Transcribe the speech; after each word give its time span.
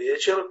вечер. 0.00 0.50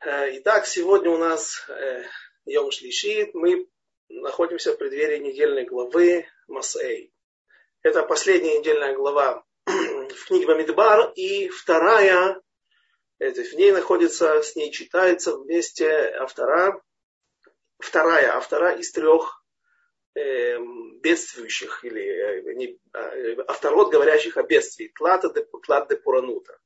Э, 0.00 0.36
итак, 0.38 0.66
сегодня 0.66 1.10
у 1.10 1.18
нас 1.18 1.64
э, 1.68 2.04
Йом 2.46 2.70
Шлишит. 2.70 3.34
Мы 3.34 3.68
находимся 4.08 4.72
в 4.72 4.78
преддверии 4.78 5.18
недельной 5.18 5.64
главы 5.64 6.26
Масей. 6.48 7.12
Это 7.82 8.02
последняя 8.02 8.58
недельная 8.58 8.94
глава 8.94 9.44
в 9.66 10.26
книге 10.26 10.46
Бамидбар. 10.46 11.12
И 11.14 11.48
вторая, 11.48 12.40
это, 13.18 13.42
в 13.42 13.52
ней 13.52 13.72
находится, 13.72 14.42
с 14.42 14.56
ней 14.56 14.72
читается 14.72 15.36
вместе 15.36 15.88
автора. 16.18 16.82
Вторая 17.78 18.34
автора 18.34 18.72
из 18.72 18.90
трех 18.92 19.44
э, 20.14 20.58
бедствующих, 21.02 21.84
или 21.84 22.02
э, 22.02 23.42
авторот, 23.46 23.92
говорящих 23.92 24.36
о 24.36 24.42
бедствии. 24.42 24.92
Тлата 24.96 25.30
де, 25.30 25.46
тлат 25.64 25.88
де 25.88 25.96
Пуранута. 25.96 26.58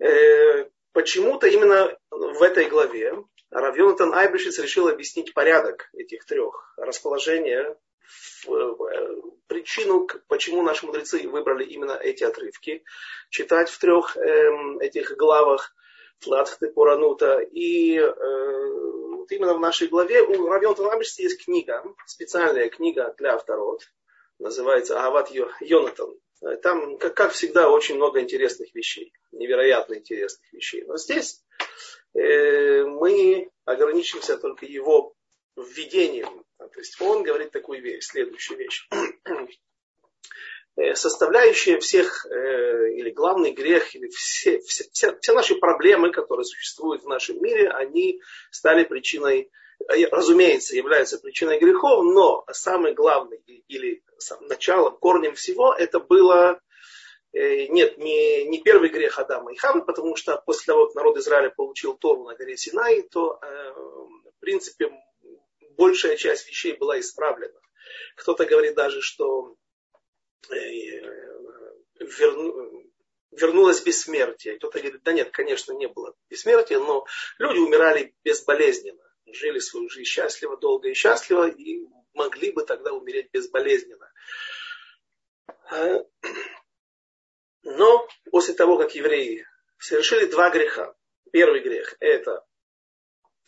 Э, 0.00 0.68
почему-то 0.92 1.46
именно 1.46 1.96
в 2.10 2.42
этой 2.42 2.68
главе 2.68 3.14
Равьонатан 3.50 4.14
Айбришиц 4.14 4.58
решил 4.58 4.88
объяснить 4.88 5.34
порядок 5.34 5.90
этих 5.92 6.24
трех. 6.24 6.72
Расположение, 6.76 7.76
причину, 9.46 10.08
почему 10.28 10.62
наши 10.62 10.86
мудрецы 10.86 11.28
выбрали 11.28 11.64
именно 11.64 11.92
эти 11.92 12.24
отрывки. 12.24 12.82
Читать 13.28 13.68
в 13.68 13.78
трех 13.78 14.16
э, 14.16 14.78
этих 14.80 15.16
главах 15.16 15.74
Флатхты 16.20 16.70
Пуранута. 16.70 17.40
И 17.40 17.96
э, 17.96 18.10
вот 18.10 19.30
именно 19.32 19.54
в 19.54 19.60
нашей 19.60 19.88
главе 19.88 20.22
у 20.22 20.46
Равьонатана 20.46 20.92
Айбришица 20.92 21.22
есть 21.22 21.44
книга, 21.44 21.84
специальная 22.06 22.68
книга 22.68 23.14
для 23.18 23.34
авторот. 23.34 23.82
Называется 24.38 24.98
Ават 25.02 25.30
Йонатан. 25.60 26.14
Э, 26.42 26.56
там, 26.56 26.98
как, 26.98 27.14
как 27.14 27.32
всегда, 27.32 27.70
очень 27.70 27.96
много 27.96 28.20
интересных 28.20 28.74
вещей, 28.74 29.12
невероятно 29.32 29.94
интересных 29.94 30.52
вещей. 30.52 30.84
Но 30.84 30.96
здесь 30.96 31.42
э, 32.14 32.84
мы 32.84 33.50
ограничимся 33.64 34.36
только 34.38 34.66
его 34.66 35.14
введением. 35.56 36.44
То 36.58 36.78
есть 36.78 37.00
он 37.00 37.22
говорит 37.22 37.50
такую 37.50 37.82
вещь, 37.82 38.04
следующую 38.04 38.58
вещь. 38.58 38.88
Э, 40.76 40.94
составляющая 40.94 41.78
всех, 41.80 42.24
э, 42.26 42.92
или 42.94 43.10
главный 43.10 43.50
грех, 43.50 43.94
или 43.96 44.08
все, 44.08 44.60
все, 44.60 44.84
все, 44.92 45.18
все 45.20 45.32
наши 45.32 45.56
проблемы, 45.56 46.12
которые 46.12 46.44
существуют 46.44 47.02
в 47.02 47.08
нашем 47.08 47.42
мире, 47.42 47.68
они 47.70 48.20
стали 48.52 48.84
причиной 48.84 49.50
разумеется, 49.88 50.76
являются 50.76 51.18
причиной 51.18 51.58
грехов, 51.58 52.04
но 52.04 52.44
самый 52.52 52.92
главный 52.92 53.38
или 53.68 54.02
началом, 54.42 54.96
корнем 54.98 55.34
всего 55.34 55.72
это 55.74 55.98
было 56.00 56.60
э, 57.32 57.66
нет, 57.66 57.98
не, 57.98 58.44
не 58.44 58.62
первый 58.62 58.90
грех 58.90 59.18
Адама 59.18 59.52
и 59.52 59.56
Хавы, 59.56 59.84
потому 59.84 60.16
что 60.16 60.36
после 60.44 60.66
того, 60.66 60.86
как 60.86 60.94
народ 60.96 61.16
Израиля 61.18 61.50
получил 61.50 61.94
Тору 61.94 62.24
на 62.24 62.34
горе 62.34 62.56
Синай, 62.56 63.02
то, 63.02 63.38
э, 63.42 63.72
в 63.72 64.40
принципе, 64.40 64.90
большая 65.76 66.16
часть 66.16 66.46
вещей 66.48 66.74
была 66.76 67.00
исправлена. 67.00 67.58
Кто-то 68.16 68.44
говорит 68.44 68.74
даже, 68.74 69.00
что 69.00 69.56
верну, 72.00 72.84
вернулось 73.30 73.82
бессмертие. 73.82 74.56
Кто-то 74.56 74.80
говорит, 74.80 75.02
да 75.02 75.12
нет, 75.12 75.30
конечно, 75.30 75.72
не 75.72 75.88
было 75.88 76.14
бессмертия, 76.28 76.78
но 76.78 77.06
люди 77.38 77.58
умирали 77.58 78.14
безболезненно 78.24 79.09
жили 79.34 79.58
свою 79.58 79.88
жизнь 79.88 80.08
счастливо, 80.08 80.56
долго 80.56 80.88
и 80.88 80.94
счастливо, 80.94 81.48
и 81.48 81.86
могли 82.14 82.52
бы 82.52 82.64
тогда 82.64 82.92
умереть 82.92 83.30
безболезненно. 83.32 84.10
А, 85.70 86.04
но 87.62 88.08
после 88.30 88.54
того, 88.54 88.78
как 88.78 88.94
евреи 88.94 89.46
совершили 89.78 90.26
два 90.26 90.50
греха, 90.50 90.94
первый 91.32 91.60
грех– 91.60 91.94
это 92.00 92.44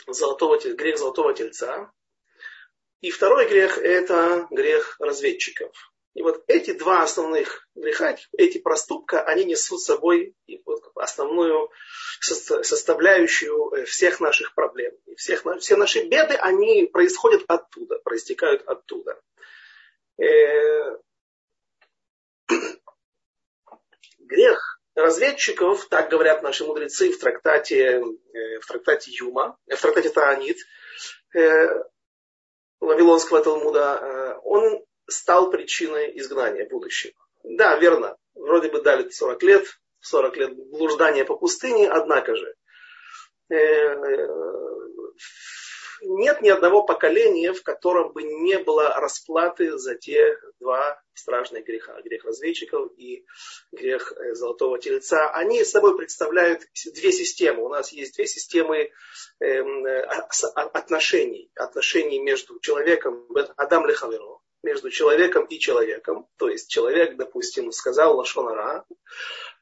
золотого, 0.06 0.58
грех 0.58 0.98
золотого 0.98 1.34
тельца, 1.34 1.92
и 3.00 3.10
второй 3.10 3.48
грех– 3.48 3.78
это 3.78 4.46
грех 4.50 4.96
разведчиков. 5.00 5.91
И 6.14 6.22
вот 6.22 6.44
эти 6.46 6.72
два 6.72 7.02
основных 7.02 7.66
греха, 7.74 8.16
эти 8.36 8.58
проступка, 8.58 9.22
они 9.22 9.44
несут 9.44 9.80
с 9.80 9.86
собой 9.86 10.36
основную 10.94 11.70
составляющую 12.20 13.72
э, 13.72 13.84
всех 13.84 14.20
наших 14.20 14.54
проблем. 14.54 14.92
И 15.06 15.14
всех, 15.14 15.44
все 15.60 15.76
наши 15.76 16.04
беды, 16.04 16.34
они 16.34 16.84
происходят 16.84 17.44
оттуда, 17.48 17.98
проистекают 18.00 18.62
оттуда. 18.68 19.18
Э, 20.18 20.98
грех 24.18 24.80
разведчиков, 24.94 25.88
так 25.88 26.10
говорят 26.10 26.42
наши 26.42 26.64
мудрецы 26.64 27.10
в 27.10 27.18
трактате, 27.18 28.02
э, 28.34 28.58
в 28.60 28.66
трактате 28.66 29.10
Юма, 29.12 29.56
в 29.66 29.80
трактате 29.80 30.10
Таанит, 30.10 30.58
Вавилонского 32.80 33.42
Талмуда, 33.42 34.38
он 34.44 34.84
стал 35.08 35.50
причиной 35.50 36.18
изгнания 36.18 36.68
будущего. 36.68 37.14
Да, 37.44 37.76
верно, 37.76 38.16
вроде 38.34 38.70
бы 38.70 38.82
дали 38.82 39.08
40 39.08 39.42
лет, 39.42 39.66
40 40.00 40.36
лет 40.36 40.56
блуждания 40.70 41.24
по 41.24 41.36
пустыне, 41.36 41.88
однако 41.88 42.34
же 42.36 42.54
э, 43.50 44.26
нет 46.04 46.40
ни 46.42 46.48
одного 46.48 46.82
поколения, 46.82 47.52
в 47.52 47.62
котором 47.62 48.12
бы 48.12 48.22
не 48.22 48.58
было 48.58 48.88
расплаты 48.96 49.76
за 49.78 49.94
те 49.94 50.36
два 50.60 51.00
страшных 51.14 51.64
греха. 51.64 52.00
Грех 52.02 52.24
разведчиков 52.24 52.90
и 52.96 53.24
грех 53.70 54.12
э, 54.12 54.34
золотого 54.34 54.78
тельца. 54.78 55.30
Они 55.30 55.64
собой 55.64 55.96
представляют 55.96 56.62
две 56.92 57.12
системы. 57.12 57.62
У 57.62 57.68
нас 57.68 57.92
есть 57.92 58.16
две 58.16 58.26
системы 58.26 58.90
эм, 59.40 59.86
отношений. 60.54 61.50
Отношений 61.54 62.18
между 62.20 62.58
человеком, 62.60 63.26
Адам 63.56 63.86
Лехаверо, 63.86 64.38
между 64.62 64.90
человеком 64.90 65.44
и 65.46 65.58
человеком. 65.58 66.26
То 66.36 66.48
есть 66.48 66.70
человек, 66.70 67.16
допустим, 67.16 67.72
сказал 67.72 68.16
лашонара, 68.16 68.84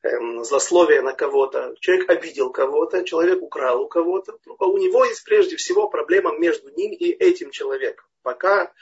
эм, 0.02 0.44
злословие 0.44 1.02
на 1.02 1.12
кого-то, 1.12 1.74
человек 1.80 2.10
обидел 2.10 2.50
кого-то, 2.50 3.04
человек 3.04 3.42
украл 3.42 3.82
у 3.82 3.88
кого-то. 3.88 4.38
У 4.58 4.78
него 4.78 5.04
есть 5.04 5.24
прежде 5.24 5.56
всего 5.56 5.88
проблема 5.88 6.36
между 6.38 6.70
ним 6.70 6.92
и 6.92 7.10
этим 7.10 7.50
человеком. 7.50 8.06
Пока 8.22 8.72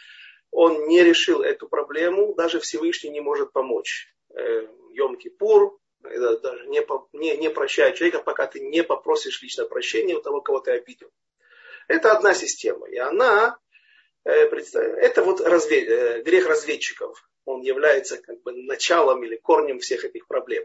он 0.51 0.87
не 0.89 1.03
решил 1.03 1.43
эту 1.43 1.69
проблему, 1.69 2.35
даже 2.35 2.61
Всевышний 2.61 3.11
не 3.11 3.21
может 3.21 3.53
помочь. 3.53 4.13
Йом-Кипур, 4.35 5.79
даже 6.01 6.67
не, 6.67 6.85
не, 7.13 7.37
не 7.37 7.51
прощает 7.51 7.97
человека, 7.97 8.23
пока 8.23 8.47
ты 8.47 8.61
не 8.61 8.83
попросишь 8.83 9.43
лично 9.43 9.67
прощения 9.67 10.17
у 10.17 10.21
того, 10.21 10.41
кого 10.41 10.61
ты 10.61 10.73
обидел. 10.73 11.11
Это 11.87 12.13
одна 12.13 12.35
система. 12.35 12.89
И 12.89 12.97
она 12.97 13.59
Э, 13.68 13.68
это 14.29 15.23
вот 15.25 15.41
разве... 15.41 15.85
Э, 15.85 16.23
грех 16.23 16.47
разведчиков. 16.47 17.29
Он 17.45 17.63
является 17.63 18.19
как 18.19 18.43
бы 18.43 18.53
началом 18.53 19.25
или 19.25 19.37
корнем 19.37 19.79
всех 19.79 20.05
этих 20.05 20.27
проблем. 20.27 20.65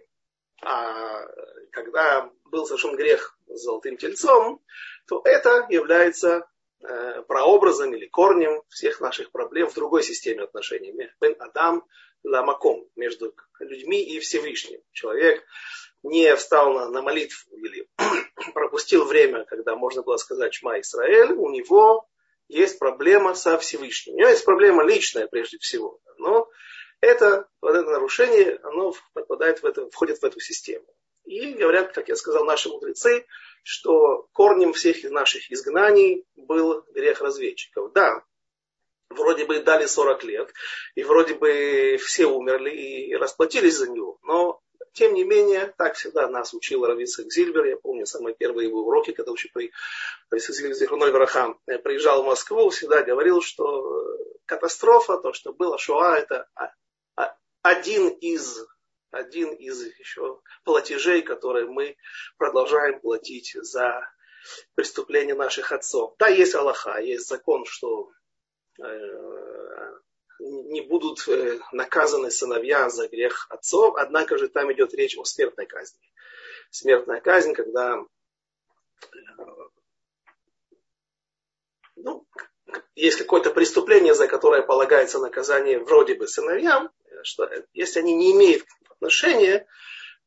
А 0.61 1.25
когда 1.71 2.29
был 2.45 2.65
совершен 2.65 2.95
грех 2.95 3.37
с 3.47 3.61
золотым 3.61 3.97
тельцом, 3.97 4.61
то 5.07 5.21
это 5.23 5.65
является 5.69 6.47
э, 6.81 7.21
прообразом 7.23 7.93
или 7.93 8.07
корнем 8.07 8.61
всех 8.69 8.99
наших 8.99 9.31
проблем 9.31 9.69
в 9.69 9.75
другой 9.75 10.03
системе 10.03 10.43
отношений. 10.43 10.93
Бен 11.21 11.35
Адам 11.39 11.85
Ламаком, 12.23 12.87
между 12.95 13.33
людьми 13.59 14.01
и 14.01 14.19
Всевышним. 14.19 14.81
Человек 14.91 15.43
не 16.03 16.35
встал 16.35 16.73
на, 16.73 16.89
на 16.89 17.01
молитву 17.01 17.55
или 17.55 17.87
пропустил 18.53 19.05
время, 19.05 19.45
когда 19.45 19.75
можно 19.75 20.03
было 20.03 20.17
сказать 20.17 20.53
Шма 20.53 20.79
Исраэль, 20.79 21.33
у 21.33 21.49
него 21.49 22.07
есть 22.53 22.79
проблема 22.79 23.33
со 23.35 23.57
Всевышним. 23.57 24.15
У 24.15 24.17
него 24.19 24.29
есть 24.29 24.45
проблема 24.45 24.83
личная 24.83 25.27
прежде 25.27 25.57
всего. 25.57 25.99
Но 26.17 26.47
это, 27.01 27.47
вот 27.61 27.75
это 27.75 27.89
нарушение, 27.89 28.59
оно 28.63 28.93
попадает 29.13 29.61
в 29.61 29.65
это, 29.65 29.89
входит 29.89 30.19
в 30.19 30.23
эту 30.23 30.39
систему. 30.39 30.85
И 31.25 31.53
говорят, 31.53 31.93
как 31.93 32.09
я 32.09 32.15
сказал, 32.15 32.45
наши 32.45 32.69
мудрецы, 32.69 33.25
что 33.63 34.27
корнем 34.33 34.73
всех 34.73 35.03
наших 35.09 35.51
изгнаний 35.51 36.25
был 36.35 36.83
грех 36.93 37.21
разведчиков. 37.21 37.91
Да, 37.93 38.23
вроде 39.09 39.45
бы 39.45 39.59
дали 39.59 39.85
40 39.85 40.23
лет, 40.23 40.53
и 40.95 41.03
вроде 41.03 41.35
бы 41.35 41.97
все 42.01 42.25
умерли 42.25 42.71
и 42.71 43.15
расплатились 43.15 43.75
за 43.75 43.89
него, 43.89 44.17
но 44.23 44.61
тем 44.93 45.13
не 45.13 45.23
менее, 45.23 45.73
так 45.77 45.95
всегда 45.95 46.27
нас 46.27 46.53
учил 46.53 46.85
Равицак 46.85 47.31
Зильбер. 47.31 47.65
Я 47.65 47.77
помню 47.77 48.05
самые 48.05 48.35
первые 48.35 48.69
его 48.69 48.81
уроки, 48.81 49.11
когда 49.11 49.31
еще 49.31 49.49
при 49.49 50.39
Зихруной 50.39 51.11
Варахам 51.11 51.59
э, 51.67 51.79
приезжал 51.79 52.23
в 52.23 52.27
Москву, 52.27 52.69
всегда 52.69 53.01
говорил, 53.03 53.41
что 53.41 54.17
катастрофа, 54.45 55.17
то, 55.17 55.33
что 55.33 55.53
было 55.53 55.77
Шоа, 55.77 56.15
это 56.15 56.47
один 57.61 58.09
из 58.09 58.65
один 59.09 59.53
из 59.53 59.81
еще 59.99 60.41
платежей, 60.63 61.21
которые 61.21 61.67
мы 61.67 61.95
продолжаем 62.37 62.99
платить 62.99 63.53
за 63.53 64.09
преступления 64.73 65.35
наших 65.35 65.71
отцов. 65.71 66.15
Да, 66.17 66.27
есть 66.27 66.55
Аллаха, 66.55 66.99
есть 66.99 67.27
закон, 67.27 67.63
что 67.65 68.11
э, 68.81 69.93
не 70.39 70.81
будут 70.81 71.27
э, 71.27 71.59
наказаны 71.71 72.31
сыновья 72.31 72.89
за 72.89 73.07
грех 73.07 73.47
отцов, 73.49 73.95
однако 73.97 74.37
же 74.37 74.47
там 74.49 74.71
идет 74.73 74.93
речь 74.93 75.17
о 75.17 75.23
смертной 75.23 75.65
казни. 75.65 75.99
смертная 76.69 77.21
казнь, 77.21 77.53
когда 77.53 78.03
ну, 81.95 82.25
есть 82.95 83.17
какое-то 83.17 83.51
преступление, 83.51 84.13
за 84.13 84.27
которое 84.27 84.61
полагается 84.61 85.19
наказание 85.19 85.79
вроде 85.79 86.15
бы 86.15 86.27
сыновьям, 86.27 86.91
что 87.23 87.49
если 87.73 87.99
они 87.99 88.13
не 88.13 88.31
имеют 88.31 88.65
отношения, 88.89 89.67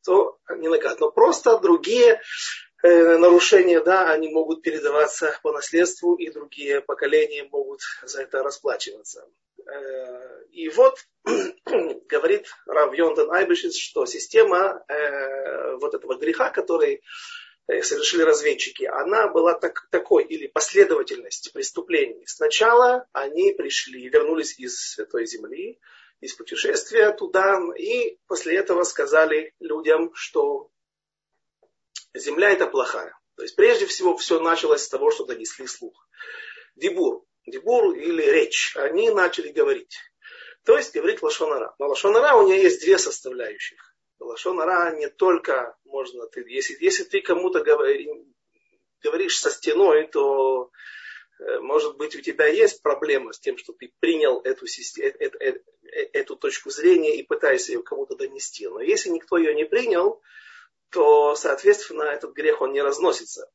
то 0.05 0.39
не 0.57 0.69
наказывают. 0.69 1.01
Но 1.01 1.11
просто 1.11 1.59
другие 1.59 2.13
э, 2.13 2.21
нарушения, 3.19 3.81
да, 3.81 4.11
они 4.11 4.29
могут 4.29 4.63
передаваться 4.63 5.39
по 5.43 5.53
наследству, 5.53 6.15
и 6.15 6.31
другие 6.31 6.81
поколения 6.81 7.49
могут 7.51 7.81
за 8.03 8.23
это 8.23 8.43
расплачиваться. 8.43 9.27
Э, 9.67 10.45
и 10.53 10.69
вот 10.69 10.99
говорит 12.09 12.47
Рав 12.67 12.95
Йонтон 12.95 13.33
Айбешиц, 13.33 13.77
что 13.77 14.07
система 14.07 14.85
э, 14.89 15.77
вот 15.77 15.95
этого 15.95 16.17
греха, 16.17 16.51
который 16.51 17.03
Э, 17.69 17.83
совершили 17.83 18.23
разведчики, 18.23 18.85
она 18.85 19.27
была 19.27 19.55
так, 19.55 19.89
такой, 19.91 20.25
или 20.25 20.47
последовательность 20.47 21.53
преступлений. 21.53 22.25
Сначала 22.27 23.07
они 23.13 23.53
пришли, 23.55 24.09
вернулись 24.09 24.57
из 24.59 24.79
Святой 24.79 25.27
Земли, 25.27 25.81
из 26.21 26.35
путешествия 26.35 27.11
туда, 27.13 27.59
и 27.77 28.19
после 28.29 28.57
этого 28.57 28.85
сказали 28.85 29.53
людям, 29.59 30.13
что 30.15 30.71
земля 32.19 32.51
это 32.51 32.67
плохая. 32.67 33.17
То 33.37 33.43
есть 33.43 33.57
прежде 33.57 33.87
всего 33.87 34.17
все 34.17 34.41
началось 34.41 34.83
с 34.83 34.89
того, 34.89 35.11
что 35.11 35.25
донесли 35.25 35.67
слух. 35.67 36.09
Дибур, 36.75 37.25
дибур 37.47 37.95
или 37.95 38.23
речь, 38.23 38.75
они 38.77 39.11
начали 39.11 39.53
говорить. 39.53 39.97
То 40.65 40.77
есть 40.77 40.95
говорить 40.95 41.23
лошонара. 41.23 41.75
Но 41.79 41.89
лошонара 41.89 42.35
у 42.37 42.47
нее 42.47 42.63
есть 42.63 42.81
две 42.81 42.99
составляющих. 42.99 43.95
Лашонара 44.19 44.97
не 44.97 45.09
только 45.09 45.77
можно, 45.85 46.27
ты, 46.27 46.45
если, 46.49 46.77
если 46.81 47.05
ты 47.05 47.21
кому-то 47.21 47.63
говори, 47.63 48.11
говоришь 49.03 49.39
со 49.39 49.51
стеной, 49.51 50.09
то 50.09 50.71
э, 51.39 51.59
может 51.61 51.97
быть 51.97 52.17
у 52.17 52.21
тебя 52.21 52.47
есть 52.47 52.83
проблема 52.83 53.33
с 53.33 53.39
тем, 53.39 53.59
что 53.59 53.73
ты 53.75 53.93
принял 54.01 54.41
эту, 54.41 54.67
эту, 54.99 55.39
эту, 55.39 55.61
эту 56.13 56.37
точку 56.37 56.71
зрения 56.71 57.17
и 57.17 57.23
пытаешься 57.23 57.73
ее 57.73 57.83
кому-то 57.83 58.17
донести. 58.17 58.67
Но 58.67 58.81
если 58.81 59.11
никто 59.11 59.37
ее 59.37 59.55
не 59.55 59.65
принял, 59.65 60.23
то, 60.91 61.35
соответственно, 61.35 62.03
этот 62.05 62.33
грех, 62.33 62.61
он 62.61 62.73
не 62.73 62.83
разносится. 62.83 63.51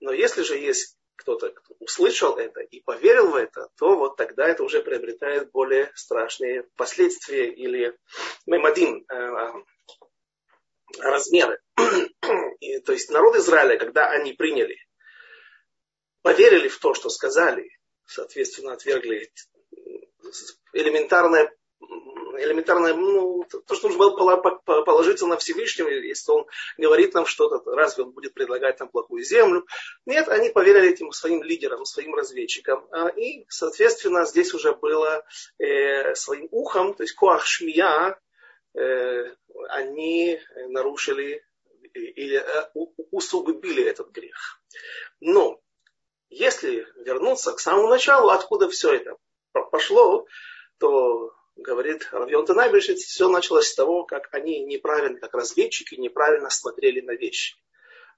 Но 0.00 0.12
если 0.12 0.42
же 0.42 0.56
есть 0.56 0.98
кто-то 1.16 1.50
кто 1.50 1.74
услышал 1.80 2.36
это 2.36 2.60
и 2.60 2.80
поверил 2.80 3.32
в 3.32 3.34
это, 3.34 3.68
то 3.76 3.96
вот 3.96 4.16
тогда 4.16 4.46
это 4.46 4.62
уже 4.62 4.80
приобретает 4.80 5.50
более 5.50 5.90
страшные 5.96 6.62
последствия 6.76 7.52
или 7.52 7.98
мемадим, 8.46 9.04
э, 9.10 9.52
размеры. 11.00 11.60
И, 12.60 12.78
то 12.80 12.92
есть 12.92 13.10
народ 13.10 13.36
Израиля, 13.36 13.78
когда 13.78 14.08
они 14.10 14.32
приняли, 14.32 14.78
поверили 16.22 16.68
в 16.68 16.78
то, 16.78 16.94
что 16.94 17.10
сказали, 17.10 17.68
соответственно, 18.06 18.72
отвергли 18.72 19.30
элементарное, 20.72 21.52
элементарное 22.42 22.94
ну, 22.94 23.44
то, 23.44 23.74
что 23.74 23.88
нужно 23.88 23.98
было 23.98 24.36
положиться 24.62 25.26
на 25.26 25.36
Всевышнего, 25.36 25.88
если 25.88 26.30
он 26.30 26.46
говорит 26.76 27.14
нам 27.14 27.26
что-то, 27.26 27.62
разве 27.70 28.04
он 28.04 28.10
будет 28.10 28.34
предлагать 28.34 28.78
нам 28.80 28.88
плохую 28.88 29.24
землю. 29.24 29.66
Нет, 30.06 30.28
они 30.28 30.50
поверили 30.50 30.90
этим 30.90 31.12
своим 31.12 31.42
лидерам, 31.42 31.84
своим 31.84 32.14
разведчикам. 32.14 32.86
А, 32.90 33.08
и, 33.08 33.44
соответственно, 33.48 34.24
здесь 34.24 34.54
уже 34.54 34.74
было 34.74 35.24
э, 35.58 36.14
своим 36.14 36.48
ухом, 36.50 36.94
то 36.94 37.02
есть 37.02 37.14
коах 37.14 37.44
шмия, 37.44 38.18
Э, 38.78 39.34
они 39.70 40.40
нарушили 40.68 41.44
или 41.94 42.36
э, 42.36 42.70
усугубили 43.10 43.84
этот 43.84 44.10
грех. 44.10 44.62
Но 45.20 45.60
если 46.28 46.86
вернуться 46.96 47.52
к 47.52 47.60
самому 47.60 47.88
началу, 47.88 48.28
откуда 48.30 48.68
все 48.68 48.94
это 48.94 49.16
пошло, 49.72 50.26
то, 50.78 51.32
говорит 51.58 52.08
Равьон 52.12 52.46
Танайбешец, 52.46 53.02
все 53.02 53.28
началось 53.28 53.68
с 53.68 53.74
того, 53.74 54.04
как 54.04 54.28
они 54.32 54.64
неправильно, 54.64 55.18
как 55.18 55.34
разведчики, 55.34 55.94
неправильно 55.96 56.50
смотрели 56.50 57.00
на 57.00 57.12
вещи. 57.12 57.56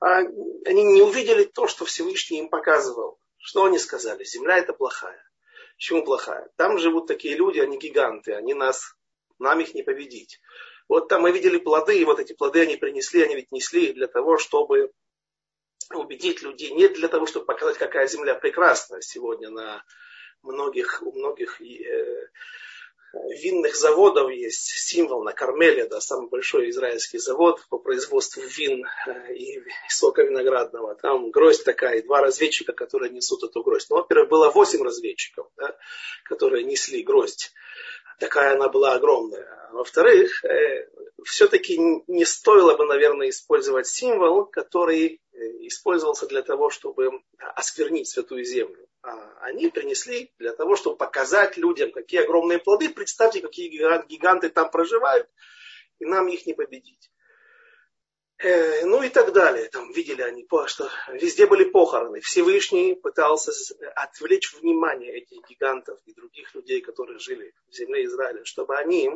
А 0.00 0.18
они 0.18 0.84
не 0.84 1.02
увидели 1.02 1.44
то, 1.44 1.66
что 1.66 1.84
Всевышний 1.84 2.38
им 2.38 2.48
показывал. 2.48 3.18
Что 3.38 3.64
они 3.64 3.78
сказали? 3.78 4.24
Земля 4.24 4.58
это 4.58 4.72
плохая. 4.72 5.22
Почему 5.76 6.04
плохая? 6.04 6.50
Там 6.56 6.78
живут 6.78 7.06
такие 7.06 7.34
люди, 7.36 7.58
они 7.58 7.78
гиганты, 7.78 8.34
они 8.34 8.54
нас 8.54 8.94
нам 9.38 9.60
их 9.60 9.74
не 9.74 9.82
победить. 9.82 10.40
Вот 10.88 11.08
там 11.08 11.22
мы 11.22 11.32
видели 11.32 11.58
плоды, 11.58 11.98
и 11.98 12.04
вот 12.04 12.18
эти 12.20 12.32
плоды 12.34 12.60
они 12.60 12.76
принесли, 12.76 13.22
они 13.22 13.36
ведь 13.36 13.52
несли 13.52 13.92
для 13.92 14.06
того, 14.06 14.36
чтобы 14.36 14.92
убедить 15.94 16.42
людей, 16.42 16.70
не 16.72 16.88
для 16.88 17.08
того, 17.08 17.26
чтобы 17.26 17.46
показать, 17.46 17.78
какая 17.78 18.06
земля 18.06 18.34
прекрасна 18.34 19.00
сегодня 19.00 19.50
на 19.50 19.84
многих, 20.42 21.02
у 21.02 21.12
многих 21.12 21.60
э, 21.60 22.28
винных 23.30 23.76
заводов 23.76 24.30
есть 24.30 24.68
символ 24.68 25.22
на 25.22 25.32
Кармеле, 25.32 25.86
да, 25.86 26.00
самый 26.00 26.28
большой 26.28 26.70
израильский 26.70 27.18
завод 27.18 27.64
по 27.68 27.78
производству 27.78 28.42
вин 28.42 28.84
э, 29.06 29.34
и 29.34 29.62
сока 29.88 30.22
виноградного. 30.22 30.94
Там 30.96 31.30
гроздь 31.30 31.64
такая, 31.64 31.98
и 31.98 32.02
два 32.02 32.20
разведчика, 32.20 32.72
которые 32.72 33.10
несут 33.10 33.42
эту 33.44 33.62
гроздь. 33.62 33.88
Ну, 33.90 33.96
во-первых, 33.96 34.28
было 34.28 34.50
восемь 34.50 34.82
разведчиков, 34.82 35.48
да, 35.56 35.76
которые 36.24 36.64
несли 36.64 37.02
гроздь 37.02 37.52
такая 38.20 38.54
она 38.54 38.68
была 38.68 38.94
огромная. 38.94 39.48
Во-вторых, 39.72 40.44
э, 40.44 40.88
все-таки 41.24 41.78
не 42.06 42.24
стоило 42.24 42.76
бы, 42.76 42.84
наверное, 42.84 43.30
использовать 43.30 43.88
символ, 43.88 44.44
который 44.44 45.20
э, 45.32 45.38
использовался 45.66 46.26
для 46.26 46.42
того, 46.42 46.70
чтобы 46.70 47.10
осквернить 47.56 48.08
святую 48.08 48.44
землю. 48.44 48.86
А 49.02 49.46
они 49.46 49.68
принесли 49.68 50.32
для 50.38 50.52
того, 50.52 50.76
чтобы 50.76 50.96
показать 50.96 51.56
людям, 51.56 51.90
какие 51.90 52.22
огромные 52.22 52.58
плоды. 52.58 52.90
Представьте, 52.90 53.40
какие 53.40 53.68
гиганты 53.68 54.50
там 54.50 54.70
проживают, 54.70 55.28
и 55.98 56.04
нам 56.04 56.28
их 56.28 56.46
не 56.46 56.54
победить. 56.54 57.10
Э, 58.42 58.86
ну 58.86 59.02
и 59.02 59.10
так 59.10 59.32
далее. 59.32 59.68
Там 59.68 59.92
видели 59.92 60.22
они, 60.22 60.46
что 60.66 60.88
везде 61.08 61.46
были 61.46 61.64
похороны. 61.64 62.20
Всевышний 62.20 62.94
пытался 62.94 63.52
отвлечь 63.96 64.54
внимание 64.54 65.18
этих 65.18 65.46
гигантов 65.46 65.98
и 66.06 66.14
других 66.14 66.54
людей, 66.54 66.80
которые 66.80 67.18
жили 67.18 67.52
в 67.68 67.74
земле 67.74 68.04
Израиля, 68.06 68.44
чтобы 68.44 68.76
они 68.76 69.10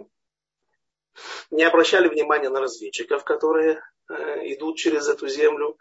не 1.51 1.63
обращали 1.63 2.09
внимания 2.09 2.51
на 2.51 2.61
разведчиков, 2.61 3.25
которые 3.25 3.83
э, 4.11 4.53
идут 4.53 4.77
через 4.77 5.09
эту 5.09 5.27
землю. 5.29 5.79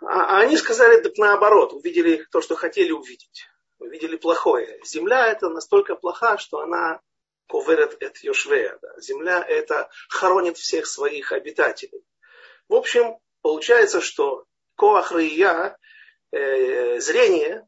А, 0.00 0.36
а 0.36 0.40
они 0.40 0.56
сказали 0.56 1.00
так 1.00 1.16
наоборот, 1.16 1.72
увидели 1.72 2.24
то, 2.30 2.40
что 2.40 2.54
хотели 2.54 2.92
увидеть. 2.92 3.46
Увидели 3.78 4.16
плохое. 4.16 4.80
Земля 4.84 5.26
это 5.26 5.48
настолько 5.48 5.94
плоха, 5.94 6.38
что 6.38 6.60
она 6.60 7.00
коверет 7.48 7.96
эт 8.00 8.18
йошвея. 8.18 8.78
Земля 8.98 9.44
это 9.46 9.88
хоронит 10.08 10.58
всех 10.58 10.86
своих 10.86 11.32
обитателей. 11.32 12.04
В 12.68 12.74
общем, 12.74 13.18
получается, 13.40 14.00
что 14.00 14.44
коах 14.76 15.12
э, 15.12 17.00
зрение, 17.00 17.66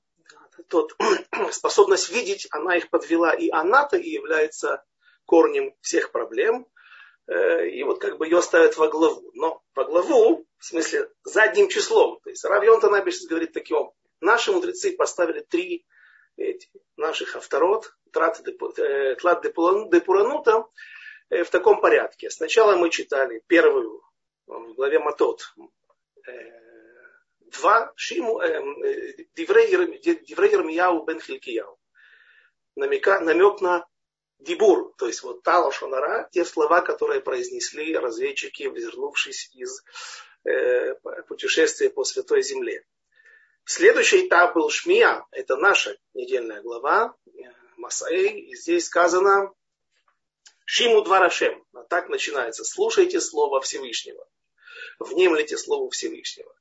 тот, 0.69 0.95
способность 1.53 2.11
видеть, 2.11 2.47
она 2.51 2.77
их 2.77 2.91
подвела, 2.91 3.33
и 3.33 3.51
она-то 3.51 3.97
и 3.97 4.11
является 4.11 4.85
корнем 5.25 5.75
всех 5.81 6.13
проблем. 6.13 6.67
Э, 7.31 7.69
и 7.69 7.85
вот 7.85 8.01
как 8.01 8.19
бы 8.19 8.27
ее 8.27 8.43
ставят 8.43 8.77
во 8.77 8.89
главу. 8.89 9.31
Но 9.35 9.63
во 9.75 9.85
главу, 9.85 10.45
в 10.59 10.65
смысле, 10.65 11.09
задним 11.23 11.69
числом. 11.69 12.19
То 12.25 12.31
есть 12.31 12.45
Равьон 12.45 12.81
Танабиш 12.81 13.23
говорит 13.29 13.53
таким 13.53 13.77
образом. 13.77 13.97
Наши 14.21 14.51
мудрецы 14.51 14.97
поставили 14.97 15.41
три 15.41 15.87
эти, 16.37 16.69
наших 16.97 17.37
авторот, 17.37 17.95
тлат 18.13 18.43
депуранута, 18.43 20.67
э, 21.31 21.45
в 21.45 21.51
таком 21.51 21.81
порядке. 21.81 22.31
Сначала 22.31 22.75
мы 22.75 22.91
читали 22.91 23.45
первую 23.47 24.03
в 24.47 24.75
главе 24.75 24.99
Матот. 24.99 25.55
Два 27.53 27.93
Шиму, 27.95 28.41
Диврей 29.37 29.71
Ермияу 29.71 31.05
бен 31.05 31.21
Хилькияу. 31.21 31.79
Намек 32.75 33.07
на 33.07 33.87
Дибур, 34.41 34.95
то 34.99 35.07
есть 35.07 35.23
вот 35.23 35.43
Тала 35.43 35.71
Шонара, 35.73 36.29
те 36.33 36.45
слова, 36.45 36.81
которые 36.81 37.21
произнесли 37.21 37.97
разведчики, 37.97 38.63
вернувшись 38.63 39.51
из 39.55 39.83
э, 40.45 40.95
путешествия 41.29 41.91
по 41.91 42.05
Святой 42.05 42.43
Земле. 42.43 42.85
Следующий 43.65 44.27
этап 44.27 44.55
был 44.55 44.71
Шмия, 44.71 45.25
это 45.31 45.57
наша 45.57 45.97
недельная 46.15 46.63
глава, 46.63 47.15
Масаэй, 47.77 48.41
и 48.41 48.57
здесь 48.57 48.87
сказано 48.87 49.53
Шиму 50.65 51.03
Дварашем. 51.03 51.65
Так 51.89 52.09
начинается. 52.09 52.65
Слушайте 52.65 53.21
слово 53.21 53.61
Всевышнего 53.61 54.27
внемлите 55.01 55.57
Слову 55.57 55.91
Всевышнего. 55.91 56.55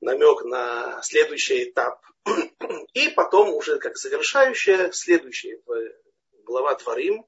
Намек 0.00 0.42
на 0.44 1.02
следующий 1.02 1.64
этап. 1.64 2.00
И 2.92 3.08
потом 3.10 3.50
уже 3.54 3.78
как 3.78 3.96
завершающая, 3.96 4.90
следующая 4.92 5.60
глава 6.46 6.74
Творим, 6.76 7.26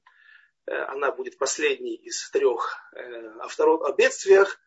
э, 0.65 0.75
она 0.75 1.11
будет 1.11 1.37
последней 1.37 1.95
из 1.95 2.29
трех 2.31 2.77
э, 2.93 3.27
о, 3.41 3.47
втором, 3.47 3.83
о 3.83 3.91
бедствиях, 3.93 4.59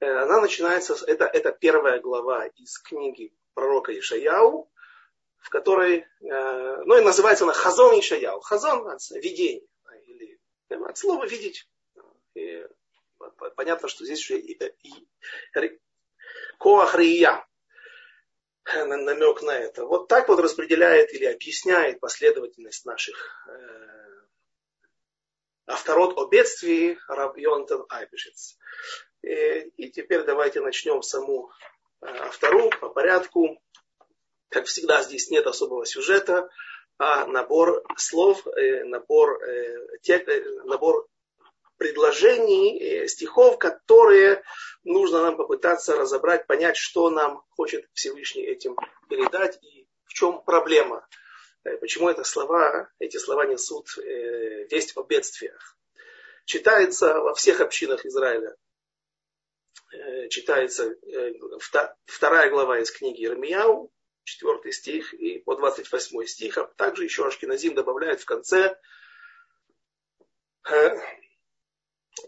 э, 0.00 0.06
она 0.06 0.40
начинается, 0.40 0.94
это, 1.06 1.24
это 1.24 1.50
первая 1.52 1.98
глава 2.00 2.46
из 2.46 2.78
книги 2.78 3.34
пророка 3.54 3.98
Ишаяу, 3.98 4.70
в 5.38 5.48
которой, 5.48 6.06
э, 6.20 6.82
ну 6.84 6.98
и 6.98 7.02
называется 7.02 7.44
она 7.44 7.54
Хазон 7.54 7.98
Ишаяу. 7.98 8.40
Хазон– 8.40 8.86
видение, 9.10 9.66
или 10.06 10.38
от 10.68 10.98
слова 10.98 11.26
видеть. 11.26 11.68
И 12.34 12.66
понятно, 13.56 13.88
что 13.88 14.04
здесь 14.04 14.20
уже 14.28 14.38
и, 14.38 14.52
и, 14.52 15.08
и, 15.54 15.80
коах 16.58 16.94
намек 18.74 19.42
на 19.42 19.58
это. 19.58 19.84
Вот 19.84 20.08
так 20.08 20.28
вот 20.28 20.40
распределяет 20.40 21.12
или 21.12 21.24
объясняет 21.24 22.00
последовательность 22.00 22.84
наших 22.84 23.16
э, 23.48 23.96
авторот 25.66 26.18
о 26.18 26.26
бедствии 26.26 26.98
Раб 27.08 27.36
Йонтон 27.36 27.86
Айбишец. 27.88 28.58
И, 29.22 29.28
и 29.76 29.90
теперь 29.90 30.24
давайте 30.24 30.60
начнем 30.60 31.02
саму 31.02 31.50
э, 32.02 32.06
автору 32.06 32.70
по 32.80 32.88
порядку. 32.88 33.62
Как 34.48 34.66
всегда, 34.66 35.02
здесь 35.02 35.30
нет 35.30 35.46
особого 35.46 35.84
сюжета, 35.84 36.48
а 36.98 37.26
набор 37.26 37.84
слов, 37.96 38.46
э, 38.46 38.84
набор, 38.84 39.42
э, 39.42 39.98
тек, 40.02 40.28
э, 40.28 40.42
набор 40.64 41.06
предложений, 41.76 42.78
э, 42.78 43.08
стихов, 43.08 43.58
которые 43.58 44.42
нужно 44.84 45.22
нам 45.22 45.36
попытаться 45.36 45.96
разобрать, 45.96 46.46
понять, 46.46 46.76
что 46.76 47.10
нам 47.10 47.42
хочет 47.50 47.88
Всевышний 47.92 48.42
этим 48.42 48.76
передать 49.08 49.58
и 49.62 49.86
в 50.04 50.14
чем 50.14 50.42
проблема. 50.42 51.06
Э, 51.64 51.76
почему 51.78 52.08
это 52.08 52.24
слова, 52.24 52.90
эти 52.98 53.16
слова 53.16 53.46
несут 53.46 53.88
э, 53.98 54.66
весть 54.70 54.96
о 54.96 55.02
бедствиях. 55.02 55.76
Читается 56.44 57.20
во 57.20 57.34
всех 57.34 57.60
общинах 57.60 58.06
Израиля. 58.06 58.56
Читается 60.30 60.94
вторая 62.06 62.50
глава 62.50 62.80
из 62.80 62.90
книги 62.90 63.24
Ирмияу, 63.24 63.90
4 64.24 64.72
стих 64.72 65.14
и 65.14 65.38
по 65.38 65.56
28 65.56 66.26
стих. 66.26 66.58
А 66.58 66.64
также 66.64 67.04
еще 67.04 67.26
Ашкиназим 67.26 67.74
добавляет 67.74 68.20
в 68.20 68.24
конце 68.26 68.76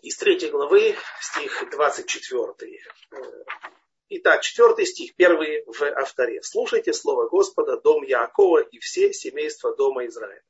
из 0.02 0.16
третьей 0.16 0.50
главы, 0.50 0.96
стих 1.20 1.64
24. 1.70 2.80
Итак, 4.10 4.42
четвертый 4.42 4.86
стих, 4.86 5.14
первый 5.16 5.64
в 5.66 5.82
авторе. 5.82 6.42
Слушайте 6.42 6.92
слово 6.92 7.28
Господа, 7.28 7.78
дом 7.80 8.02
Яакова 8.02 8.60
и 8.60 8.78
все 8.78 9.12
семейства 9.12 9.76
дома 9.76 10.06
Израиля. 10.06 10.42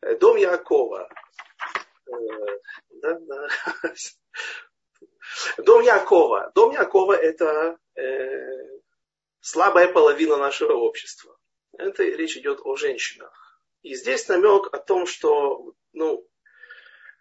Э, 0.00 0.16
дом 0.16 0.36
Яакова. 0.36 1.08
Э. 2.06 2.58
Дом 5.58 5.82
Якова. 5.82 6.52
Дом 6.54 6.72
Якова 6.72 7.14
это 7.14 7.78
э, 7.96 8.80
слабая 9.40 9.92
половина 9.92 10.36
нашего 10.36 10.74
общества. 10.74 11.36
Это 11.76 12.04
речь 12.04 12.36
идет 12.36 12.60
о 12.64 12.76
женщинах. 12.76 13.60
И 13.82 13.94
здесь 13.94 14.28
намек 14.28 14.72
о 14.72 14.78
том, 14.78 15.06
что 15.06 15.74
ну, 15.92 16.26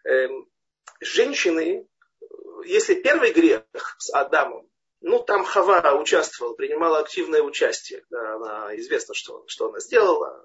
э, 0.07 0.27
женщины, 1.05 1.87
если 2.65 2.95
первый 2.95 3.31
грех 3.31 3.63
с 3.97 4.13
Адамом, 4.13 4.69
ну, 5.01 5.19
там 5.19 5.43
Хава 5.43 5.93
участвовала, 5.99 6.55
принимала 6.55 6.99
активное 6.99 7.41
участие. 7.41 8.03
Да, 8.09 8.35
она 8.35 8.75
известно, 8.77 9.13
что, 9.13 9.43
что 9.47 9.69
она 9.69 9.79
сделала. 9.79 10.43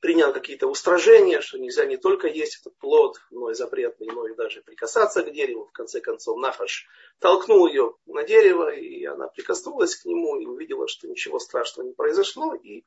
Приняла 0.00 0.32
какие-то 0.32 0.68
устражения, 0.68 1.40
что 1.40 1.58
нельзя 1.58 1.84
не 1.84 1.96
только 1.96 2.28
есть 2.28 2.60
этот 2.60 2.78
плод, 2.78 3.16
но 3.30 3.50
и 3.50 3.54
запретный, 3.54 4.06
но 4.06 4.28
и 4.28 4.34
даже 4.34 4.62
прикасаться 4.62 5.22
к 5.22 5.32
дереву. 5.32 5.66
В 5.66 5.72
конце 5.72 6.00
концов, 6.00 6.38
Нахаш 6.38 6.86
толкнул 7.18 7.66
ее 7.66 7.94
на 8.06 8.22
дерево, 8.22 8.72
и 8.72 9.04
она 9.04 9.26
прикоснулась 9.26 9.96
к 9.96 10.04
нему 10.04 10.38
и 10.38 10.46
увидела, 10.46 10.86
что 10.86 11.08
ничего 11.08 11.40
страшного 11.40 11.88
не 11.88 11.94
произошло. 11.94 12.54
И 12.54 12.84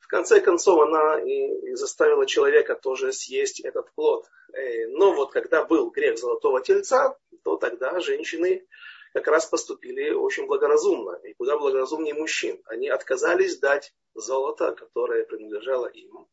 в 0.00 0.06
конце 0.06 0.40
концов, 0.40 0.80
она 0.82 1.18
и 1.20 1.74
заставила 1.74 2.26
человека 2.26 2.74
тоже 2.74 3.12
съесть 3.12 3.60
этот 3.60 3.90
плод. 3.94 4.26
Э, 4.52 4.86
но 4.88 5.14
вот 5.14 5.32
когда 5.32 5.64
был 5.64 5.90
грех 5.90 6.18
золотого 6.18 6.60
тельца, 6.62 7.16
то 7.42 7.56
тогда 7.56 8.00
женщины 8.00 8.66
как 9.14 9.28
раз 9.28 9.46
поступили 9.46 10.10
очень 10.10 10.46
благоразумно. 10.46 11.18
И 11.22 11.34
куда 11.34 11.56
благоразумнее 11.56 12.14
мужчин. 12.14 12.60
Они 12.66 12.88
отказались 12.88 13.58
дать 13.58 13.94
золото, 14.14 14.72
которое 14.72 15.24
принадлежало 15.24 15.86
им. 15.86 16.26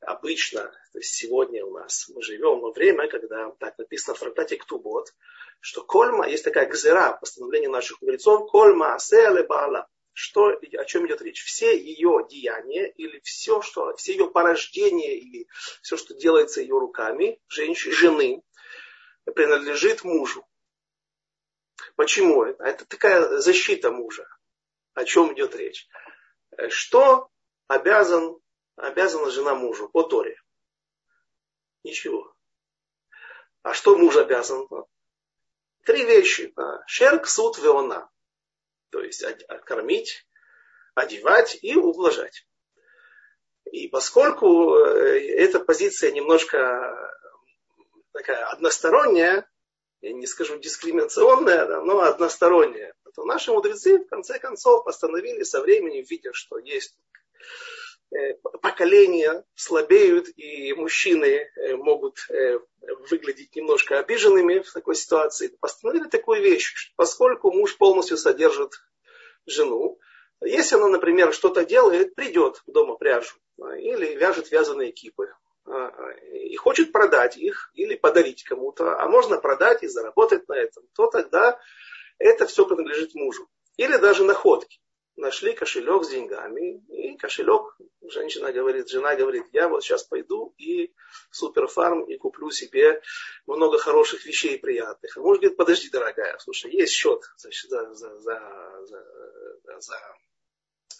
Обычно, 0.00 0.72
то 0.92 0.98
есть 0.98 1.14
сегодня 1.14 1.64
у 1.64 1.72
нас 1.72 2.08
мы 2.14 2.22
живем 2.22 2.60
во 2.60 2.70
время, 2.70 3.08
когда 3.08 3.50
так 3.58 3.76
написано 3.76 4.14
в 4.14 4.20
трактате 4.20 4.56
Ктубот, 4.56 5.12
что 5.60 5.82
кольма, 5.82 6.28
есть 6.28 6.44
такая 6.44 6.68
гзера, 6.68 7.16
постановление 7.18 7.70
наших 7.70 8.00
мудрецов, 8.00 8.48
кольма 8.50 8.94
аселе 8.94 9.42
баала 9.42 9.88
что, 10.18 10.48
о 10.48 10.84
чем 10.86 11.06
идет 11.06 11.20
речь. 11.20 11.44
Все 11.44 11.78
ее 11.78 12.26
деяния 12.30 12.88
или 12.88 13.20
все, 13.22 13.60
что, 13.60 13.94
все 13.96 14.12
ее 14.12 14.30
порождения 14.30 15.14
или 15.14 15.46
все, 15.82 15.98
что 15.98 16.14
делается 16.14 16.62
ее 16.62 16.78
руками, 16.78 17.38
женщины, 17.48 17.92
жены, 17.92 18.42
принадлежит 19.34 20.04
мужу. 20.04 20.46
Почему? 21.96 22.44
Это 22.44 22.84
такая 22.86 23.38
защита 23.38 23.90
мужа. 23.90 24.26
О 24.94 25.04
чем 25.04 25.32
идет 25.34 25.54
речь? 25.56 25.88
Что 26.68 27.28
обязан, 27.66 28.38
обязана 28.76 29.30
жена 29.30 29.54
мужу 29.54 29.88
по 29.88 30.02
Торе? 30.02 30.40
Ничего. 31.82 32.34
А 33.62 33.74
что 33.74 33.96
муж 33.98 34.16
обязан? 34.16 34.66
Три 35.84 36.04
вещи. 36.04 36.54
Шерк, 36.86 37.26
суд, 37.26 37.58
веона 37.58 38.08
то 38.96 39.02
есть 39.02 39.22
кормить, 39.64 40.26
одевать 40.94 41.58
и 41.60 41.76
ублажать. 41.76 42.46
И 43.70 43.88
поскольку 43.88 44.74
э, 44.76 45.18
эта 45.36 45.60
позиция 45.60 46.12
немножко 46.12 46.96
такая 48.12 48.46
односторонняя, 48.46 49.46
я 50.00 50.12
не 50.12 50.26
скажу 50.26 50.58
дискриминационная, 50.58 51.80
но 51.80 52.00
односторонняя, 52.00 52.94
то 53.14 53.24
наши 53.24 53.52
мудрецы 53.52 53.98
в 53.98 54.08
конце 54.08 54.38
концов 54.38 54.84
постановили 54.84 55.42
со 55.42 55.62
временем, 55.62 56.04
видя, 56.08 56.32
что 56.32 56.58
есть 56.58 56.96
э, 58.14 58.34
поколения 58.60 59.44
слабеют, 59.54 60.28
и 60.36 60.74
мужчины 60.74 61.26
э, 61.26 61.76
могут 61.76 62.18
выглядеть 63.10 63.54
немножко 63.56 63.98
обиженными 63.98 64.60
в 64.60 64.72
такой 64.72 64.94
ситуации, 64.94 65.56
постановили 65.60 66.08
такую 66.08 66.42
вещь, 66.42 66.92
поскольку 66.96 67.50
муж 67.50 67.76
полностью 67.76 68.16
содержит 68.16 68.72
жену, 69.46 69.98
если 70.42 70.76
она, 70.76 70.88
например, 70.88 71.32
что-то 71.32 71.64
делает, 71.64 72.14
придет 72.14 72.62
дома 72.66 72.96
пряжу 72.96 73.36
а, 73.60 73.76
или 73.76 74.14
вяжет 74.14 74.50
вязаные 74.50 74.92
кипы 74.92 75.32
и 76.32 76.56
хочет 76.56 76.92
продать 76.92 77.36
их 77.36 77.70
или 77.74 77.94
подарить 77.94 78.44
кому-то, 78.44 79.00
а 79.00 79.08
можно 79.08 79.38
продать 79.38 79.82
и 79.82 79.88
заработать 79.88 80.48
на 80.48 80.54
этом, 80.54 80.84
то 80.94 81.06
тогда 81.06 81.58
это 82.18 82.46
все 82.46 82.66
принадлежит 82.66 83.14
мужу. 83.14 83.48
Или 83.76 83.96
даже 83.96 84.24
находки 84.24 84.80
нашли 85.16 85.54
кошелек 85.54 86.04
с 86.04 86.10
деньгами, 86.10 86.84
и 86.88 87.16
кошелек, 87.16 87.76
женщина 88.02 88.52
говорит, 88.52 88.88
жена 88.88 89.14
говорит, 89.14 89.44
я 89.52 89.68
вот 89.68 89.82
сейчас 89.82 90.04
пойду 90.04 90.54
и 90.58 90.94
в 91.30 91.36
суперфарм 91.36 92.04
и 92.04 92.16
куплю 92.16 92.50
себе 92.50 93.00
много 93.46 93.78
хороших 93.78 94.24
вещей 94.26 94.58
приятных. 94.58 95.16
А 95.16 95.20
муж 95.20 95.38
говорит, 95.38 95.56
подожди, 95.56 95.88
дорогая, 95.90 96.36
слушай, 96.38 96.70
есть 96.70 96.92
счет 96.92 97.22
за, 97.36 97.50
за, 97.50 97.94
за, 97.94 98.18
за, 98.18 99.80
за 99.80 99.96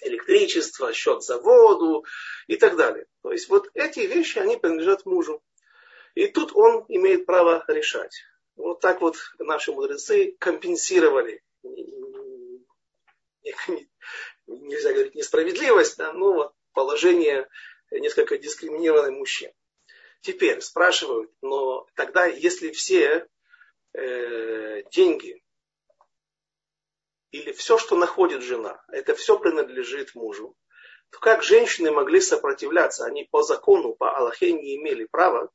электричество, 0.02 0.92
счет 0.92 1.22
за 1.22 1.38
воду 1.38 2.04
и 2.46 2.56
так 2.56 2.76
далее. 2.76 3.06
То 3.22 3.32
есть 3.32 3.48
вот 3.48 3.68
эти 3.74 4.00
вещи, 4.00 4.38
они 4.38 4.56
принадлежат 4.56 5.06
мужу. 5.06 5.42
И 6.14 6.28
тут 6.28 6.52
он 6.54 6.84
имеет 6.88 7.26
право 7.26 7.64
решать. 7.68 8.16
Вот 8.56 8.80
так 8.80 9.00
вот 9.00 9.16
наши 9.38 9.72
мудрецы 9.72 10.34
компенсировали 10.38 11.42
нельзя 14.46 14.92
говорить 14.92 15.14
несправедливость, 15.14 15.96
да, 15.96 16.12
но 16.12 16.32
вот 16.32 16.52
положение 16.72 17.48
несколько 17.90 18.38
дискриминированных 18.38 19.12
мужчин. 19.12 19.50
Теперь 20.20 20.60
спрашивают, 20.60 21.30
но 21.42 21.86
тогда, 21.94 22.26
если 22.26 22.70
все 22.70 23.26
э, 23.94 24.82
деньги 24.90 25.42
или 27.30 27.52
все, 27.52 27.78
что 27.78 27.96
находит 27.96 28.42
жена, 28.42 28.82
это 28.88 29.14
все 29.14 29.38
принадлежит 29.38 30.14
мужу, 30.14 30.56
то 31.10 31.18
как 31.18 31.42
женщины 31.42 31.90
могли 31.90 32.20
сопротивляться? 32.20 33.04
Они 33.04 33.24
по 33.24 33.42
закону, 33.42 33.94
по 33.94 34.16
Аллахе 34.16 34.52
не 34.52 34.76
имели 34.76 35.04
права 35.04 35.50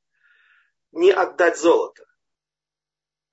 не 0.92 1.12
отдать 1.12 1.58
золото. 1.58 2.06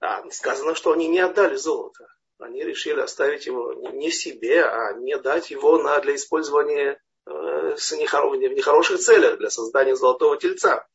А 0.00 0.28
сказано, 0.30 0.75
что 0.75 0.92
они 0.92 1.09
не 1.09 1.18
отдали 1.18 1.57
золото 1.57 2.09
они 2.38 2.62
решили 2.62 3.00
оставить 3.00 3.47
его 3.47 3.75
не 3.75 4.11
себе, 4.11 4.64
а 4.64 4.92
не 4.95 5.16
дать 5.18 5.50
его 5.50 5.78
на, 5.78 6.00
для 6.00 6.14
использования 6.14 7.00
э, 7.26 7.75
с 7.76 7.92
нехоро, 7.92 8.30
в 8.30 8.37
нехороших 8.37 9.00
целях, 9.00 9.38
для 9.38 9.50
создания 9.50 9.97
золотого 9.97 10.37
тельца. 10.37 10.87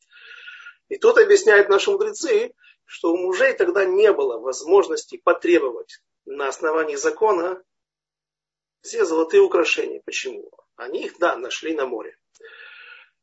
И 0.89 0.97
тут 0.97 1.17
объясняют 1.17 1.69
наши 1.69 1.91
мудрецы, 1.91 2.53
что 2.85 3.11
у 3.11 3.17
мужей 3.17 3.53
тогда 3.53 3.85
не 3.85 4.11
было 4.11 4.39
возможности 4.39 5.17
потребовать 5.17 5.99
на 6.25 6.47
основании 6.47 6.95
закона 6.95 7.61
все 8.81 9.05
золотые 9.05 9.41
украшения. 9.41 10.01
Почему? 10.05 10.51
Они 10.75 11.05
их, 11.05 11.17
да, 11.19 11.37
нашли 11.37 11.73
на 11.73 11.85
море. 11.85 12.17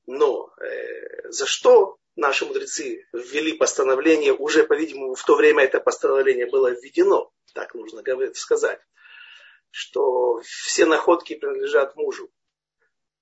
Но 0.06 0.52
э, 0.60 1.30
за 1.30 1.46
что 1.46 1.98
наши 2.16 2.46
мудрецы 2.46 3.06
ввели 3.12 3.52
постановление, 3.52 4.32
уже, 4.32 4.64
по-видимому, 4.64 5.14
в 5.14 5.24
то 5.24 5.36
время 5.36 5.64
это 5.64 5.80
постановление 5.80 6.46
было 6.46 6.70
введено, 6.70 7.30
так 7.54 7.74
нужно 7.74 8.02
сказать, 8.34 8.80
что 9.70 10.40
все 10.42 10.86
находки 10.86 11.34
принадлежат 11.36 11.96
мужу. 11.96 12.30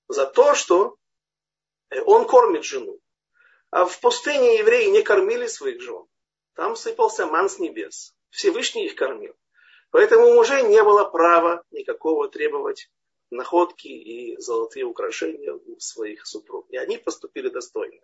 За 0.08 0.26
то, 0.26 0.54
что 0.54 0.96
э, 1.90 2.00
он 2.02 2.26
кормит 2.26 2.64
жену. 2.64 3.00
А 3.70 3.84
в 3.84 4.00
пустыне 4.00 4.58
евреи 4.58 4.86
не 4.86 5.02
кормили 5.02 5.46
своих 5.46 5.82
жен. 5.82 6.06
Там 6.54 6.74
сыпался 6.74 7.26
ман 7.26 7.50
с 7.50 7.58
небес. 7.58 8.14
Всевышний 8.30 8.86
их 8.86 8.94
кормил. 8.94 9.34
Поэтому 9.90 10.28
у 10.28 10.34
мужей 10.34 10.62
не 10.64 10.82
было 10.82 11.04
права 11.04 11.62
никакого 11.70 12.28
требовать 12.28 12.90
находки 13.30 13.88
и 13.88 14.36
золотые 14.38 14.84
украшения 14.84 15.52
у 15.52 15.78
своих 15.78 16.26
супруг. 16.26 16.66
И 16.70 16.76
они 16.76 16.98
поступили 16.98 17.48
достойно. 17.48 18.00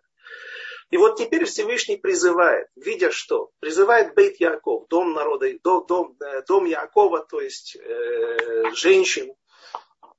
И 0.91 0.97
вот 0.97 1.17
теперь 1.17 1.45
Всевышний 1.45 1.97
призывает, 1.97 2.67
видя 2.75 3.11
что? 3.11 3.49
Призывает 3.59 4.13
Бейт 4.13 4.39
Яков, 4.39 4.87
дом 4.87 5.13
народа, 5.13 5.47
дом, 5.63 5.85
дом, 5.87 6.17
э, 6.19 6.43
дом 6.47 6.65
Якова, 6.65 7.25
то 7.25 7.41
есть 7.41 7.75
э, 7.75 8.71
женщин. 8.73 9.33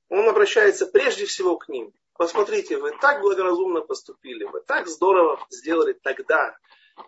Он 0.08 0.28
обращается 0.28 0.87
прежде 0.87 1.26
всего 1.26 1.56
к 1.56 1.68
ним. 1.68 1.92
Посмотрите, 2.14 2.78
вы 2.78 2.92
так 3.00 3.20
благоразумно 3.20 3.80
поступили, 3.80 4.44
вы 4.44 4.61
так 4.61 4.88
здорово 4.88 5.38
сделали 5.50 5.92
тогда, 5.92 6.56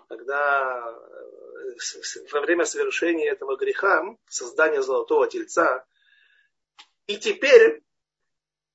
когда 0.08 0.90
э, 0.90 2.24
во 2.32 2.40
время 2.40 2.64
совершения 2.64 3.30
этого 3.30 3.56
греха, 3.56 4.04
создания 4.28 4.82
золотого 4.82 5.26
тельца, 5.28 5.84
и 7.06 7.16
теперь 7.16 7.82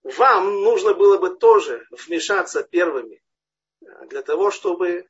вам 0.03 0.61
нужно 0.63 0.93
было 0.93 1.17
бы 1.17 1.35
тоже 1.35 1.85
вмешаться 1.91 2.63
первыми 2.63 3.21
для 4.07 4.21
того, 4.21 4.51
чтобы 4.51 5.07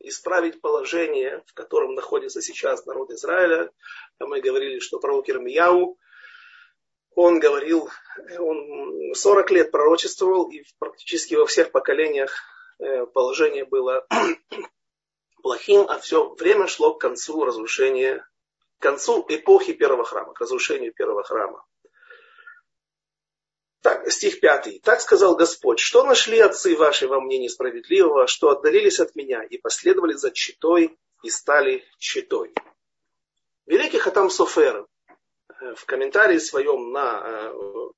исправить 0.00 0.60
положение, 0.60 1.42
в 1.46 1.54
котором 1.54 1.94
находится 1.94 2.42
сейчас 2.42 2.86
народ 2.86 3.10
Израиля. 3.10 3.70
Мы 4.18 4.40
говорили, 4.40 4.80
что 4.80 4.98
пророк 4.98 5.28
Ирмияу, 5.28 5.96
он 7.14 7.38
говорил, 7.38 7.88
он 8.38 9.14
40 9.14 9.50
лет 9.50 9.70
пророчествовал, 9.70 10.50
и 10.50 10.64
практически 10.78 11.34
во 11.34 11.46
всех 11.46 11.70
поколениях 11.70 12.34
э, 12.78 13.06
положение 13.06 13.64
было 13.64 14.06
плохим, 15.42 15.84
а 15.88 15.98
все 15.98 16.34
время 16.34 16.66
шло 16.66 16.94
к 16.94 17.00
концу 17.00 17.44
разрушения, 17.44 18.26
к 18.78 18.82
концу 18.82 19.24
эпохи 19.28 19.72
первого 19.72 20.04
храма, 20.04 20.32
к 20.32 20.40
разрушению 20.40 20.92
первого 20.92 21.22
храма. 21.22 21.64
Так, 23.82 24.08
стих 24.12 24.38
5. 24.38 24.80
«Так 24.82 25.00
сказал 25.00 25.34
Господь, 25.34 25.80
что 25.80 26.04
нашли 26.04 26.38
отцы 26.38 26.76
ваши 26.76 27.08
во 27.08 27.20
мне 27.20 27.38
несправедливого, 27.38 28.28
что 28.28 28.50
отдалились 28.50 29.00
от 29.00 29.16
меня 29.16 29.42
и 29.42 29.58
последовали 29.58 30.12
за 30.12 30.30
читой 30.30 30.96
и 31.24 31.30
стали 31.30 31.84
читой». 31.98 32.54
Великий 33.66 33.98
Хатам 33.98 34.30
Софер 34.30 34.86
э, 35.48 35.74
в 35.74 35.84
комментарии 35.84 36.38
своем 36.38 36.92
на 36.92 37.22
э, 37.24 37.54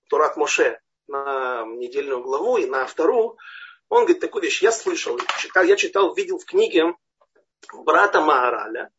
Турат 0.08 0.38
Моше, 0.38 0.80
на 1.06 1.66
недельную 1.66 2.22
главу 2.22 2.56
и 2.56 2.64
на 2.64 2.86
вторую, 2.86 3.36
он 3.88 4.04
говорит 4.04 4.20
такую 4.20 4.42
вещь, 4.42 4.62
я 4.62 4.72
слышал, 4.72 5.18
читал, 5.38 5.64
я 5.64 5.76
читал, 5.76 6.14
видел 6.14 6.38
в 6.38 6.46
книге 6.46 6.94
брата 7.72 8.20
Маараля, 8.20 8.90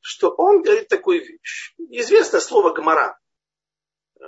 что 0.00 0.30
он 0.30 0.62
говорит 0.62 0.88
такую 0.88 1.24
вещь. 1.24 1.74
Известное 1.78 2.40
слово 2.40 2.72
«гмара». 2.72 3.18
Э, 4.20 4.24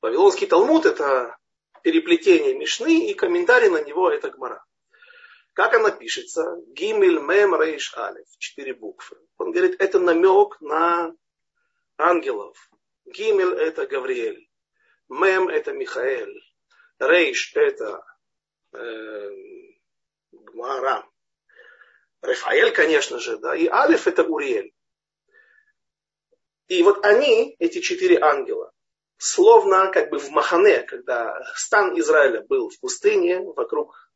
Вавилонский 0.00 0.46
Талмуд– 0.46 0.86
это 0.86 1.36
переплетение 1.82 2.54
Мишны, 2.54 3.10
и 3.10 3.14
комментарий 3.14 3.68
на 3.68 3.82
него– 3.82 4.10
это 4.10 4.30
Гмара. 4.30 4.64
Как 5.52 5.74
она 5.74 5.90
пишется? 5.90 6.56
Гимель 6.68 7.20
Мем 7.20 7.54
Рейш 7.60 7.94
Алиф. 7.96 8.26
Четыре 8.38 8.74
буквы. 8.74 9.18
Он 9.36 9.52
говорит, 9.52 9.80
это 9.80 9.98
намек 9.98 10.60
на 10.60 11.14
ангелов. 11.98 12.56
Гимель– 13.04 13.52
это 13.58 13.86
Гавриэль. 13.86 14.48
Мем– 15.08 15.48
это 15.50 15.72
Михаэль. 15.72 16.42
Рейш– 16.98 17.52
это 17.54 18.02
э, 18.72 19.30
Гмара. 20.30 21.06
Рафаэль, 22.22 22.72
конечно 22.72 23.18
же, 23.18 23.36
да. 23.38 23.54
И 23.54 23.66
Алиф– 23.66 24.06
это 24.06 24.22
Уриэль. 24.22 24.72
И 26.68 26.82
вот 26.82 27.04
они, 27.04 27.56
эти 27.58 27.80
четыре 27.80 28.18
ангела, 28.20 28.72
словно 29.18 29.88
как 29.88 30.10
бы 30.10 30.18
в 30.18 30.30
Махане, 30.30 30.82
когда 30.82 31.38
стан 31.56 31.98
Израиля 31.98 32.42
был 32.42 32.70
в 32.70 32.80
пустыне, 32.80 33.40
вокруг 33.40 34.10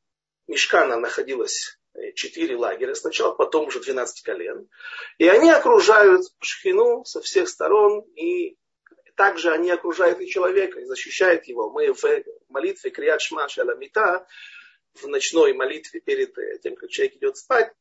Мешкана 0.46 0.96
находилось 0.96 1.78
э, 1.94 2.12
четыре 2.12 2.56
лагеря 2.56 2.94
сначала, 2.94 3.34
потом 3.34 3.66
уже 3.66 3.80
12 3.80 4.22
колен. 4.22 4.68
И 5.18 5.28
они 5.28 5.50
окружают 5.50 6.22
Шхину 6.40 7.04
со 7.04 7.20
всех 7.20 7.48
сторон, 7.48 8.02
и 8.14 8.56
также 9.16 9.50
они 9.50 9.70
окружают 9.70 10.20
и 10.20 10.28
человека, 10.28 10.78
и 10.78 10.84
защищают 10.84 11.44
его. 11.46 11.70
Мы 11.70 11.92
в 11.92 12.04
молитве 12.48 12.90
Криат 12.90 13.20
Шма 13.20 13.48
Шаламита, 13.48 14.26
в 14.94 15.06
ночной 15.08 15.52
молитве 15.54 16.00
перед 16.00 16.38
э, 16.38 16.58
тем, 16.62 16.76
как 16.76 16.88
человек 16.90 17.16
идет 17.16 17.36
спать, 17.36 17.72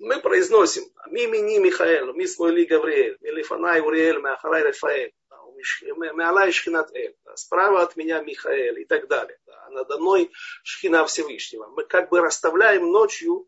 мы 0.00 0.20
произносим 0.20 0.82
Мимини 1.06 1.58
Михаэлу, 1.58 2.12
Мисмойли 2.14 2.64
Гавриэль, 2.64 3.18
Милифанай 3.20 3.80
Уриэль, 3.80 4.18
Махарай 4.18 4.64
Рафаэль 4.64 5.12
Меалай 6.16 6.52
Шхинат 6.52 6.90
Эль, 6.94 7.14
справа 7.34 7.82
от 7.82 7.96
меня 7.96 8.20
Михаэль 8.20 8.80
и 8.80 8.84
так 8.84 9.08
далее. 9.08 9.38
Да, 9.46 9.68
надо 9.70 9.98
мной 9.98 10.30
Шхина 10.62 11.04
Всевышнего. 11.04 11.66
Мы 11.68 11.84
как 11.84 12.08
бы 12.08 12.20
расставляем 12.20 12.90
ночью 12.90 13.46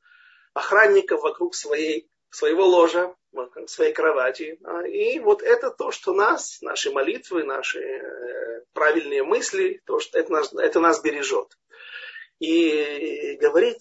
охранников 0.53 1.23
вокруг 1.23 1.55
своей, 1.55 2.11
своего 2.31 2.67
ложа, 2.67 3.15
своей 3.67 3.93
кровати. 3.93 4.59
И 4.89 5.19
вот 5.21 5.43
это 5.43 5.71
то, 5.71 5.91
что 5.91 6.13
нас, 6.13 6.61
наши 6.61 6.91
молитвы, 6.91 7.45
наши 7.45 7.81
э, 7.81 8.65
правильные 8.75 9.23
мысли, 9.23 9.81
то, 9.87 9.99
что 9.99 10.19
это 10.19 10.33
нас, 10.33 10.53
это 10.53 10.81
нас 10.81 11.01
бережет. 11.01 11.57
И 12.39 13.39
говорит 13.41 13.79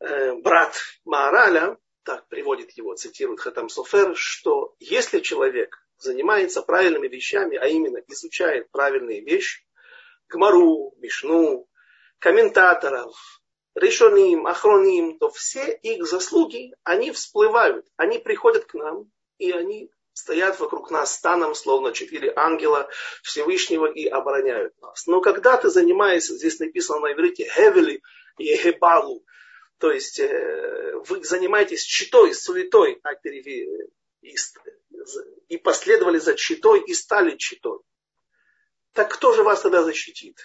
брат 0.00 0.76
Маараля, 1.04 1.76
так 2.04 2.26
приводит 2.28 2.70
его, 2.72 2.94
цитирует 2.94 3.40
Хатам 3.40 3.68
Софер, 3.68 4.16
что 4.16 4.74
если 4.78 5.20
человек 5.20 5.76
занимается 5.98 6.62
правильными 6.62 7.08
вещами, 7.08 7.56
а 7.56 7.66
именно 7.66 7.98
изучает 8.08 8.70
правильные 8.70 9.20
вещи, 9.20 9.64
Гмару, 10.28 10.94
Мишну, 10.98 11.68
комментаторов, 12.18 13.16
решоним, 13.74 14.46
охроним, 14.46 15.18
то 15.18 15.30
все 15.30 15.72
их 15.82 16.06
заслуги, 16.06 16.72
они 16.84 17.12
всплывают, 17.12 17.86
они 17.96 18.18
приходят 18.18 18.64
к 18.64 18.74
нам, 18.74 19.10
и 19.38 19.50
они 19.52 19.90
стоят 20.12 20.58
вокруг 20.58 20.90
нас 20.90 21.14
станом, 21.14 21.54
словно 21.54 21.92
четыре 21.92 22.32
ангела 22.34 22.88
Всевышнего 23.22 23.86
и 23.86 24.06
обороняют 24.06 24.74
нас. 24.80 25.06
Но 25.06 25.20
когда 25.20 25.56
ты 25.56 25.70
занимаешься, 25.70 26.34
здесь 26.34 26.58
написано 26.58 27.00
на 27.00 27.12
иврите, 27.12 27.44
хевели 27.44 28.02
и 28.36 28.56
хебалу, 28.56 29.24
то 29.78 29.92
есть 29.92 30.18
э, 30.18 30.92
вы 31.06 31.24
занимаетесь 31.24 31.82
читой, 31.82 32.34
суетой, 32.34 32.98
а 33.02 33.14
перевели, 33.14 33.88
и 35.48 35.56
последовали 35.56 36.18
за 36.18 36.34
читой 36.34 36.80
и 36.80 36.94
стали 36.94 37.36
читой. 37.36 37.78
Так 38.92 39.12
кто 39.12 39.32
же 39.32 39.42
вас 39.42 39.62
тогда 39.62 39.82
защитит? 39.82 40.38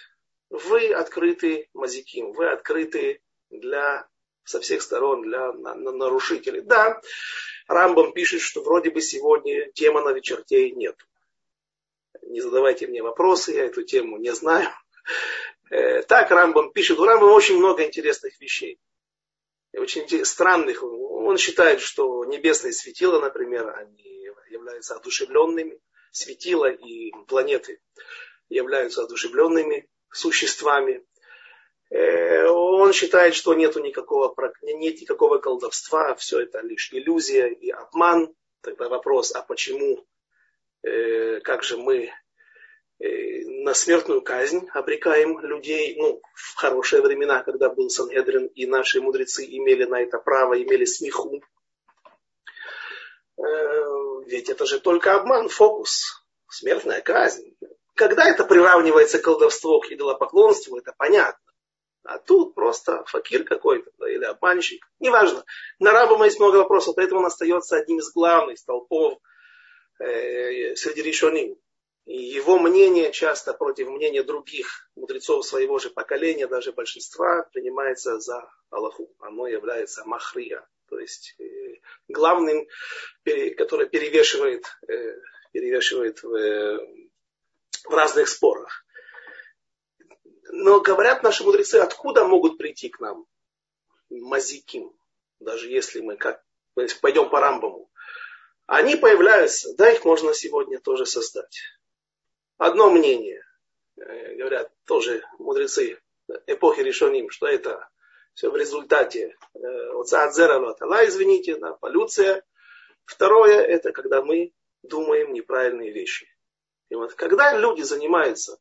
Вы 0.49 0.93
открыты 0.93 1.69
мазиким, 1.73 2.33
вы 2.33 2.49
открыты 2.49 3.21
для 3.49 4.07
со 4.43 4.59
всех 4.59 4.81
сторон 4.81 5.23
для 5.23 5.51
на, 5.53 5.73
на 5.73 5.91
нарушителей. 5.91 6.61
Да, 6.61 7.01
Рамбам 7.67 8.13
пишет, 8.13 8.41
что 8.41 8.61
вроде 8.61 8.91
бы 8.91 9.01
сегодня 9.01 9.71
тема 9.71 10.01
на 10.01 10.11
вечертей 10.11 10.71
нет. 10.71 10.95
Не 12.21 12.41
задавайте 12.41 12.87
мне 12.87 13.01
вопросы, 13.01 13.53
я 13.53 13.65
эту 13.65 13.83
тему 13.83 14.17
не 14.17 14.33
знаю. 14.33 14.69
Э, 15.71 16.03
так 16.03 16.29
Рамбам 16.29 16.71
пишет. 16.71 16.99
У 16.99 17.05
Рамбама 17.05 17.31
очень 17.31 17.57
много 17.57 17.83
интересных 17.83 18.39
вещей. 18.39 18.79
Очень 19.75 20.25
странных. 20.25 20.83
Он 20.83 21.37
считает, 21.37 21.81
что 21.81 22.25
небесные 22.25 22.73
светила, 22.73 23.19
например, 23.19 23.75
они 23.75 24.29
являются 24.49 24.95
одушевленными, 24.95 25.79
светила 26.11 26.69
и 26.69 27.11
планеты 27.27 27.81
являются 28.49 29.03
одушевленными 29.03 29.89
существами. 30.11 31.03
Э, 31.89 32.45
он 32.47 32.93
считает, 32.93 33.33
что 33.33 33.53
нету 33.55 33.79
никакого, 33.79 34.33
нет 34.61 35.01
никакого 35.01 35.39
колдовства, 35.39 36.13
все 36.15 36.41
это 36.41 36.61
лишь 36.61 36.93
иллюзия 36.93 37.47
и 37.47 37.71
обман. 37.71 38.33
Тогда 38.61 38.89
вопрос, 38.89 39.31
а 39.35 39.41
почему, 39.41 40.05
э, 40.83 41.39
как 41.41 41.63
же 41.63 41.77
мы 41.77 42.11
на 43.63 43.73
смертную 43.73 44.21
казнь 44.21 44.67
обрекаем 44.73 45.39
людей, 45.39 45.95
ну, 45.97 46.21
в 46.33 46.55
хорошие 46.55 47.01
времена, 47.01 47.43
когда 47.43 47.69
был 47.69 47.89
Сангедрин, 47.89 48.47
и 48.47 48.65
наши 48.65 49.01
мудрецы 49.01 49.45
имели 49.45 49.85
на 49.85 50.01
это 50.01 50.19
право, 50.19 50.61
имели 50.61 50.85
смеху. 50.85 51.41
Э, 53.37 53.43
ведь 54.25 54.49
это 54.49 54.65
же 54.65 54.79
только 54.79 55.15
обман, 55.15 55.49
фокус, 55.49 56.25
смертная 56.49 57.01
казнь. 57.01 57.55
Когда 57.95 58.29
это 58.29 58.43
приравнивается 58.43 59.19
к 59.19 59.23
колдовству, 59.23 59.81
к 59.81 59.91
идолопоклонству, 59.91 60.77
это 60.77 60.93
понятно. 60.97 61.39
А 62.03 62.19
тут 62.19 62.53
просто 62.53 63.03
факир 63.05 63.43
какой-то 63.45 63.89
да, 63.97 64.09
или 64.09 64.25
обманщик. 64.25 64.85
Неважно. 64.99 65.45
На 65.79 65.91
раба 65.91 66.25
есть 66.25 66.39
много 66.39 66.57
вопросов, 66.57 66.95
поэтому 66.95 67.21
он 67.21 67.27
остается 67.27 67.77
одним 67.77 67.99
из 67.99 68.11
главных 68.11 68.59
столпов 68.59 69.19
э, 69.99 70.75
среди 70.75 71.01
решений. 71.01 71.57
И 72.05 72.17
его 72.17 72.59
мнение 72.59 73.13
часто 73.13 73.53
против 73.53 73.87
мнения 73.87 74.23
других 74.23 74.89
мудрецов 74.95 75.45
своего 75.45 75.79
же 75.79 75.89
поколения, 75.89 76.47
даже 76.47 76.73
большинства, 76.73 77.47
принимается 77.53 78.19
за 78.19 78.49
Аллаху. 78.69 79.15
Оно 79.19 79.47
является 79.47 80.03
махрия, 80.03 80.67
то 80.89 80.99
есть 80.99 81.35
э, 81.39 81.79
главным, 82.09 82.67
который 83.57 83.87
перевешивает, 83.87 84.65
э, 84.89 85.17
перевешивает 85.53 86.21
в, 86.23 86.35
э, 86.35 87.07
в 87.85 87.93
разных 87.93 88.27
спорах. 88.27 88.85
Но 90.51 90.81
говорят 90.81 91.23
наши 91.23 91.45
мудрецы, 91.45 91.75
откуда 91.75 92.25
могут 92.25 92.57
прийти 92.57 92.89
к 92.89 92.99
нам 92.99 93.25
мазиким, 94.09 94.93
даже 95.39 95.69
если 95.69 96.01
мы 96.01 96.17
как 96.17 96.43
пойдем 97.01 97.29
по 97.29 97.39
рамбаму. 97.39 97.89
Они 98.65 98.97
появляются, 98.97 99.73
да, 99.77 99.89
их 99.89 100.03
можно 100.03 100.33
сегодня 100.33 100.79
тоже 100.79 101.05
создать. 101.05 101.61
Одно 102.57 102.89
мнение, 102.91 103.43
э, 103.97 104.35
говорят 104.35 104.71
тоже 104.85 105.23
мудрецы 105.39 105.99
эпохи 106.47 106.81
решеним, 106.81 107.29
что 107.29 107.47
это 107.47 107.89
все 108.33 108.49
в 108.49 108.55
результате 108.55 109.37
отца 109.99 110.23
Атала, 110.23 111.05
извините, 111.05 111.57
да, 111.57 111.73
полюция. 111.73 112.43
Второе, 113.05 113.61
это 113.61 113.91
когда 113.91 114.21
мы 114.21 114.53
думаем 114.81 115.33
неправильные 115.33 115.91
вещи. 115.91 116.27
И 116.89 116.95
вот 116.95 117.13
когда 117.13 117.57
люди 117.57 117.81
занимаются 117.81 118.57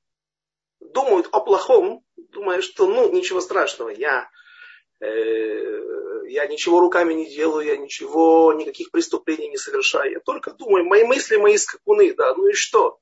думают 0.80 1.28
о 1.32 1.40
плохом, 1.40 2.04
думая, 2.16 2.60
что 2.60 2.86
ну 2.86 3.12
ничего 3.12 3.40
страшного, 3.40 3.90
я, 3.90 4.28
э, 5.00 6.26
я 6.28 6.46
ничего 6.46 6.80
руками 6.80 7.14
не 7.14 7.28
делаю, 7.28 7.66
я 7.66 7.76
ничего, 7.76 8.52
никаких 8.52 8.90
преступлений 8.90 9.48
не 9.48 9.56
совершаю, 9.56 10.12
я 10.12 10.20
только 10.20 10.52
думаю, 10.52 10.84
мои 10.84 11.04
мысли, 11.04 11.36
мои 11.36 11.56
скакуны, 11.56 12.14
да, 12.14 12.34
ну 12.34 12.48
и 12.48 12.52
что? 12.52 12.98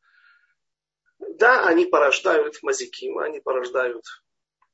Да, 1.38 1.66
они 1.66 1.86
порождают 1.86 2.62
мазиким, 2.62 3.18
они 3.18 3.40
порождают 3.40 4.04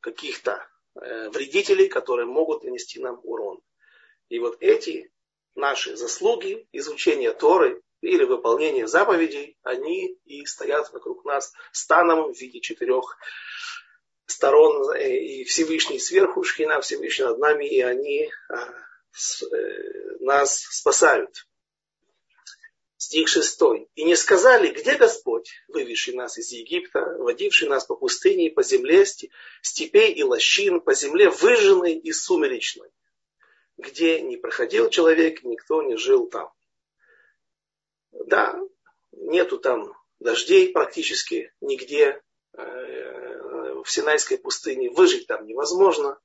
каких-то 0.00 0.66
э, 0.94 1.28
вредителей, 1.28 1.88
которые 1.88 2.26
могут 2.26 2.64
нанести 2.64 2.98
нам 2.98 3.20
урон. 3.22 3.60
И 4.28 4.38
вот 4.38 4.56
эти 4.60 5.12
наши 5.54 5.96
заслуги 5.96 6.66
изучения 6.72 7.32
Торы, 7.32 7.82
или 8.00 8.24
выполнение 8.24 8.86
заповедей, 8.86 9.58
они 9.62 10.18
и 10.24 10.44
стоят 10.44 10.92
вокруг 10.92 11.24
нас 11.24 11.52
станом 11.72 12.32
в 12.32 12.38
виде 12.38 12.60
четырех 12.60 13.18
сторон, 14.26 14.90
э, 14.92 15.16
и 15.16 15.44
Всевышний 15.44 15.98
сверху, 15.98 16.42
Шхина 16.42 16.80
Всевышний 16.80 17.26
над 17.26 17.38
нами, 17.38 17.66
и 17.66 17.80
они 17.82 18.30
а, 18.48 18.56
э, 18.56 20.16
нас 20.20 20.60
спасают. 20.60 21.46
Стих 23.06 23.28
6. 23.28 23.60
«И 23.94 24.02
не 24.02 24.16
сказали, 24.16 24.66
где 24.72 24.96
Господь, 24.96 25.48
вывезший 25.68 26.14
нас 26.14 26.38
из 26.38 26.50
Египта, 26.50 27.16
водивший 27.20 27.68
нас 27.68 27.84
по 27.84 27.94
пустыне 27.94 28.48
и 28.48 28.50
по 28.50 28.64
земле, 28.64 29.06
степей 29.62 30.12
и 30.12 30.24
лощин, 30.24 30.80
по 30.80 30.92
земле 30.92 31.30
выжженной 31.30 31.94
и 31.94 32.10
сумеречной, 32.10 32.90
где 33.76 34.20
не 34.22 34.36
проходил 34.36 34.90
человек, 34.90 35.44
никто 35.44 35.82
не 35.82 35.96
жил 35.96 36.26
там». 36.26 36.50
Да, 38.10 38.60
нету 39.12 39.58
там 39.58 39.92
дождей 40.18 40.72
практически 40.72 41.52
нигде. 41.60 42.20
Э, 42.54 43.82
в 43.84 43.88
Синайской 43.88 44.36
пустыне 44.36 44.90
выжить 44.90 45.28
там 45.28 45.46
невозможно. 45.46 46.18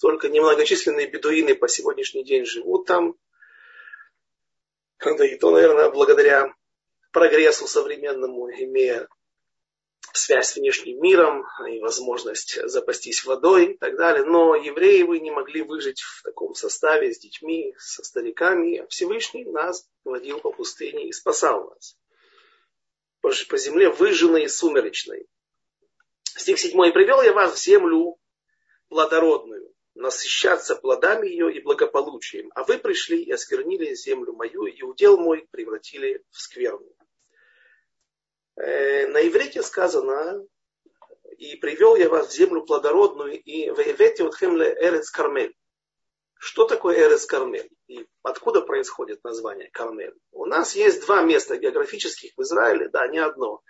Только 0.00 0.28
немногочисленные 0.28 1.08
бедуины 1.08 1.56
по 1.56 1.66
сегодняшний 1.66 2.22
день 2.22 2.44
живут 2.44 2.86
там. 2.86 3.16
Да 5.00 5.26
и 5.26 5.36
то, 5.36 5.50
наверное, 5.50 5.90
благодаря 5.90 6.52
прогрессу 7.12 7.66
современному, 7.66 8.50
имея 8.50 9.08
связь 10.12 10.50
с 10.50 10.56
внешним 10.56 11.00
миром 11.00 11.46
и 11.68 11.80
возможность 11.80 12.58
запастись 12.68 13.24
водой 13.24 13.72
и 13.72 13.76
так 13.76 13.96
далее. 13.96 14.24
Но 14.24 14.54
евреи 14.54 15.02
вы 15.02 15.20
не 15.20 15.30
могли 15.30 15.62
выжить 15.62 16.00
в 16.00 16.22
таком 16.22 16.54
составе 16.54 17.12
с 17.12 17.18
детьми, 17.18 17.74
со 17.78 18.02
стариками. 18.04 18.78
А 18.78 18.86
Всевышний 18.88 19.44
нас 19.44 19.88
водил 20.04 20.40
по 20.40 20.52
пустыне 20.52 21.08
и 21.08 21.12
спасал 21.12 21.70
нас. 21.70 21.96
По, 23.20 23.56
земле 23.56 23.90
выжженной 23.90 24.44
и 24.44 24.48
сумеречной. 24.48 25.26
Стих 26.24 26.58
7. 26.58 26.72
«И 26.86 26.92
привел 26.92 27.22
я 27.22 27.32
вас 27.32 27.54
в 27.54 27.62
землю 27.62 28.18
плодородную, 28.88 29.53
насыщаться 29.94 30.76
плодами 30.76 31.28
ее 31.28 31.52
и 31.52 31.60
благополучием. 31.60 32.50
А 32.54 32.64
вы 32.64 32.78
пришли 32.78 33.22
и 33.22 33.32
осквернили 33.32 33.94
землю 33.94 34.32
мою, 34.32 34.66
и 34.66 34.82
удел 34.82 35.16
мой 35.18 35.46
превратили 35.50 36.24
в 36.30 36.40
скверну. 36.40 36.94
Э, 38.56 39.06
на 39.08 39.26
иврите 39.26 39.62
сказано, 39.62 40.44
и 41.38 41.56
привел 41.56 41.96
я 41.96 42.08
вас 42.08 42.28
в 42.28 42.32
землю 42.32 42.62
плодородную, 42.62 43.40
и 43.40 43.70
воевете 43.70 44.24
от 44.24 44.34
хемле 44.34 44.76
эрец 44.80 45.10
кармель. 45.10 45.54
Что 46.38 46.66
такое 46.66 46.96
эрец 46.96 47.24
кармель? 47.26 47.70
И 47.86 48.06
откуда 48.22 48.60
происходит 48.60 49.22
название 49.24 49.70
кармель? 49.70 50.14
У 50.30 50.46
нас 50.46 50.74
есть 50.74 51.04
два 51.06 51.22
места 51.22 51.56
географических 51.56 52.32
в 52.36 52.42
Израиле, 52.42 52.88
да, 52.88 53.06
не 53.08 53.18
одно, 53.18 53.62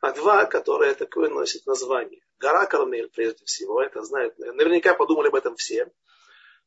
а 0.00 0.12
два, 0.12 0.46
которые 0.46 0.94
такое 0.94 1.28
носят 1.28 1.66
название. 1.66 2.22
Гора 2.42 2.66
Кармель, 2.66 3.08
прежде 3.08 3.44
всего, 3.44 3.80
это 3.80 4.02
знают, 4.02 4.36
наверняка 4.36 4.94
подумали 4.94 5.28
об 5.28 5.36
этом 5.36 5.54
все. 5.54 5.92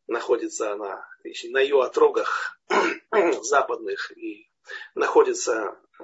Находится 0.07 0.71
она 0.71 1.05
на 1.49 1.59
ее 1.59 1.83
отрогах 1.83 2.57
западных 3.41 4.17
и 4.17 4.49
находится 4.93 5.77
э, 5.99 6.03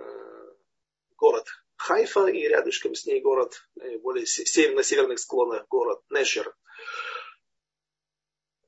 город 1.16 1.48
Хайфа 1.78 2.28
и 2.28 2.50
рядышком 2.50 2.96
с 2.96 3.06
ней 3.06 3.22
город, 3.22 3.66
э, 3.80 3.98
более 4.00 4.26
на 4.76 4.84
северных 4.84 5.20
склонах 5.20 5.66
город 5.70 6.02
Нешер. 6.10 6.54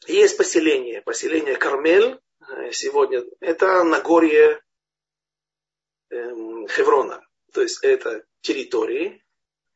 Есть 0.07 0.37
поселение, 0.37 1.01
поселение 1.01 1.57
Кармель 1.57 2.21
э, 2.47 2.71
сегодня. 2.71 3.25
Это 3.41 3.83
Нагорье 3.83 4.61
эм, 6.11 6.65
Хеврона. 6.69 7.27
То 7.51 7.61
есть 7.61 7.83
это 7.83 8.25
территории 8.39 9.22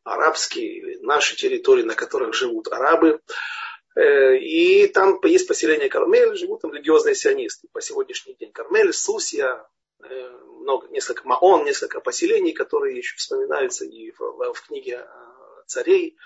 арабские, 0.07 0.99
наши 1.01 1.35
территории, 1.35 1.83
на 1.83 1.95
которых 1.95 2.33
живут 2.33 2.67
арабы. 2.67 3.21
Э, 3.95 4.37
и 4.37 4.87
там 4.87 5.19
есть 5.23 5.47
поселение 5.47 5.89
Кармель, 5.89 6.35
живут 6.35 6.61
там 6.61 6.73
религиозные 6.73 7.15
сионисты. 7.15 7.67
По 7.71 7.81
сегодняшний 7.81 8.35
день 8.35 8.51
Кармель, 8.51 8.93
Сусия, 8.93 9.65
много, 9.99 10.87
несколько 10.89 11.27
маон, 11.27 11.65
несколько 11.65 11.99
поселений, 11.99 12.53
которые 12.53 12.97
еще 12.97 13.15
вспоминаются 13.15 13.85
и 13.85 14.11
в, 14.11 14.53
в, 14.53 14.61
книге 14.67 14.97
э, 14.97 15.07
царей, 15.65 16.17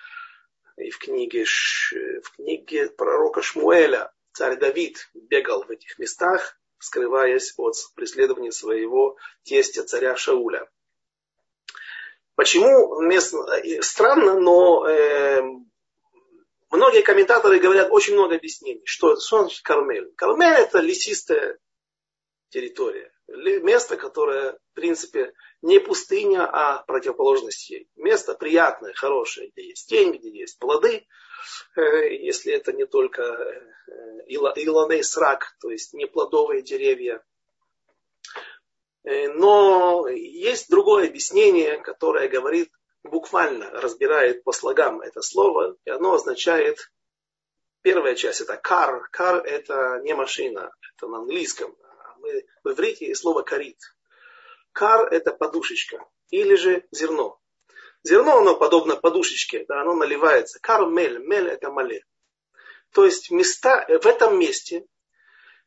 и 0.78 0.90
в 0.90 0.98
книге, 0.98 1.46
в 1.46 2.36
книге 2.36 2.90
пророка 2.90 3.42
Шмуэля. 3.42 4.12
Царь 4.34 4.58
Давид 4.58 5.10
бегал 5.14 5.64
в 5.64 5.70
этих 5.70 6.00
местах, 6.00 6.58
скрываясь 6.80 7.54
от 7.58 7.76
преследования 7.96 8.52
своего 8.52 9.18
тестя, 9.44 9.84
царя 9.84 10.16
Шауля. 10.16 10.70
Почему 12.42 13.00
место, 13.02 13.38
э, 13.64 13.84
странно, 13.84 14.40
но 14.40 14.88
э, 14.88 15.44
многие 16.72 17.04
комментаторы 17.04 17.60
говорят 17.60 17.92
очень 17.92 18.16
много 18.16 18.34
объяснений, 18.34 18.82
что, 18.84 19.16
что 19.20 19.42
значит 19.42 19.62
Кармель. 19.62 20.12
Кармель 20.16 20.58
это 20.58 20.80
лесистая 20.80 21.60
территория 22.50 23.12
место, 23.28 23.96
которое, 23.96 24.54
в 24.54 24.74
принципе, 24.74 25.34
не 25.62 25.80
пустыня, 25.80 26.50
а 26.52 26.82
противоположность 26.82 27.70
ей. 27.70 27.88
Место 27.96 28.34
приятное, 28.34 28.94
хорошее, 28.94 29.52
где 29.52 29.68
есть 29.68 29.88
тень, 29.88 30.18
где 30.18 30.32
есть 30.32 30.58
плоды, 30.58 31.06
э, 31.76 32.16
если 32.16 32.54
это 32.54 32.74
не 32.74 32.88
только 32.88 33.22
э, 33.22 34.24
илоней 34.26 35.04
срак, 35.04 35.56
то 35.62 35.70
есть 35.70 35.94
не 35.94 36.08
плодовые 36.08 36.64
деревья. 36.64 37.24
Э, 39.04 39.30
но 39.30 40.08
есть 40.08 40.70
другое 40.70 41.08
объяснение, 41.08 41.80
которое 41.80 42.28
говорит, 42.28 42.72
буквально 43.04 43.70
разбирает 43.72 44.44
по 44.44 44.52
слогам 44.52 45.02
это 45.02 45.22
слово, 45.22 45.76
и 45.86 45.90
оно 45.90 46.14
означает, 46.14 46.92
первая 47.82 48.16
часть 48.16 48.42
это 48.42 48.58
кар, 48.58 49.08
кар 49.12 49.44
это 49.44 50.00
не 50.04 50.14
машина, 50.14 50.72
это 50.96 51.08
на 51.08 51.20
английском, 51.20 51.76
мы, 52.20 52.46
в 52.64 52.74
иврите 52.74 53.08
есть 53.08 53.22
слово 53.22 53.42
карит. 53.42 53.80
Кар 54.74 55.08
это 55.12 55.34
подушечка 55.34 56.06
или 56.30 56.56
же 56.56 56.86
зерно. 56.92 57.40
Зерно, 58.04 58.38
оно 58.38 58.56
подобно 58.56 58.96
подушечке, 58.96 59.66
да, 59.68 59.82
оно 59.82 59.94
наливается. 59.96 60.60
Кармель, 60.62 61.20
мель 61.20 61.50
это 61.50 61.72
мале. 61.72 62.04
То 62.94 63.06
есть 63.06 63.32
места, 63.32 63.86
в 63.88 64.06
этом 64.06 64.40
месте, 64.40 64.86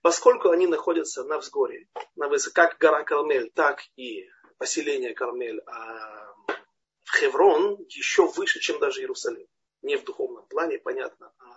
поскольку 0.04 0.50
они 0.50 0.66
находятся 0.66 1.24
на 1.24 1.38
взгоре, 1.38 1.88
на 2.14 2.28
высоте, 2.28 2.54
как 2.54 2.76
гора 2.76 3.04
Кармель, 3.04 3.50
так 3.54 3.80
и 3.96 4.28
поселение 4.58 5.14
Кармель, 5.14 5.62
а 5.66 6.34
Хеврон 7.10 7.78
еще 7.88 8.26
выше, 8.26 8.60
чем 8.60 8.78
даже 8.78 9.00
Иерусалим. 9.00 9.46
Не 9.80 9.96
в 9.96 10.04
духовном 10.04 10.46
плане, 10.46 10.78
понятно, 10.78 11.32
а 11.38 11.54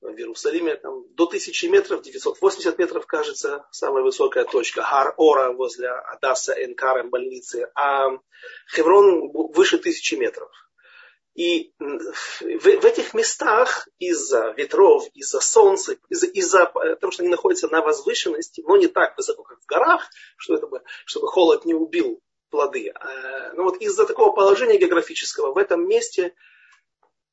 в 0.00 0.08
Иерусалиме 0.08 0.74
там, 0.74 1.04
до 1.14 1.26
1000 1.26 1.68
метров, 1.68 2.02
980 2.02 2.76
метров, 2.78 3.06
кажется, 3.06 3.64
самая 3.70 4.02
высокая 4.02 4.44
точка. 4.44 4.82
Хар-Ора 4.82 5.52
возле 5.52 5.88
Адаса 5.88 6.54
Энкарем 6.64 7.10
больницы. 7.10 7.70
А 7.76 8.08
Хеврон 8.74 9.30
выше 9.30 9.76
1000 9.76 10.16
метров. 10.16 10.50
И 11.34 11.72
в, 11.78 12.42
в 12.42 12.84
этих 12.84 13.14
местах 13.14 13.88
из-за 13.98 14.50
ветров, 14.50 15.06
из-за 15.14 15.40
солнца, 15.40 15.96
из-за, 16.10 16.26
из-за 16.26 16.66
того, 16.66 17.10
что 17.10 17.22
они 17.22 17.30
находятся 17.30 17.68
на 17.68 17.80
возвышенности, 17.80 18.62
но 18.66 18.76
не 18.76 18.86
так 18.86 19.16
высоко, 19.16 19.42
как 19.42 19.60
в 19.60 19.66
горах, 19.66 20.08
что 20.36 20.54
это 20.54 20.66
бы, 20.66 20.82
чтобы 21.06 21.28
холод 21.28 21.64
не 21.64 21.74
убил 21.74 22.20
плоды. 22.50 22.90
А, 22.90 23.54
но 23.54 23.64
вот 23.64 23.78
из-за 23.78 24.06
такого 24.06 24.32
положения 24.32 24.78
географического 24.78 25.54
в 25.54 25.58
этом 25.58 25.88
месте 25.88 26.34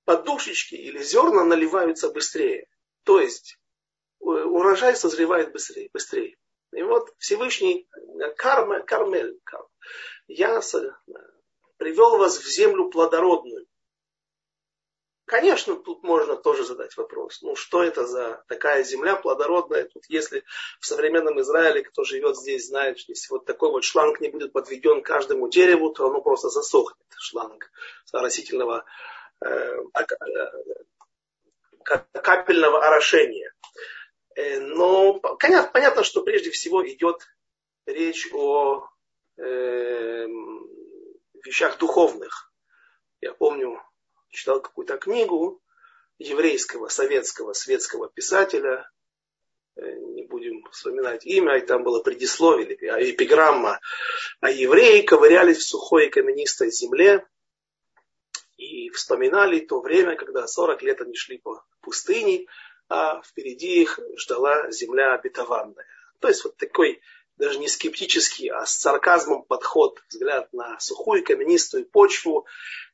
подушечки 0.06 0.76
или 0.76 1.04
зерна 1.04 1.44
наливаются 1.44 2.10
быстрее. 2.10 2.68
То 3.04 3.20
есть 3.20 3.60
э, 4.22 4.26
урожай 4.26 4.96
созревает 4.96 5.52
быстрее. 5.52 5.90
быстрее. 5.94 6.38
И 6.72 6.82
вот 6.84 7.14
Всевышний 7.18 7.88
э, 7.92 8.32
Карме, 8.38 8.82
Кармель, 8.82 9.40
Карм, 9.44 9.68
я 10.28 10.62
привел 11.78 12.18
вас 12.18 12.38
в 12.38 12.48
землю 12.50 12.90
плодородную. 12.90 13.66
Конечно, 15.30 15.76
тут 15.76 16.02
можно 16.04 16.36
тоже 16.36 16.66
задать 16.66 16.98
вопрос, 16.98 17.42
ну 17.44 17.56
что 17.56 17.84
это 17.84 18.08
за 18.08 18.44
такая 18.48 18.84
земля 18.84 19.16
плодородная? 19.16 19.86
Тут 19.86 20.06
если 20.10 20.44
в 20.80 20.86
современном 20.86 21.40
Израиле, 21.42 21.84
кто 21.84 22.04
живет 22.04 22.36
здесь, 22.36 22.68
знает, 22.68 22.98
что 22.98 23.12
если 23.12 23.30
вот 23.30 23.46
такой 23.46 23.70
вот 23.70 23.84
шланг 23.84 24.20
не 24.22 24.30
будет 24.30 24.54
подведен 24.54 25.04
каждому 25.04 25.48
дереву, 25.48 25.92
то 25.92 26.08
оно 26.08 26.22
просто 26.22 26.50
засохнет, 26.50 27.06
шланг 27.16 27.72
растительного 28.12 28.86
Э, 29.42 29.84
капельного 31.84 32.86
орошения. 32.86 33.54
Э, 34.36 34.60
но 34.60 35.20
понятно, 35.20 35.72
понятно, 35.72 36.04
что 36.04 36.24
прежде 36.24 36.52
всего 36.52 36.86
идет 36.88 37.26
речь 37.86 38.28
о 38.34 38.86
э, 39.38 40.28
вещах 41.46 41.78
духовных. 41.78 42.52
Я 43.22 43.34
помню, 43.34 43.82
читал 44.30 44.62
какую-то 44.62 44.98
книгу 44.98 45.62
еврейского, 46.18 46.88
советского, 46.88 47.54
светского 47.54 48.10
писателя, 48.10 48.90
не 49.76 50.24
будем 50.24 50.64
вспоминать 50.72 51.26
имя, 51.26 51.58
и 51.58 51.66
там 51.66 51.84
было 51.84 52.02
предисловие, 52.02 52.76
эпиграмма, 53.12 53.80
а 54.42 54.52
евреи 54.52 55.02
ковырялись 55.02 55.58
в 55.58 55.68
сухой 55.68 56.10
каменистой 56.10 56.72
земле, 56.72 57.26
и 58.58 58.90
вспоминали 58.90 59.60
то 59.60 59.80
время, 59.80 60.18
когда 60.18 60.46
40 60.46 60.82
лет 60.82 61.00
они 61.02 61.16
шли 61.16 61.38
по 61.38 61.64
пустыне, 61.82 62.46
а 62.90 63.22
впереди 63.22 63.82
их 63.82 64.00
ждала 64.18 64.70
земля 64.72 65.14
обетованная. 65.14 65.86
То 66.20 66.28
есть 66.28 66.44
вот 66.44 66.58
такой 66.58 67.02
даже 67.38 67.58
не 67.58 67.70
скептический, 67.70 68.50
а 68.50 68.66
с 68.66 68.76
сарказмом 68.76 69.44
подход, 69.44 70.04
взгляд 70.10 70.52
на 70.52 70.78
сухую 70.80 71.24
каменистую 71.24 71.86
почву. 71.86 72.46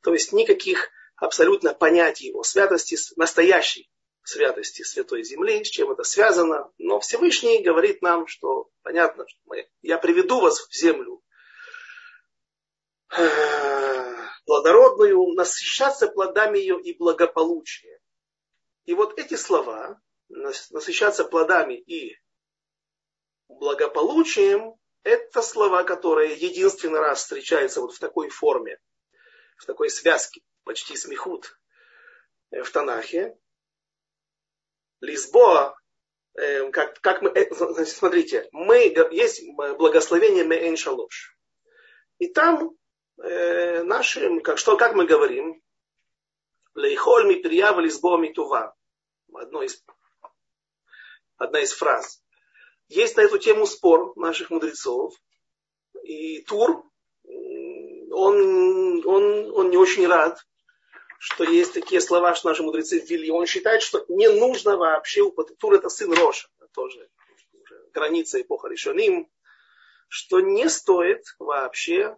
То 0.04 0.14
есть 0.14 0.34
никаких 0.34 0.92
абсолютно 1.18 1.74
понятий 1.74 2.32
о 2.34 2.44
святости, 2.44 2.98
настоящей 3.16 3.90
святости 4.24 4.82
Святой 4.84 5.24
Земли, 5.24 5.64
с 5.64 5.70
чем 5.70 5.92
это 5.92 6.04
связано. 6.04 6.72
Но 6.78 7.00
Всевышний 7.00 7.62
говорит 7.62 8.02
нам, 8.02 8.28
что 8.28 8.70
понятно, 8.82 9.26
что 9.28 9.40
мы, 9.46 9.70
я 9.82 9.98
приведу 9.98 10.40
вас 10.40 10.60
в 10.60 10.74
землю 10.74 11.22
плодородную, 14.46 15.34
насыщаться 15.34 16.08
плодами 16.08 16.58
ее 16.58 16.80
и 16.82 16.98
благополучие. 16.98 18.00
И 18.86 18.94
вот 18.94 19.18
эти 19.20 19.36
слова, 19.36 20.00
насыщаться 20.30 21.24
плодами 21.24 21.76
и 21.76 22.18
благополучием, 23.48 24.76
это 25.04 25.42
слова, 25.42 25.84
которые 25.84 26.34
единственный 26.34 27.00
раз 27.00 27.20
встречаются 27.20 27.82
вот 27.82 27.94
в 27.94 28.00
такой 28.00 28.30
форме, 28.30 28.80
в 29.58 29.66
такой 29.66 29.90
связке, 29.90 30.42
почти 30.66 30.98
смехут 30.98 31.58
э, 32.52 32.64
в 32.64 32.72
Танахе. 32.72 33.38
Лисбоа, 35.00 35.76
э, 36.34 36.70
как, 36.72 37.00
как 37.00 37.22
мы, 37.22 37.30
э, 37.30 37.48
значит, 37.54 37.96
смотрите, 37.96 38.50
мы, 38.52 38.94
есть 39.12 39.44
благословение 39.56 40.44
Меэн 40.44 40.76
Шалош. 40.76 41.38
И 42.18 42.28
там 42.28 42.76
э, 43.18 43.84
нашим, 43.84 44.42
как, 44.42 44.58
что, 44.58 44.76
как 44.76 44.96
мы 44.96 45.06
говорим, 45.06 45.62
лейхоль 46.74 47.28
ми 47.28 47.36
перьява 47.36 47.80
лизбо 47.80 48.18
митува. 48.18 48.76
Одно 49.34 49.64
из, 49.64 49.84
одна 51.38 51.62
из 51.62 51.74
фраз. 51.74 52.22
Есть 52.88 53.18
на 53.18 53.22
эту 53.22 53.38
тему 53.38 53.66
спор 53.66 54.14
наших 54.18 54.50
мудрецов. 54.50 55.14
И 56.04 56.42
Тур, 56.44 56.86
он, 57.24 59.06
он, 59.06 59.52
он 59.52 59.70
не 59.70 59.78
очень 59.78 60.08
рад, 60.08 60.40
что 61.20 61.44
есть 61.44 61.74
такие 61.74 62.02
слова, 62.02 62.36
что 62.36 62.50
наши 62.50 62.64
мудрецы 62.64 63.00
ввели. 63.00 63.32
Он 63.32 63.46
считает, 63.46 63.82
что 63.82 64.06
не 64.10 64.28
нужно 64.30 64.78
вообще 64.78 65.22
употреблять. 65.22 65.60
Тур 65.60 65.74
это 65.74 65.90
сын 65.90 66.12
Роша, 66.14 66.48
тоже 66.74 67.10
граница 67.96 68.40
эпоха 68.42 68.68
решеним, 68.68 69.28
что 70.08 70.40
не 70.42 70.70
стоит 70.70 71.24
вообще 71.40 72.18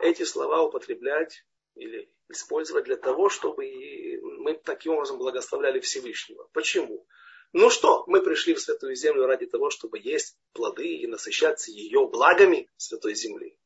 эти 0.00 0.24
слова 0.24 0.62
употреблять 0.62 1.46
или 1.76 2.10
использовать 2.28 2.84
для 2.84 2.96
того, 2.96 3.30
чтобы 3.30 4.20
мы 4.40 4.54
таким 4.54 4.94
образом 4.94 5.18
благословляли 5.18 5.80
Всевышнего. 5.80 6.48
Почему? 6.52 7.06
Ну 7.52 7.70
что, 7.70 8.04
мы 8.08 8.20
пришли 8.20 8.54
в 8.54 8.60
Святую 8.60 8.96
Землю 8.96 9.26
ради 9.26 9.46
того, 9.46 9.70
чтобы 9.70 10.00
есть 10.00 10.36
плоды 10.52 10.88
и 10.88 11.06
насыщаться 11.06 11.70
ее 11.70 12.08
благами 12.08 12.68
Святой 12.76 13.14
Земли. 13.14 13.56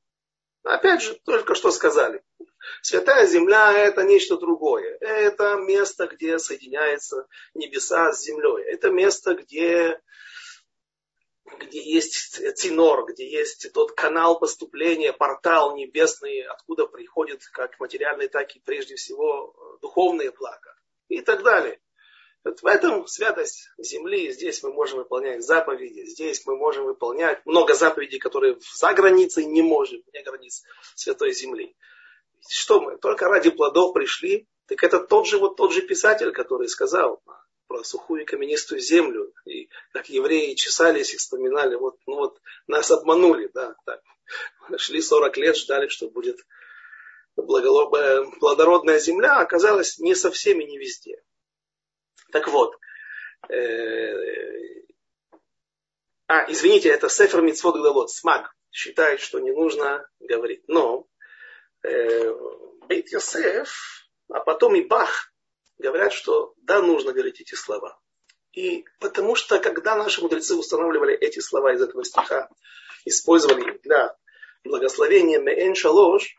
Опять 0.69 1.01
же, 1.01 1.15
только 1.25 1.55
что 1.55 1.71
сказали. 1.71 2.23
Святая 2.83 3.27
Земля 3.27 3.73
это 3.73 4.03
нечто 4.03 4.37
другое. 4.37 4.99
Это 5.01 5.57
место, 5.57 6.07
где 6.07 6.39
соединяются 6.39 7.27
небеса 7.55 8.13
с 8.13 8.23
землей. 8.23 8.65
Это 8.65 8.91
место, 8.91 9.35
где 9.35 9.99
где 11.59 11.83
есть 11.83 12.39
цинор, 12.59 13.07
где 13.11 13.27
есть 13.27 13.73
тот 13.73 13.93
канал 13.93 14.39
поступления, 14.39 15.15
портал 15.15 15.75
небесный, 15.75 16.43
откуда 16.43 16.87
приходят 16.87 17.43
как 17.53 17.81
материальные, 17.81 18.29
так 18.29 18.55
и 18.55 18.61
прежде 18.61 18.97
всего 18.97 19.79
духовные 19.81 20.31
блага 20.31 20.75
и 21.09 21.23
так 21.23 21.43
далее. 21.43 21.81
Вот 22.45 22.61
в 22.63 22.67
этом 22.67 23.07
святость 23.07 23.69
земли. 23.79 24.31
Здесь 24.33 24.63
мы 24.63 24.73
можем 24.73 24.99
выполнять 24.99 25.43
заповеди. 25.45 26.05
Здесь 26.07 26.47
мы 26.47 26.57
можем 26.57 26.85
выполнять 26.85 27.45
много 27.45 27.75
заповедей, 27.75 28.19
которые 28.19 28.59
за 28.77 28.93
границей 28.95 29.45
не 29.45 29.63
можем, 29.63 30.03
вне 30.07 30.23
границ 30.23 30.63
святой 30.95 31.33
земли. 31.33 31.77
Что 32.49 32.81
мы 32.81 32.97
только 32.97 33.27
ради 33.27 33.51
плодов 33.51 33.93
пришли? 33.93 34.47
Так 34.67 34.85
это 34.85 35.01
тот 35.01 35.27
же, 35.27 35.39
вот 35.39 35.57
тот 35.57 35.73
же 35.73 35.83
писатель, 35.83 36.31
который 36.31 36.69
сказал, 36.69 37.23
про 37.67 37.83
сухую 37.85 38.25
каменистую 38.25 38.81
землю. 38.81 39.33
И 39.45 39.69
как 39.93 40.09
евреи 40.09 40.55
чесались 40.55 41.13
и 41.13 41.17
вспоминали, 41.17 41.75
вот, 41.75 41.97
ну 42.07 42.17
вот 42.17 42.41
нас 42.67 42.91
обманули, 42.91 43.51
да, 43.53 43.75
так. 43.85 44.01
Шли 44.77 45.03
40 45.03 45.37
лет, 45.39 45.57
ждали, 45.57 45.89
что 45.89 46.09
будет 46.09 46.39
плодородная 47.35 48.99
земля, 48.99 49.39
а 49.39 49.43
оказалось 49.43 49.99
не 49.99 50.15
со 50.15 50.31
всеми, 50.31 50.65
не 50.65 50.79
везде. 50.79 51.23
Так 52.31 52.49
вот, 52.49 52.77
э, 53.49 54.15
а, 56.27 56.45
извините, 56.51 56.91
это 56.91 57.09
Сефер 57.09 57.41
Митцвот 57.41 57.77
Гдалот, 57.77 58.11
Смаг, 58.11 58.55
считает, 58.71 59.21
что 59.21 59.39
не 59.39 59.51
нужно 59.51 60.07
говорить. 60.21 60.63
Но 60.69 61.07
э, 61.83 62.35
Бейт 62.87 63.11
Йосеф, 63.11 64.09
а 64.31 64.41
потом 64.41 64.75
и 64.75 64.83
Бах 64.83 65.33
говорят, 65.79 66.13
что 66.13 66.55
да, 66.59 66.83
нужно 66.83 67.13
говорить 67.13 67.41
эти 67.41 67.55
слова. 67.55 67.99
И 68.53 68.85
потому 69.01 69.37
что, 69.37 69.59
когда 69.59 69.97
наши 69.97 70.21
мудрецы 70.21 70.55
устанавливали 70.55 71.15
эти 71.15 71.39
слова 71.39 71.73
из 71.73 71.83
этого 71.83 72.05
стиха, 72.05 72.49
использовали 73.05 73.71
их 73.71 73.81
для 73.83 74.15
благословения 74.65 75.39
Меэн 75.39 75.75
Шалош, 75.75 76.37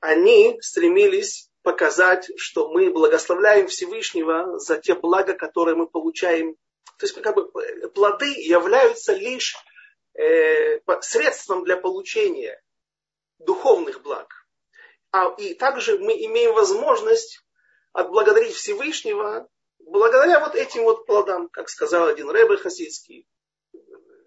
они 0.00 0.58
стремились 0.60 1.50
показать, 1.64 2.30
что 2.36 2.70
мы 2.70 2.90
благословляем 2.90 3.66
Всевышнего 3.68 4.58
за 4.58 4.76
те 4.76 4.94
блага, 4.94 5.32
которые 5.32 5.74
мы 5.74 5.88
получаем. 5.88 6.54
То 6.98 7.06
есть 7.06 7.20
как 7.20 7.34
бы 7.34 7.50
плоды 7.88 8.26
являются 8.26 9.14
лишь 9.14 9.56
э, 10.12 10.78
средством 11.00 11.64
для 11.64 11.78
получения 11.78 12.62
духовных 13.38 14.02
благ. 14.02 14.28
А, 15.10 15.34
и 15.38 15.54
также 15.54 15.98
мы 15.98 16.12
имеем 16.26 16.52
возможность 16.52 17.42
отблагодарить 17.92 18.54
Всевышнего 18.54 19.48
благодаря 19.78 20.40
вот 20.40 20.54
этим 20.54 20.82
вот 20.82 21.06
плодам, 21.06 21.48
как 21.48 21.70
сказал 21.70 22.08
один 22.08 22.28
рэбе 22.28 22.58
хасидский. 22.58 23.26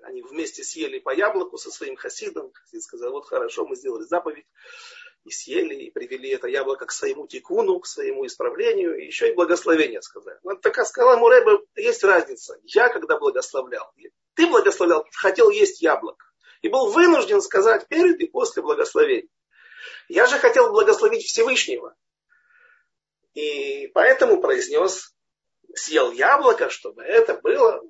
Они 0.01 0.23
вместе 0.23 0.63
съели 0.63 0.97
по 0.97 1.13
яблоку 1.13 1.57
со 1.57 1.69
своим 1.69 1.97
хасидом. 1.97 2.51
Хасид 2.51 2.81
сказал, 2.81 3.11
вот 3.11 3.27
хорошо, 3.27 3.67
мы 3.67 3.75
сделали 3.75 4.03
заповедь 4.03 4.47
и 5.27 5.31
съели, 5.31 5.75
и 5.75 5.91
привели 5.91 6.29
это 6.29 6.47
яблоко 6.47 6.85
к 6.85 6.91
своему 6.91 7.27
тикуну, 7.27 7.79
к 7.79 7.85
своему 7.85 8.25
исправлению, 8.25 8.97
и 8.97 9.05
еще 9.05 9.29
и 9.29 9.35
благословение 9.35 10.01
сказали. 10.01 10.39
Вот 10.43 10.61
такая 10.61 10.85
сказала 10.85 11.15
ему 11.15 11.27
Рэбе, 11.27 11.59
есть 11.75 12.03
разница. 12.03 12.57
Я 12.63 12.87
когда 12.89 13.17
благословлял, 13.19 13.91
ты 14.35 14.47
благословлял, 14.47 15.05
хотел 15.11 15.49
есть 15.49 15.81
яблоко. 15.81 16.25
И 16.61 16.69
был 16.69 16.91
вынужден 16.91 17.41
сказать 17.41 17.87
перед 17.87 18.19
и 18.21 18.27
после 18.27 18.63
благословения. 18.63 19.29
Я 20.07 20.25
же 20.25 20.37
хотел 20.39 20.71
благословить 20.71 21.25
Всевышнего. 21.25 21.93
И 23.33 23.87
поэтому 23.93 24.41
произнес, 24.41 25.13
съел 25.75 26.11
яблоко, 26.11 26.69
чтобы 26.69 27.03
это 27.03 27.33
было, 27.35 27.83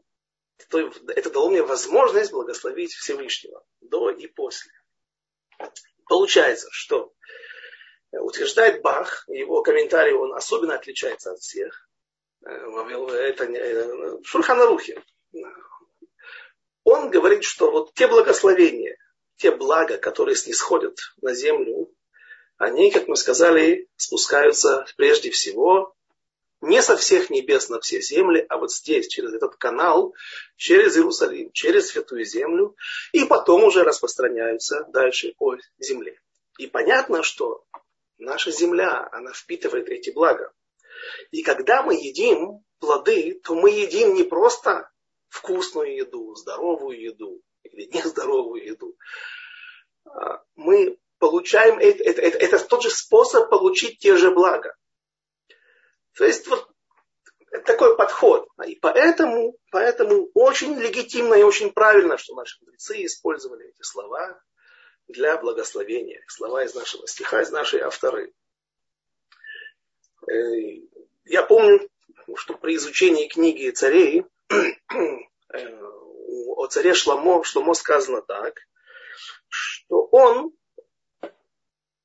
это 0.58 1.30
дало 1.30 1.50
мне 1.50 1.62
возможность 1.62 2.32
благословить 2.32 2.94
Всевышнего 2.94 3.64
до 3.80 4.10
и 4.10 4.26
после. 4.26 4.72
Получается, 6.08 6.68
что 6.72 7.14
утверждает 8.12 8.82
Бах, 8.82 9.26
его 9.28 9.62
комментарий, 9.62 10.14
он 10.14 10.34
особенно 10.34 10.76
отличается 10.76 11.32
от 11.32 11.40
всех. 11.40 11.90
Э, 12.46 12.50
это 12.50 13.46
э, 13.46 14.24
Шурханарухи. 14.24 15.02
Он 16.84 17.10
говорит, 17.10 17.44
что 17.44 17.70
вот 17.70 17.94
те 17.94 18.08
благословения, 18.08 18.98
те 19.36 19.52
блага, 19.52 19.98
которые 19.98 20.36
снисходят 20.36 20.98
на 21.22 21.34
землю, 21.34 21.94
они, 22.58 22.92
как 22.92 23.08
мы 23.08 23.18
сказали, 23.18 23.88
спускаются 23.98 24.86
прежде 24.96 25.30
всего 25.30 25.94
не 26.62 26.82
со 26.82 26.98
всех 26.98 27.30
небес 27.30 27.70
на 27.70 27.80
все 27.80 28.02
земли, 28.02 28.46
а 28.50 28.58
вот 28.58 28.72
здесь, 28.72 29.08
через 29.08 29.34
этот 29.34 29.56
канал, 29.56 30.16
через 30.56 30.98
Иерусалим, 30.98 31.52
через 31.52 31.90
Святую 31.90 32.26
Землю, 32.26 32.76
и 33.12 33.24
потом 33.26 33.64
уже 33.64 33.84
распространяются 33.84 34.86
дальше 34.90 35.34
по 35.38 35.56
земле. 35.78 36.20
И 36.58 36.68
понятно, 36.68 37.22
что 37.22 37.64
наша 38.18 38.52
земля, 38.52 39.08
она 39.12 39.32
впитывает 39.34 39.88
эти 39.90 40.10
блага. 40.10 40.52
И 41.32 41.44
когда 41.44 41.84
мы 41.84 41.94
едим 41.94 42.64
плоды, 42.80 43.40
то 43.44 43.54
мы 43.54 43.70
едим 43.70 44.16
не 44.16 44.24
просто 44.24 44.90
вкусную 45.30 45.96
еду, 45.96 46.34
здоровую 46.36 47.00
еду 47.00 47.42
или 47.64 47.86
нездоровую 47.94 48.66
еду. 48.66 48.96
А 50.06 50.42
мы 50.56 50.98
получаем, 51.20 51.78
это, 51.78 52.04
это, 52.04 52.22
это, 52.22 52.38
это 52.38 52.60
тот 52.60 52.82
же 52.82 52.90
способ 52.90 53.50
получить 53.50 54.00
те 54.00 54.16
же 54.18 54.32
блага. 54.32 54.76
То 56.18 56.26
есть 56.26 56.48
вот 56.48 56.68
такой 57.66 57.96
подход. 57.96 58.50
И 58.66 58.76
поэтому, 58.76 59.56
поэтому 59.72 60.30
очень 60.34 60.76
легитимно 60.76 61.36
и 61.36 61.44
очень 61.44 61.72
правильно, 61.72 62.18
что 62.18 62.36
наши 62.36 62.58
мудрецы 62.62 63.06
использовали 63.06 63.70
эти 63.70 63.84
слова 63.84 64.42
для 65.08 65.38
благословения. 65.38 66.24
Слова 66.28 66.64
из 66.64 66.74
нашего 66.74 67.08
стиха, 67.08 67.42
из 67.42 67.52
нашей 67.52 67.82
авторы. 67.82 68.34
Э, 70.28 70.34
я 71.26 71.44
помню, 71.44 71.88
что 72.36 72.56
при 72.56 72.76
изучении 72.76 73.28
книги 73.28 73.70
царей 73.70 74.26
э, 74.50 75.82
о 76.56 76.68
царе 76.68 76.96
Шламо, 76.96 77.44
Шломо 77.44 77.76
сказано 77.76 78.24
так, 78.24 78.56
что 79.50 80.02
он, 80.12 80.52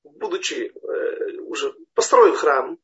будучи 0.04 0.70
э, 0.70 1.38
уже 1.40 1.74
построив 1.94 2.36
храм, 2.36 2.78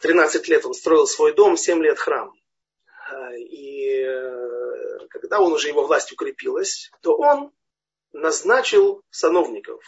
13 0.00 0.48
лет 0.48 0.64
он 0.64 0.74
строил 0.74 1.06
свой 1.06 1.34
дом, 1.34 1.56
7 1.56 1.82
лет 1.82 1.98
храм. 1.98 2.32
И 3.36 4.06
когда 5.10 5.40
он 5.40 5.52
уже 5.52 5.68
его 5.68 5.86
власть 5.86 6.12
укрепилась, 6.12 6.90
то 7.02 7.16
он 7.16 7.52
назначил 8.12 9.02
сановников, 9.10 9.82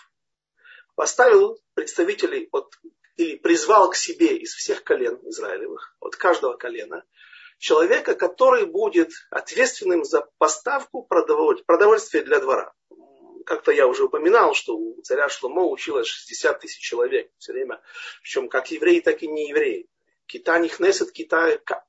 поставил 0.94 1.58
представителей 1.74 2.48
от, 2.52 2.74
или 3.16 3.36
призвал 3.36 3.90
к 3.90 3.96
себе 3.96 4.36
из 4.36 4.54
всех 4.54 4.82
колен 4.82 5.18
Израилевых, 5.22 5.96
от 6.00 6.16
каждого 6.16 6.56
колена, 6.56 7.04
человека, 7.58 8.14
который 8.14 8.66
будет 8.66 9.12
ответственным 9.30 10.04
за 10.04 10.28
поставку 10.38 11.04
продовольствия 11.04 12.22
для 12.22 12.40
двора. 12.40 12.72
Как-то 13.46 13.70
я 13.70 13.86
уже 13.86 14.04
упоминал, 14.04 14.54
что 14.54 14.76
у 14.76 15.00
царя 15.02 15.28
Шломо 15.28 15.70
училось 15.70 16.08
60 16.08 16.60
тысяч 16.60 16.80
человек 16.80 17.30
все 17.38 17.52
время, 17.52 17.80
причем 18.20 18.48
как 18.48 18.72
евреи, 18.72 18.98
так 18.98 19.22
и 19.22 19.28
не 19.28 19.48
евреи. 19.50 19.88
Кита 20.26 20.58
нихнесет, 20.58 21.12
кита, 21.12 21.56
кат, 21.58 21.84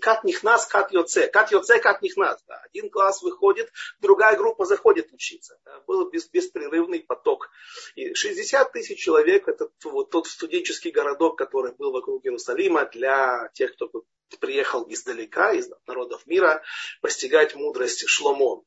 кат 0.00 0.24
нихнас, 0.24 0.66
кат 0.66 0.92
йоце. 0.92 1.28
Кат 1.28 1.50
йоце, 1.50 1.78
кат 1.78 2.02
нихнас. 2.02 2.42
Да. 2.46 2.60
Один 2.66 2.90
класс 2.90 3.22
выходит, 3.22 3.72
другая 4.00 4.36
группа 4.36 4.66
заходит 4.66 5.10
учиться. 5.14 5.58
Да. 5.64 5.80
Был 5.86 6.10
бес, 6.10 6.28
беспрерывный 6.28 7.00
поток. 7.00 7.48
И 7.94 8.12
60 8.12 8.72
тысяч 8.72 9.02
человек, 9.02 9.48
это 9.48 9.70
вот 9.84 10.10
тот 10.10 10.26
студенческий 10.26 10.90
городок, 10.90 11.38
который 11.38 11.72
был 11.72 11.92
вокруг 11.92 12.22
Иерусалима 12.26 12.84
для 12.84 13.48
тех, 13.54 13.72
кто 13.72 13.90
приехал 14.38 14.84
издалека, 14.90 15.52
из 15.52 15.70
народов 15.86 16.26
мира, 16.26 16.62
постигать 17.00 17.54
мудрость 17.54 18.06
Шломо. 18.06 18.64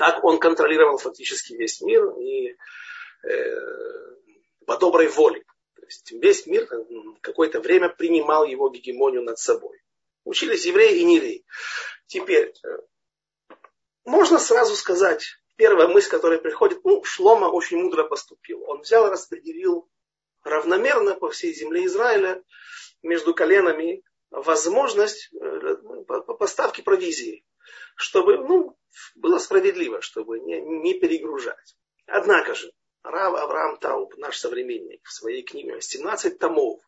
Так 0.00 0.24
он 0.24 0.38
контролировал 0.38 0.96
фактически 0.96 1.52
весь 1.52 1.82
мир 1.82 2.08
и 2.16 2.56
э, 3.22 3.56
по 4.64 4.78
доброй 4.78 5.08
воле 5.08 5.44
есть 5.84 6.10
весь 6.12 6.46
мир 6.46 6.66
какое-то 7.20 7.60
время 7.60 7.90
принимал 7.90 8.46
его 8.46 8.70
гегемонию 8.70 9.22
над 9.22 9.38
собой. 9.38 9.78
Учились 10.24 10.64
евреи 10.64 11.00
и 11.00 11.04
не 11.04 11.16
евреи. 11.16 11.44
Теперь, 12.06 12.54
э, 12.64 13.56
можно 14.06 14.38
сразу 14.38 14.74
сказать, 14.74 15.22
первая 15.56 15.86
мысль, 15.86 16.08
которая 16.08 16.38
приходит, 16.38 16.82
ну, 16.82 17.04
Шлома 17.04 17.48
очень 17.48 17.76
мудро 17.82 18.04
поступил. 18.04 18.64
Он 18.70 18.80
взял 18.80 19.10
распределил 19.10 19.86
равномерно 20.44 21.14
по 21.14 21.28
всей 21.28 21.52
земле 21.52 21.84
Израиля 21.84 22.42
между 23.02 23.34
коленами 23.34 24.02
возможность 24.30 25.30
э, 25.34 25.76
поставки 26.38 26.80
провизии, 26.80 27.44
чтобы 27.96 28.38
ну, 28.38 28.79
было 29.14 29.38
справедливо, 29.38 30.00
чтобы 30.00 30.40
не, 30.40 30.60
не 30.60 30.94
перегружать. 30.94 31.76
Однако 32.06 32.54
же, 32.54 32.72
Рав 33.02 33.34
Авраам 33.34 33.78
Тауб, 33.78 34.16
наш 34.18 34.38
современник, 34.38 35.00
в 35.04 35.12
своей 35.12 35.42
книге 35.42 35.80
17 35.80 36.38
томов, 36.38 36.80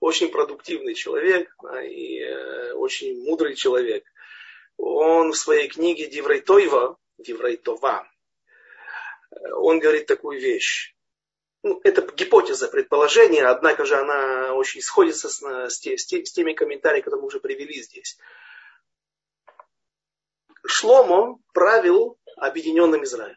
очень 0.00 0.30
продуктивный 0.30 0.94
человек 0.94 1.54
и 1.84 2.20
э, 2.20 2.72
очень 2.72 3.24
мудрый 3.24 3.54
человек. 3.54 4.04
Он 4.76 5.32
в 5.32 5.36
своей 5.36 5.68
книге 5.68 6.06
Диврейтойва, 6.06 6.98
Диврейтова, 7.18 8.08
э, 9.30 9.52
он 9.52 9.78
говорит 9.78 10.06
такую 10.06 10.40
вещь. 10.40 10.94
Ну, 11.62 11.80
это 11.82 12.02
гипотеза, 12.02 12.68
предположение, 12.68 13.46
однако 13.46 13.86
же 13.86 13.96
она 13.96 14.54
очень 14.54 14.82
сходится 14.82 15.30
с, 15.30 15.40
с, 15.40 15.80
с 15.80 16.32
теми 16.32 16.52
комментариями, 16.52 17.02
которые 17.02 17.22
мы 17.22 17.28
уже 17.28 17.40
привели 17.40 17.80
здесь. 17.80 18.18
Шломо 20.66 21.38
правил 21.52 22.18
объединенным 22.36 23.04
Израилем. 23.04 23.36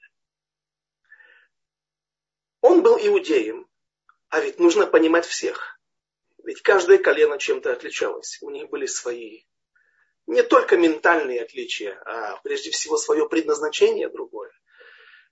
Он 2.62 2.82
был 2.82 2.98
иудеем, 2.98 3.68
а 4.30 4.40
ведь 4.40 4.60
нужно 4.60 4.88
понимать 4.88 5.26
всех. 5.26 5.80
Ведь 6.44 6.62
каждое 6.62 6.98
колено 6.98 7.38
чем-то 7.38 7.72
отличалось. 7.72 8.38
У 8.42 8.50
них 8.50 8.70
были 8.70 8.86
свои 8.86 9.44
не 10.26 10.44
только 10.44 10.78
ментальные 10.78 11.42
отличия, 11.42 12.02
а 12.06 12.38
прежде 12.44 12.72
всего 12.72 12.98
свое 12.98 13.28
предназначение 13.30 14.10
другое. 14.10 14.52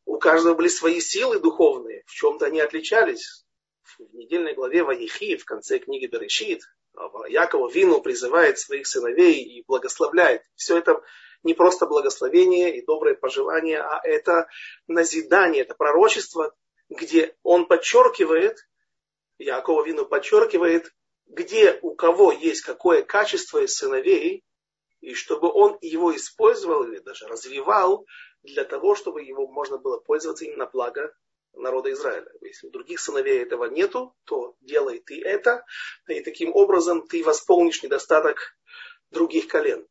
У 0.06 0.18
каждого 0.18 0.54
были 0.54 0.68
свои 0.68 1.02
силы 1.02 1.40
духовные, 1.40 2.04
в 2.06 2.12
чем-то 2.12 2.46
они 2.46 2.62
отличались. 2.62 3.46
В 3.98 4.14
недельной 4.14 4.54
главе 4.54 4.84
Ваихи, 4.84 5.38
в 5.38 5.46
конце 5.46 5.80
книги 5.80 6.06
Берешит, 6.06 6.62
Якова 7.28 7.70
Вину 7.70 8.02
призывает 8.02 8.58
своих 8.58 8.88
сыновей 8.88 9.44
и 9.44 9.64
благословляет. 9.66 10.44
Все 10.56 10.78
это 10.78 11.02
не 11.46 11.54
просто 11.54 11.86
благословение 11.86 12.76
и 12.76 12.86
доброе 12.86 13.16
пожелание, 13.16 13.80
а 13.80 14.02
это 14.04 14.50
назидание, 14.88 15.62
это 15.62 15.76
пророчество, 15.76 16.54
где 16.90 17.36
он 17.44 17.68
подчеркивает, 17.68 18.58
Якова 19.38 19.86
Вину 19.86 20.06
подчеркивает, 20.06 20.92
где 21.28 21.78
у 21.82 21.96
кого 21.96 22.32
есть 22.32 22.62
какое 22.62 23.04
качество 23.04 23.60
из 23.60 23.76
сыновей, 23.76 24.44
и 25.02 25.14
чтобы 25.14 25.52
он 25.52 25.78
его 25.82 26.16
использовал 26.16 26.84
или 26.84 27.00
даже 27.00 27.28
развивал 27.28 28.06
для 28.42 28.64
того, 28.64 28.96
чтобы 28.96 29.24
его 29.24 29.48
можно 29.48 29.78
было 29.78 30.00
пользоваться 30.00 30.46
именно 30.46 30.66
благо 30.66 31.14
народа 31.54 31.92
Израиля. 31.92 32.32
Если 32.42 32.68
у 32.68 32.72
других 32.72 33.00
сыновей 33.00 33.44
этого 33.44 33.66
нету, 33.66 34.16
то 34.26 34.56
делай 34.62 35.00
ты 35.00 35.22
это, 35.22 35.64
и 36.08 36.22
таким 36.22 36.56
образом 36.56 37.08
ты 37.08 37.24
восполнишь 37.24 37.84
недостаток 37.84 38.58
других 39.12 39.48
колен. 39.48 39.88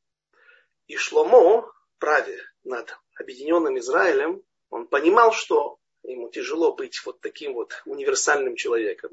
И 0.87 0.97
Шломо, 0.97 1.73
праве 1.99 2.39
над 2.63 2.97
объединенным 3.19 3.79
Израилем, 3.79 4.43
он 4.71 4.87
понимал, 4.87 5.33
что 5.33 5.79
ему 6.03 6.31
тяжело 6.31 6.75
быть 6.75 7.01
вот 7.05 7.21
таким 7.21 7.55
вот 7.55 7.83
универсальным 7.87 8.57
человеком. 8.57 9.11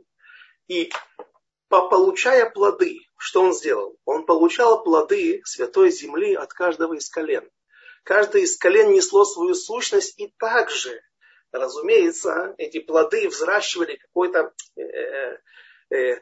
И 0.67 0.91
получая 1.67 2.49
плоды, 2.49 2.99
что 3.17 3.41
он 3.41 3.53
сделал? 3.53 3.97
Он 4.05 4.25
получал 4.25 4.83
плоды 4.83 5.41
святой 5.45 5.91
земли 5.91 6.33
от 6.33 6.53
каждого 6.53 6.93
из 6.93 7.09
колен. 7.09 7.49
Каждое 8.03 8.43
из 8.43 8.57
колен 8.57 8.91
несло 8.91 9.25
свою 9.25 9.53
сущность, 9.53 10.19
и 10.19 10.33
также, 10.39 11.01
разумеется, 11.51 12.55
эти 12.57 12.79
плоды 12.79 13.29
взращивали 13.29 13.95
какой-то 13.95 14.53
э, 14.75 14.81
э, 14.81 15.39
э 15.91 16.21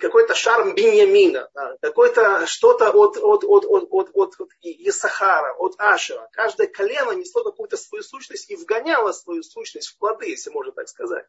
какой-то 0.00 0.34
шарм 0.34 0.74
Беньямина, 0.74 1.48
да, 1.54 1.76
какой-то 1.80 2.46
что-то 2.46 2.90
от, 2.90 3.16
от, 3.16 3.44
от, 3.44 3.64
от, 3.64 3.86
от, 3.90 4.10
от, 4.14 4.40
от 4.40 4.50
Исахара, 4.62 5.54
от 5.54 5.74
Ашера. 5.78 6.28
Каждое 6.32 6.66
колено 6.66 7.12
несло 7.12 7.44
какую-то 7.44 7.76
свою 7.76 8.02
сущность 8.02 8.50
и 8.50 8.56
вгоняло 8.56 9.12
свою 9.12 9.42
сущность 9.42 9.88
в 9.88 9.98
плоды, 9.98 10.30
если 10.30 10.50
можно 10.50 10.72
так 10.72 10.88
сказать. 10.88 11.26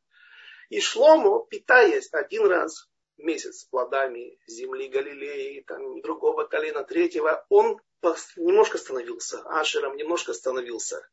И 0.70 0.80
Шлому, 0.80 1.46
питаясь 1.50 2.10
один 2.12 2.48
раз 2.48 2.88
в 3.18 3.24
месяц 3.24 3.66
плодами 3.66 4.40
земли 4.48 4.88
Галилеи, 4.88 5.64
там, 5.68 6.02
другого 6.02 6.46
колена, 6.46 6.84
третьего, 6.84 7.46
он 7.50 7.80
немножко 8.36 8.78
становился 8.78 9.42
Ашером, 9.46 9.96
немножко 9.96 10.34
становился 10.34 11.08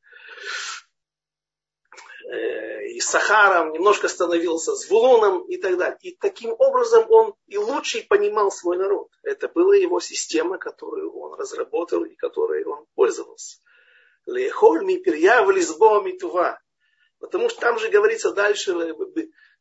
и 2.30 3.00
Сахаром, 3.00 3.72
немножко 3.72 4.08
становился 4.08 4.74
с 4.74 4.90
Вулуном 4.90 5.46
и 5.46 5.56
так 5.56 5.78
далее. 5.78 5.98
И 6.02 6.16
таким 6.16 6.54
образом 6.58 7.06
он 7.10 7.34
и 7.46 7.56
лучше 7.56 8.06
понимал 8.06 8.50
свой 8.50 8.76
народ. 8.76 9.08
Это 9.22 9.48
была 9.48 9.76
его 9.76 10.00
система, 10.00 10.58
которую 10.58 11.16
он 11.16 11.38
разработал 11.38 12.04
и 12.04 12.14
которой 12.16 12.64
он 12.64 12.86
пользовался. 12.94 13.60
Лехоль 14.26 14.84
ми 14.84 14.98
перья 14.98 15.42
в 15.42 15.50
Лизбо 15.50 16.02
митува. 16.02 16.60
Потому 17.18 17.48
что 17.48 17.60
там 17.60 17.78
же 17.78 17.88
говорится 17.88 18.32
дальше, 18.32 18.74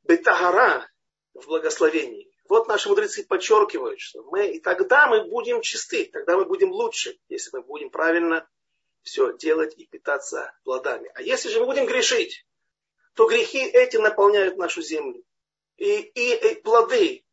бетагара 0.04 0.90
в 1.34 1.48
благословении. 1.48 2.32
Вот 2.50 2.68
наши 2.68 2.90
мудрецы 2.90 3.26
подчеркивают, 3.26 4.00
что 4.00 4.24
мы, 4.24 4.48
и 4.48 4.60
тогда 4.60 5.08
мы 5.08 5.26
будем 5.26 5.62
чисты, 5.62 6.10
тогда 6.12 6.38
мы 6.38 6.46
будем 6.46 6.72
лучше, 6.72 7.18
если 7.30 7.58
мы 7.58 7.64
будем 7.64 7.90
правильно 7.90 8.48
все 9.02 9.36
делать 9.38 9.74
и 9.78 9.86
питаться 9.86 10.54
плодами. 10.64 11.12
А 11.16 11.22
если 11.22 11.50
же 11.50 11.60
мы 11.60 11.66
будем 11.66 11.86
грешить, 11.86 12.46
то 13.18 13.26
грехи 13.26 13.58
эти 13.58 13.98
наполняют 13.98 14.58
нашу 14.58 14.84
землю. 14.84 15.24
И, 15.78 16.02
и, 16.02 16.36
и 16.36 16.62
плоды, 16.62 17.26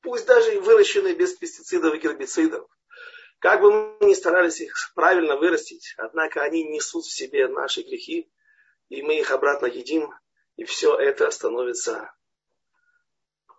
пусть 0.00 0.24
даже 0.24 0.58
выращенные 0.58 1.14
без 1.14 1.34
пестицидов 1.34 1.94
и 1.94 1.98
гербицидов, 1.98 2.66
как 3.38 3.60
бы 3.60 3.70
мы 4.00 4.06
ни 4.06 4.14
старались 4.14 4.62
их 4.62 4.74
правильно 4.94 5.36
вырастить, 5.36 5.94
однако 5.98 6.40
они 6.40 6.64
несут 6.64 7.04
в 7.04 7.14
себе 7.14 7.46
наши 7.46 7.82
грехи, 7.82 8.32
и 8.88 9.02
мы 9.02 9.18
их 9.18 9.30
обратно 9.30 9.66
едим, 9.66 10.10
и 10.56 10.64
все 10.64 10.96
это 10.96 11.30
становится, 11.30 12.10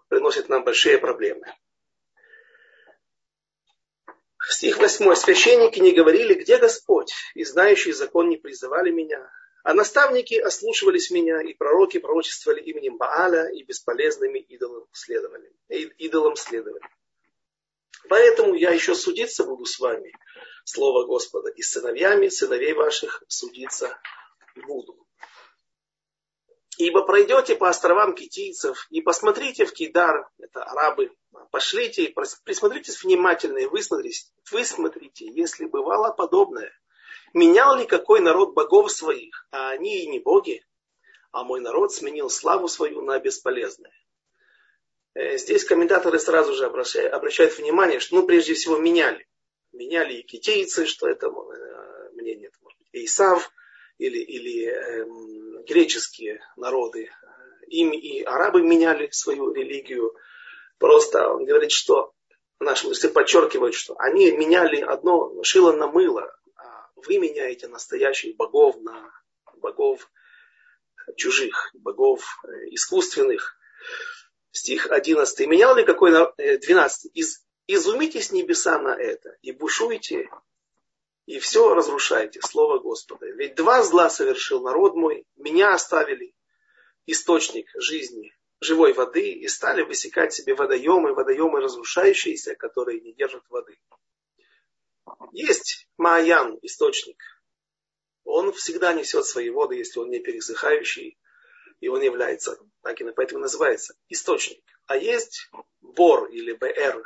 приносит 0.07 0.49
нам 0.49 0.63
большие 0.63 0.97
проблемы. 0.97 1.45
Стих 4.49 4.80
8. 4.80 5.13
Священники 5.13 5.78
не 5.80 5.91
говорили, 5.91 6.34
где 6.34 6.57
Господь, 6.57 7.13
и 7.36 7.43
знающие 7.43 7.93
закон 7.93 8.28
не 8.28 8.38
призывали 8.38 8.89
меня. 8.89 9.30
А 9.64 9.74
наставники 9.74 10.36
ослушивались 10.36 11.12
меня, 11.12 11.41
и 11.41 11.53
пророки 11.53 11.99
пророчествовали 11.99 12.62
именем 12.62 12.97
Бааля, 12.97 13.49
и 13.49 13.64
бесполезными 13.64 14.39
идолам 14.39 14.88
следовали. 14.91 15.51
Идолам 15.70 16.36
следовали. 16.36 16.84
Поэтому 18.07 18.55
я 18.55 18.72
еще 18.72 18.95
судиться 18.95 19.43
буду 19.43 19.66
с 19.66 19.80
вами, 19.80 20.14
Слово 20.64 21.05
Господа, 21.05 21.49
и 21.49 21.62
с 21.62 21.72
сыновьями 21.72 22.30
сыновей 22.30 22.74
ваших 22.74 23.24
судиться 23.28 23.99
буду. 24.55 25.05
Ибо 26.78 27.01
пройдете 27.05 27.55
по 27.55 27.68
островам 27.68 28.16
китийцев 28.16 28.88
и 28.89 29.01
посмотрите 29.01 29.66
в 29.66 29.74
Кидар, 29.74 30.30
это 30.38 30.64
арабы, 30.64 31.12
пошлите 31.51 32.14
присмотритесь 32.45 33.03
внимательно 33.03 33.57
и 33.57 33.66
высмотрите, 33.66 34.32
высмотрите, 34.49 35.30
если 35.30 35.66
бывало 35.66 36.14
подобное. 36.14 36.72
Менял 37.34 37.77
ли 37.77 37.86
какой 37.86 38.19
народ 38.19 38.53
богов 38.53 38.91
своих, 38.91 39.47
а 39.51 39.69
они 39.69 39.99
и 39.99 40.07
не 40.07 40.19
боги, 40.19 40.65
а 41.32 41.43
мой 41.43 41.59
народ 41.59 41.93
сменил 41.93 42.30
славу 42.30 42.67
свою 42.67 43.01
на 43.01 43.19
бесполезное. 43.19 43.93
Э, 45.13 45.38
здесь 45.38 45.63
комментаторы 45.63 46.19
сразу 46.19 46.53
же 46.53 46.65
обращают, 46.65 47.57
внимание, 47.57 47.99
что 47.99 48.15
ну 48.15 48.25
прежде 48.25 48.53
всего 48.53 48.77
меняли. 48.77 49.27
Меняли 49.71 50.15
и 50.15 50.23
китейцы, 50.23 50.86
что 50.86 51.07
это 51.07 51.27
э, 51.27 52.09
мнение, 52.13 52.47
это 52.47 52.57
может 52.61 52.80
быть 52.80 52.89
Исав, 53.05 53.51
или, 53.97 54.17
или 54.17 54.65
эм, 54.65 55.63
греческие 55.65 56.41
народы, 56.55 57.09
им 57.67 57.91
и 57.91 58.21
арабы 58.21 58.61
меняли 58.61 59.09
свою 59.11 59.51
религию. 59.51 60.15
Просто 60.80 61.27
он 61.27 61.45
говорит, 61.45 61.71
что 61.71 62.13
наши 62.59 62.86
мудрецы 62.86 63.09
подчеркивают, 63.09 63.75
что 63.75 63.95
они 63.99 64.32
меняли 64.32 64.80
одно 64.80 65.43
шило 65.43 65.73
на 65.73 65.88
мыло, 65.88 66.34
вы 67.07 67.17
меняете 67.17 67.67
настоящих 67.67 68.35
богов 68.35 68.77
на 68.81 69.11
богов 69.57 70.09
чужих, 71.15 71.71
богов 71.73 72.23
э, 72.43 72.49
искусственных. 72.71 73.57
Стих 74.51 74.89
11. 74.89 75.47
Менял 75.47 75.75
ли 75.75 75.83
какой 75.83 76.11
12? 76.11 77.05
Э, 77.05 77.09
Из, 77.13 77.45
изумитесь 77.67 78.31
небеса 78.31 78.79
на 78.79 78.95
это 78.95 79.37
и 79.41 79.51
бушуйте 79.51 80.29
и 81.29 81.37
все 81.37 81.75
разрушаете, 81.75 82.41
слово 82.41 82.79
Господа. 82.79 83.27
Ведь 83.27 83.53
два 83.53 83.83
зла 83.83 84.09
совершил 84.09 84.63
народ 84.63 84.95
мой, 84.95 85.27
меня 85.35 85.75
оставили, 85.75 86.33
источник 87.05 87.69
жизни, 87.75 88.33
живой 88.59 88.93
воды, 88.93 89.33
и 89.33 89.47
стали 89.47 89.83
высекать 89.83 90.33
себе 90.33 90.55
водоемы, 90.55 91.13
водоемы 91.13 91.61
разрушающиеся, 91.61 92.55
которые 92.55 93.01
не 93.01 93.13
держат 93.13 93.43
воды. 93.49 93.77
Есть 95.32 95.88
Мааян, 95.97 96.60
источник. 96.62 97.22
Он 98.24 98.51
всегда 98.53 98.93
несет 98.93 99.26
свои 99.26 99.49
воды, 99.49 99.76
если 99.76 99.99
он 99.99 100.10
не 100.10 100.20
пересыхающий, 100.20 101.18
и 101.80 101.88
он 101.88 102.01
является, 102.01 102.57
так 102.82 102.99
и 103.01 103.12
поэтому 103.12 103.41
называется, 103.41 103.95
источник. 104.10 104.64
А 104.86 104.97
есть 104.97 105.49
Бор 105.82 106.26
или 106.26 106.53
БР. 106.53 107.03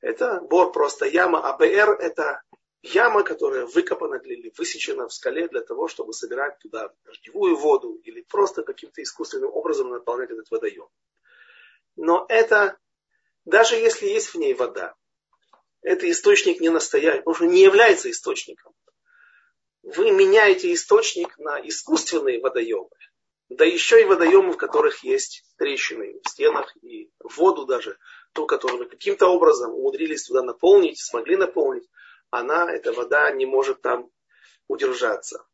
Это 0.00 0.40
Бор 0.40 0.72
просто 0.72 1.06
яма, 1.06 1.40
а 1.40 1.56
БР 1.56 1.98
это 2.00 2.42
яма, 2.82 3.22
которая 3.22 3.66
выкопана 3.66 4.16
или 4.16 4.52
высечена 4.56 5.08
в 5.08 5.12
скале 5.12 5.48
для 5.48 5.60
того, 5.60 5.88
чтобы 5.88 6.12
собирать 6.12 6.58
туда 6.58 6.92
дождевую 7.04 7.56
воду 7.56 7.94
или 8.04 8.22
просто 8.22 8.62
каким-то 8.62 9.02
искусственным 9.02 9.50
образом 9.50 9.90
наполнять 9.90 10.30
этот 10.30 10.50
водоем. 10.50 10.88
Но 11.96 12.26
это, 12.28 12.78
даже 13.44 13.76
если 13.76 14.06
есть 14.06 14.28
в 14.28 14.36
ней 14.36 14.54
вода, 14.54 14.94
это 15.86 16.10
источник 16.10 16.60
не 16.60 16.68
настоящий, 16.68 17.18
потому 17.18 17.36
что 17.36 17.46
не 17.46 17.62
является 17.62 18.10
источником. 18.10 18.74
Вы 19.84 20.10
меняете 20.10 20.74
источник 20.74 21.38
на 21.38 21.60
искусственные 21.60 22.40
водоемы. 22.40 22.90
Да 23.50 23.64
еще 23.64 24.02
и 24.02 24.04
водоемы, 24.04 24.52
в 24.52 24.56
которых 24.56 25.04
есть 25.04 25.44
трещины 25.56 26.20
в 26.24 26.28
стенах 26.28 26.76
и 26.82 27.08
воду 27.22 27.66
даже, 27.66 27.98
ту, 28.32 28.46
которую 28.46 28.80
вы 28.80 28.86
каким-то 28.86 29.28
образом 29.28 29.74
умудрились 29.74 30.24
туда 30.24 30.42
наполнить, 30.42 30.98
смогли 30.98 31.36
наполнить, 31.36 31.88
она, 32.30 32.68
эта 32.72 32.92
вода, 32.92 33.30
не 33.30 33.46
может 33.46 33.80
там 33.80 34.10
удержаться. 34.66 35.46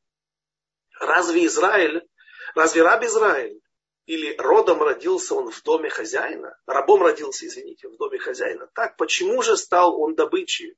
Разве 0.99 1.45
Израиль, 1.45 2.09
разве 2.55 2.83
раб 2.83 3.05
Израиль 3.05 3.61
или 4.07 4.34
родом 4.36 4.82
родился 4.82 5.34
он 5.34 5.50
в 5.50 5.62
доме 5.62 5.88
хозяина, 5.88 6.57
рабом 6.66 7.03
родился, 7.03 7.46
извините, 7.46 7.88
в 7.88 7.96
доме 7.96 8.18
хозяина, 8.18 8.68
так 8.74 8.96
почему 8.96 9.42
же 9.42 9.57
стал 9.57 10.00
он 10.00 10.14
добычей? 10.14 10.76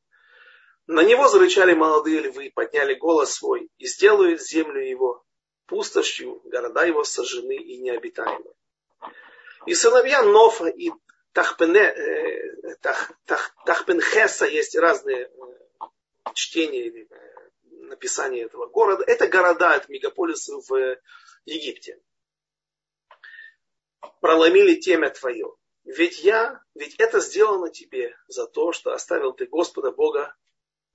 На 0.86 1.02
него 1.02 1.28
зарычали 1.28 1.72
молодые 1.72 2.20
львы, 2.20 2.52
подняли 2.54 2.94
голос 2.94 3.34
свой 3.34 3.70
и 3.78 3.86
сделают 3.86 4.42
землю 4.42 4.86
его 4.86 5.24
пустошью, 5.66 6.42
города 6.44 6.84
его 6.84 7.04
сожжены 7.04 7.56
и 7.56 7.78
необитаемы. 7.78 8.52
И 9.66 9.74
сыновья 9.74 10.22
Нофа 10.22 10.66
и 10.66 10.90
Тахпене, 11.32 11.80
э, 11.80 12.76
Тах, 12.82 13.12
Тах, 13.24 13.54
Тахпенхеса 13.64 14.46
есть 14.46 14.76
разные 14.76 15.30
чтение 16.34 16.86
или 16.86 17.08
э, 17.10 17.86
написание 17.86 18.44
этого 18.44 18.66
города. 18.66 19.04
Это 19.06 19.26
города, 19.26 19.74
это 19.74 19.90
мегаполисы 19.90 20.54
в 20.68 20.98
Египте. 21.46 21.98
Проломили 24.20 24.74
темя 24.74 25.10
твое. 25.10 25.54
Ведь 25.84 26.20
я, 26.24 26.60
ведь 26.74 26.94
это 26.96 27.20
сделано 27.20 27.70
тебе 27.70 28.16
за 28.26 28.46
то, 28.46 28.72
что 28.72 28.92
оставил 28.92 29.32
ты 29.32 29.46
Господа 29.46 29.90
Бога 29.90 30.34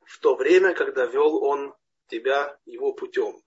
в 0.03 0.19
то 0.19 0.35
время, 0.35 0.73
когда 0.73 1.05
вел 1.05 1.43
Он 1.43 1.75
тебя 2.07 2.57
его 2.65 2.93
путем. 2.93 3.41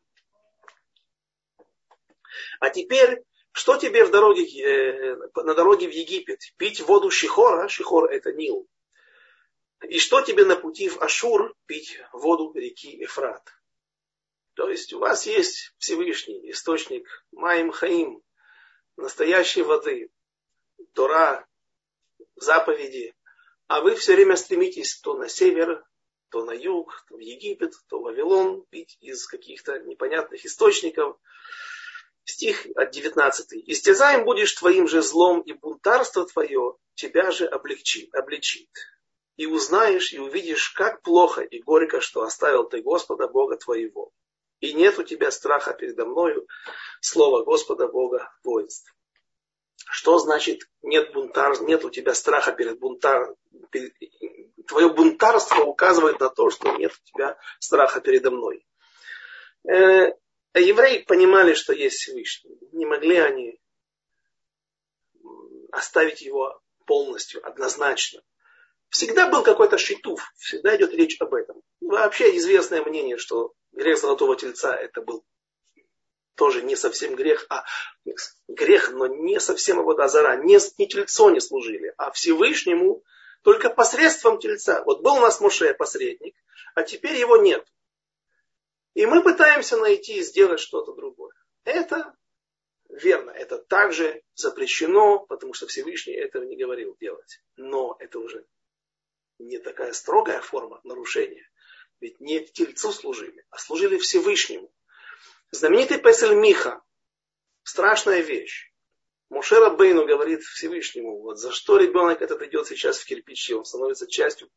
А 2.61 2.71
теперь, 2.71 3.23
что 3.51 3.77
тебе 3.77 4.05
в 4.05 4.11
дороге, 4.11 4.45
э, 4.63 5.17
на 5.35 5.55
дороге 5.55 5.89
в 5.89 5.93
Египет? 5.93 6.41
Пить 6.57 6.81
воду 6.81 7.11
Шихора, 7.11 7.69
Шихор 7.69 8.11
это 8.11 8.33
Нил, 8.33 8.69
и 9.89 9.99
что 9.99 10.21
тебе 10.21 10.45
на 10.45 10.57
пути 10.57 10.89
в 10.89 11.03
Ашур 11.03 11.55
пить 11.67 11.99
воду 12.13 12.53
реки 12.55 13.03
Эфрат? 13.05 13.43
То 14.55 14.69
есть 14.69 14.93
у 14.93 14.99
вас 14.99 15.27
есть 15.27 15.75
Всевышний, 15.79 16.51
источник 16.51 17.07
Маим 17.33 17.73
Хаим, 17.73 18.23
настоящей 18.97 19.62
воды, 19.62 20.11
Тора, 20.95 21.47
заповеди, 22.36 23.14
а 23.66 23.80
вы 23.80 23.95
все 23.95 24.14
время 24.14 24.36
стремитесь 24.36 25.01
то 25.01 25.14
на 25.14 25.28
север, 25.28 25.84
то 26.30 26.45
на 26.45 26.53
юг, 26.53 27.05
то 27.09 27.16
в 27.16 27.20
Египет, 27.20 27.72
то 27.88 27.99
в 27.99 28.03
Вавилон, 28.03 28.64
пить 28.70 28.97
из 29.01 29.26
каких-то 29.26 29.78
непонятных 29.80 30.45
источников. 30.45 31.18
Стих 32.24 32.66
от 32.76 32.90
19. 32.90 33.64
«Истязаем 33.66 34.24
будешь 34.24 34.55
твоим 34.55 34.86
же 34.86 35.03
злом, 35.03 35.40
и 35.40 35.53
бунтарство 35.53 36.26
твое 36.26 36.76
тебя 36.95 37.30
же 37.30 37.47
облегчит, 37.47 38.14
обличит. 38.14 38.70
И 39.36 39.47
узнаешь, 39.47 40.12
и 40.12 40.18
увидишь, 40.18 40.70
как 40.70 41.03
плохо 41.03 41.43
и 41.43 41.61
горько, 41.61 42.01
что 42.01 42.22
оставил 42.22 42.64
ты 42.68 42.80
Господа 42.80 43.26
Бога 43.28 43.57
твоего. 43.57 44.12
И 44.63 44.75
нет 44.75 44.97
у 45.01 45.03
тебя 45.03 45.33
страха 45.33 45.75
передо 45.75 46.07
мною, 46.07 46.47
слово 47.01 47.45
Господа 47.45 47.89
Бога 47.89 48.33
воинств. 48.45 48.95
Что 49.91 50.21
значит 50.21 50.61
нет 50.83 51.13
бунтар, 51.13 51.61
нет 51.63 51.85
у 51.85 51.91
тебя 51.91 52.15
страха 52.15 52.53
перед 52.53 52.79
бунтар, 52.79 53.35
перед, 53.71 53.93
твое 54.69 54.89
бунтарство 54.89 55.65
указывает 55.65 56.21
на 56.21 56.29
то, 56.29 56.49
что 56.51 56.77
нет 56.77 56.93
у 56.93 57.09
тебя 57.09 57.37
страха 57.59 58.01
передо 58.01 58.31
мной. 58.31 58.65
Э, 59.69 60.13
евреи 60.55 61.03
понимали, 61.03 61.55
что 61.55 61.73
есть 61.73 61.97
Всевышний. 61.97 62.57
Не 62.71 62.87
могли 62.87 63.17
они 63.17 63.61
оставить 65.73 66.23
его 66.23 66.63
полностью, 66.87 67.45
однозначно. 67.45 68.23
Всегда 68.91 69.29
был 69.29 69.43
какой-то 69.43 69.77
шитуф, 69.77 70.23
всегда 70.37 70.77
идет 70.77 70.95
речь 70.95 71.21
об 71.21 71.35
этом. 71.35 71.63
Вообще 71.81 72.37
известное 72.37 72.85
мнение, 72.85 73.17
что 73.17 73.55
грех 73.73 73.99
золотого 73.99 74.37
тельца 74.37 74.75
это 74.75 75.03
был 75.03 75.25
тоже 76.35 76.62
не 76.62 76.77
совсем 76.77 77.14
грех, 77.14 77.47
а 77.51 77.64
грех, 78.49 78.93
но 78.93 79.07
не 79.07 79.39
совсем 79.41 79.79
его 79.81 79.95
дозара, 79.95 80.37
не, 80.37 80.59
не 80.79 80.89
тельцо 80.89 81.31
не 81.31 81.41
служили, 81.41 81.93
а 81.99 82.11
Всевышнему 82.11 83.03
только 83.43 83.70
посредством 83.70 84.39
тельца. 84.39 84.83
Вот 84.85 85.03
был 85.03 85.14
у 85.14 85.20
нас 85.20 85.41
Моше 85.41 85.75
посредник, 85.75 86.35
а 86.75 86.83
теперь 86.83 87.16
его 87.16 87.37
нет. 87.37 87.66
И 88.95 89.07
мы 89.07 89.23
пытаемся 89.23 89.77
найти 89.77 90.18
и 90.18 90.23
сделать 90.23 90.61
что-то 90.61 90.93
другое. 90.93 91.35
Это 91.64 92.14
верно, 92.89 93.31
это 93.31 93.59
также 93.59 94.23
запрещено, 94.35 95.20
потому 95.20 95.55
что 95.55 95.66
Всевышний 95.66 96.14
этого 96.14 96.45
не 96.45 96.57
говорил 96.57 96.97
делать. 97.01 97.41
Но 97.57 97.97
это 97.99 98.18
уже 98.18 98.47
не 99.39 99.59
такая 99.59 99.93
строгая 99.93 100.41
форма 100.41 100.81
нарушения. 100.85 101.49
Ведь 102.03 102.18
не 102.18 102.40
тельцу 102.44 102.90
служили, 102.90 103.46
а 103.50 103.59
служили 103.59 103.96
Всевышнему. 103.96 104.72
Знаменитый 105.53 106.00
Песель 106.00 106.34
Миха, 106.34 106.82
страшная 107.62 108.22
вещь. 108.22 108.72
Мушера 109.28 109.70
Бейну 109.70 110.05
говорит 110.05 110.42
Всевышнему, 110.42 111.20
вот 111.20 111.38
за 111.38 111.53
что 111.53 111.76
ребенок 111.76 112.20
этот 112.20 112.42
идет 112.42 112.66
сейчас 112.66 112.98
в 112.98 113.07
кирпичи, 113.07 113.55
он 113.55 113.64
становится 113.64 114.09
частью 114.09 114.50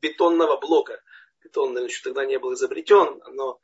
бетонного 0.00 0.56
блока. 0.56 1.02
Бетон, 1.44 1.74
наверное, 1.74 1.90
еще 1.90 2.02
тогда 2.02 2.24
не 2.24 2.38
был 2.38 2.54
изобретен, 2.54 3.22
но 3.34 3.60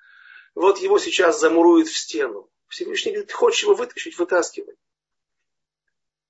вот 0.54 0.76
его 0.80 0.98
сейчас 0.98 1.40
замуруют 1.40 1.88
в 1.88 1.96
стену. 1.96 2.50
Всевышний 2.68 3.12
говорит, 3.12 3.30
ты 3.30 3.34
хочешь 3.34 3.62
его 3.62 3.72
вытащить, 3.72 4.18
вытаскивай. 4.18 4.76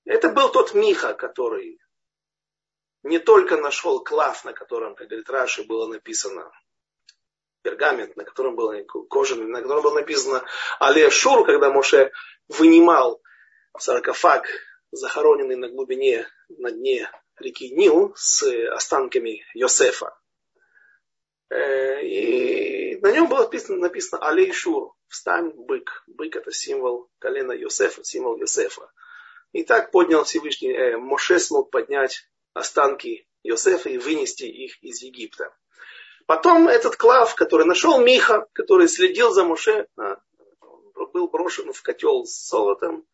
Это 0.05 0.28
был 0.28 0.53
тот 0.53 0.72
Миха, 0.72 1.14
который 1.14 1.80
не 3.03 3.18
только 3.18 3.57
нашел 3.57 4.05
клав, 4.05 4.44
на 4.44 4.53
котором, 4.53 4.94
как 4.94 5.09
говорит 5.09 5.28
Раши, 5.28 5.64
было 5.64 5.88
написано 5.88 6.53
пергамент, 7.63 8.17
на 8.17 8.25
котором 8.25 8.57
было 8.57 8.83
кожаный, 9.09 9.47
на 9.47 9.63
котором 9.63 9.83
было 9.83 9.95
написано 9.95 10.45
Алешур, 10.79 11.45
когда 11.45 11.71
Моше 11.71 12.13
вынимал 12.49 13.23
саркофаг, 13.79 14.47
захороненный 14.91 15.57
на 15.57 15.69
глубине, 15.69 16.27
на 16.49 16.71
дне 16.71 17.11
реки 17.39 17.71
Нил 17.71 18.13
с 18.17 18.43
останками 18.73 19.45
Йосефа. 19.55 20.15
Э, 21.51 22.03
и 22.03 22.97
на 23.01 23.11
нем 23.11 23.29
было 23.29 23.41
написано, 23.41 23.79
написано 23.79 24.27
Алейшур, 24.27 24.95
встань, 25.09 25.53
бык. 25.55 26.05
Бык 26.07 26.37
это 26.37 26.53
символ 26.53 27.11
колена 27.19 27.53
Йосефа, 27.53 28.05
символ 28.05 28.39
Йосефа. 28.39 28.91
И 29.53 29.65
так 29.65 29.91
поднял 29.91 30.25
Всевышний, 30.25 30.73
э, 30.73 30.97
Моше 30.97 31.39
смог 31.39 31.71
поднять 31.71 32.27
останки 32.55 33.27
Йосефа 33.43 33.91
и 33.91 33.99
вынести 33.99 34.45
их 34.45 34.83
из 34.83 35.03
Египта. 35.03 35.55
Потом 36.27 36.68
этот 36.68 36.97
клав, 36.97 37.35
который 37.35 37.66
нашел 37.66 38.01
Миха, 38.01 38.47
который 38.53 38.89
следил 38.89 39.31
за 39.31 39.45
Моше, 39.45 39.87
а, 39.99 40.18
был 41.12 41.29
брошен 41.29 41.73
в 41.73 41.83
котел 41.83 42.25
с 42.25 42.49
золотом, 42.49 43.07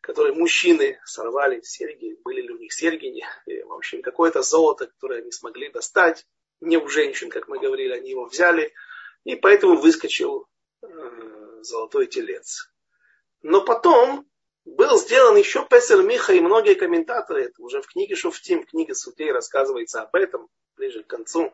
которые 0.00 0.34
мужчины 0.34 1.00
сорвали 1.04 1.60
серьги, 1.62 2.18
были 2.24 2.42
ли 2.42 2.50
у 2.50 2.58
них 2.58 2.72
серьги, 2.72 3.06
не, 3.06 3.24
в 3.64 3.72
общем, 3.72 4.02
какое-то 4.02 4.42
золото, 4.42 4.86
которое 4.86 5.20
они 5.20 5.30
смогли 5.30 5.70
достать, 5.70 6.26
не 6.60 6.76
у 6.76 6.88
женщин, 6.88 7.30
как 7.30 7.48
мы 7.48 7.58
говорили, 7.58 7.92
они 7.92 8.10
его 8.10 8.26
взяли, 8.26 8.72
и 9.24 9.36
поэтому 9.36 9.76
выскочил 9.76 10.46
э, 10.82 10.86
золотой 11.62 12.06
телец. 12.06 12.68
Но 13.42 13.64
потом 13.64 14.26
был 14.64 14.98
сделан 14.98 15.36
еще 15.36 15.66
Песер 15.68 16.02
Миха, 16.02 16.32
и 16.32 16.40
многие 16.40 16.74
комментаторы, 16.74 17.44
это 17.44 17.62
уже 17.62 17.82
в 17.82 17.86
книге 17.86 18.14
Шуфтим, 18.14 18.62
в 18.62 18.66
книге 18.66 18.94
Сутей 18.94 19.32
рассказывается 19.32 20.02
об 20.02 20.14
этом, 20.14 20.48
ближе 20.76 21.02
к 21.02 21.08
концу. 21.08 21.52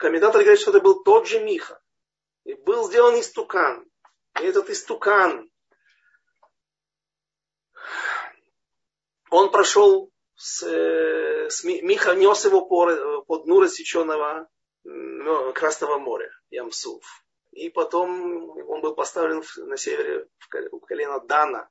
Комментаторы 0.00 0.44
говорят, 0.44 0.60
что 0.60 0.70
это 0.70 0.80
был 0.80 1.02
тот 1.02 1.28
же 1.28 1.40
Миха. 1.40 1.78
И 2.44 2.54
был 2.54 2.88
сделан 2.88 3.20
истукан. 3.20 3.84
И 4.40 4.44
этот 4.44 4.70
истукан 4.70 5.50
он 9.30 9.50
прошел 9.50 10.10
с, 10.36 10.62
э, 10.62 11.50
с 11.50 11.64
Миха 11.64 12.14
нес 12.14 12.46
его 12.46 12.64
по, 12.66 13.22
по 13.24 13.38
дну 13.40 13.60
рассеченного 13.60 14.48
Красного 15.54 15.98
моря, 15.98 16.30
Ямсуф. 16.48 17.04
И 17.50 17.68
потом 17.68 18.58
он 18.70 18.80
был 18.80 18.94
поставлен 18.94 19.44
на 19.58 19.76
севере 19.76 20.26
у 20.70 20.80
колена 20.80 21.20
Дана. 21.20 21.68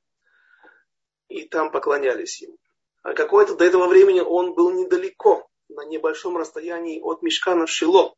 И 1.26 1.48
там 1.48 1.72
поклонялись 1.72 2.40
ему. 2.42 2.58
А 3.02 3.12
какое-то 3.12 3.56
до 3.56 3.64
этого 3.64 3.88
времени 3.88 4.20
он 4.20 4.54
был 4.54 4.70
недалеко, 4.70 5.50
на 5.70 5.84
небольшом 5.84 6.36
расстоянии 6.36 7.00
от 7.00 7.22
Мешкана 7.22 7.66
Шило. 7.66 8.14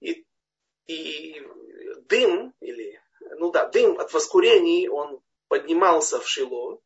И, 0.00 0.24
и 0.86 1.42
дым, 2.08 2.54
или, 2.60 3.00
ну 3.38 3.50
да, 3.50 3.66
дым 3.66 3.98
от 3.98 4.12
воскурений, 4.12 4.88
он 4.88 5.20
поднимался 5.48 6.20
в 6.20 6.28
Шило, 6.28 6.80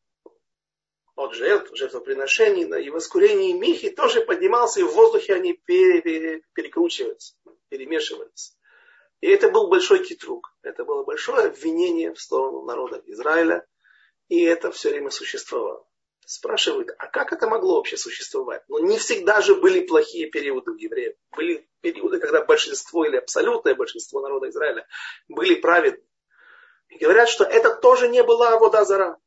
от 1.16 1.34
жертв, 1.34 1.76
жертвоприношений, 1.76 2.64
и 2.82 2.90
воскурение 2.90 3.52
михи 3.52 3.90
тоже 3.90 4.22
поднимался, 4.22 4.80
и 4.80 4.84
в 4.84 4.92
воздухе 4.92 5.34
они 5.34 5.52
пере, 5.52 6.00
пере, 6.00 6.42
перекручиваются, 6.54 7.34
перемешиваются. 7.68 8.54
И 9.20 9.28
это 9.28 9.50
был 9.50 9.68
большой 9.68 10.02
китрук. 10.02 10.54
Это 10.62 10.84
было 10.84 11.04
большое 11.04 11.48
обвинение 11.48 12.14
в 12.14 12.20
сторону 12.20 12.62
народа 12.62 13.02
Израиля. 13.06 13.66
И 14.28 14.42
это 14.42 14.70
все 14.70 14.90
время 14.90 15.10
существовало. 15.10 15.86
Спрашивают, 16.26 16.90
а 16.98 17.06
как 17.08 17.32
это 17.32 17.48
могло 17.48 17.76
вообще 17.76 17.96
существовать? 17.96 18.62
Но 18.68 18.78
ну, 18.78 18.86
не 18.86 18.98
всегда 18.98 19.40
же 19.40 19.56
были 19.56 19.80
плохие 19.80 20.30
периоды 20.30 20.70
у 20.70 20.76
евреев. 20.76 21.16
Были 21.36 21.68
периоды, 21.80 22.20
когда 22.20 22.44
большинство 22.44 23.04
или 23.04 23.16
абсолютное 23.16 23.74
большинство 23.74 24.20
народа 24.20 24.48
Израиля 24.48 24.86
были 25.28 25.54
праведны. 25.54 26.04
И 26.88 26.98
говорят, 26.98 27.28
что 27.28 27.44
это 27.44 27.74
тоже 27.74 28.08
не 28.08 28.22
была 28.22 28.58
вода 28.58 28.84
зара 28.84 29.18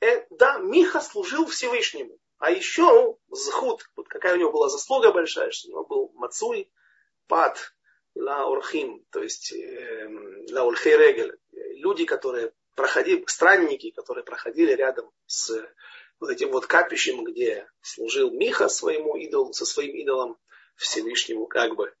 э, 0.00 0.26
да, 0.30 0.58
Миха 0.58 1.00
служил 1.00 1.46
Всевышнему. 1.46 2.18
А 2.38 2.50
еще 2.50 3.16
Зхуд, 3.30 3.88
вот 3.94 4.08
какая 4.08 4.34
у 4.34 4.38
него 4.38 4.50
была 4.50 4.68
заслуга 4.68 5.12
большая, 5.12 5.50
что 5.52 5.68
у 5.68 5.70
него 5.70 5.84
был 5.84 6.12
Мацуй, 6.14 6.72
Пад, 7.28 7.72
Ла 8.14 8.44
Орхим, 8.44 9.04
то 9.10 9.22
есть 9.22 9.52
э, 9.52 10.08
Ла 10.50 10.64
Ульхей 10.64 10.96
Регель. 10.96 11.38
Люди, 11.76 12.04
которые 12.04 12.52
проходили, 12.74 13.24
странники, 13.26 13.90
которые 13.90 14.24
проходили 14.24 14.72
рядом 14.72 15.10
с 15.26 15.50
этим 16.30 16.50
вот 16.50 16.66
капищем, 16.66 17.24
где 17.24 17.68
служил 17.80 18.30
Миха 18.30 18.68
своему 18.68 19.16
идолу, 19.16 19.52
со 19.52 19.64
своим 19.64 19.94
идолом 19.96 20.38
Всевышнему, 20.76 21.46
как 21.46 21.74
бы. 21.74 21.92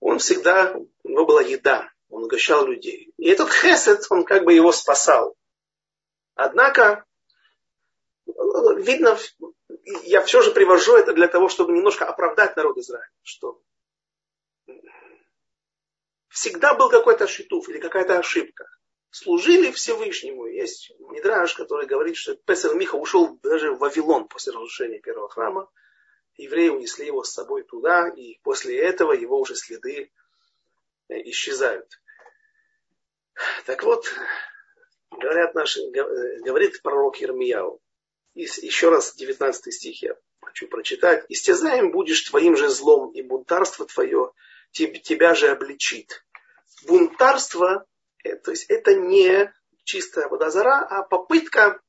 Он 0.00 0.18
всегда, 0.18 0.74
у 1.02 1.08
него 1.08 1.26
была 1.26 1.42
еда, 1.42 1.92
он 2.08 2.24
угощал 2.24 2.66
людей. 2.66 3.12
И 3.18 3.28
этот 3.28 3.52
хесед, 3.52 4.06
он 4.10 4.24
как 4.24 4.44
бы 4.44 4.52
его 4.52 4.72
спасал. 4.72 5.36
Однако, 6.34 7.04
видно, 8.26 9.18
я 10.04 10.22
все 10.22 10.42
же 10.42 10.52
привожу 10.52 10.96
это 10.96 11.12
для 11.12 11.28
того, 11.28 11.48
чтобы 11.48 11.72
немножко 11.72 12.06
оправдать 12.06 12.56
народ 12.56 12.78
Израиля, 12.78 13.10
что 13.22 13.60
всегда 16.28 16.74
был 16.74 16.88
какой-то 16.88 17.26
шитуф 17.26 17.68
или 17.68 17.78
какая-то 17.78 18.18
ошибка. 18.18 18.66
Служили 19.10 19.70
Всевышнему. 19.72 20.46
Есть 20.46 20.92
Мидраж, 21.10 21.54
который 21.54 21.86
говорит, 21.86 22.16
что 22.16 22.36
Песел 22.36 22.74
Миха 22.74 22.94
ушел 22.94 23.38
даже 23.42 23.72
в 23.72 23.78
Вавилон 23.78 24.28
после 24.28 24.52
разрушения 24.52 25.00
первого 25.00 25.28
храма. 25.28 25.68
Евреи 26.36 26.68
унесли 26.68 27.06
его 27.06 27.24
с 27.24 27.32
собой 27.32 27.64
туда, 27.64 28.08
и 28.08 28.38
после 28.42 28.78
этого 28.78 29.12
его 29.12 29.40
уже 29.40 29.56
следы 29.56 30.12
э, 31.08 31.14
исчезают. 31.30 31.88
Так 33.66 33.82
вот, 33.82 34.06
говорят 35.10 35.54
наши, 35.54 35.80
говорит 35.90 36.80
пророк 36.82 37.16
Ермияу. 37.20 37.80
Еще 38.34 38.90
раз 38.90 39.14
19 39.16 39.74
стих 39.74 40.02
я 40.02 40.14
хочу 40.40 40.68
прочитать. 40.68 41.24
«Истязаем 41.28 41.90
будешь 41.90 42.22
твоим 42.22 42.56
же 42.56 42.68
злом, 42.68 43.10
и 43.12 43.22
бунтарство 43.22 43.86
твое 43.86 44.32
тебя 44.72 45.34
же 45.34 45.48
обличит». 45.48 46.24
Бунтарство, 46.86 47.84
э, 47.84 47.89
то 48.22 48.50
есть 48.50 48.66
это 48.68 48.94
не 48.94 49.52
чистая 49.84 50.28
водозара, 50.28 50.86
а 50.88 51.02
попытка 51.02 51.80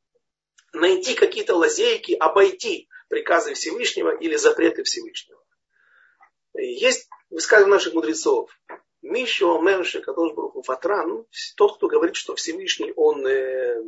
найти 0.74 1.14
какие-то 1.14 1.56
лазейки, 1.56 2.14
обойти 2.14 2.88
приказы 3.10 3.54
Всевышнего 3.54 4.16
или 4.16 4.36
запреты 4.36 4.84
Всевышнего. 4.84 5.44
Есть 6.54 7.10
высказывание 7.30 7.76
наших 7.76 7.94
мудрецов. 7.94 8.50
Мишо 9.02 9.60
Мерши 9.62 10.00
Кадош 10.02 10.34
Бруху 10.34 10.62
Фатран, 10.62 11.26
тот, 11.56 11.78
кто 11.78 11.88
говорит, 11.88 12.16
что 12.16 12.36
Всевышний, 12.36 12.94
он 12.96 13.26
э, 13.26 13.82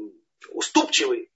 уступчивый 0.49 1.31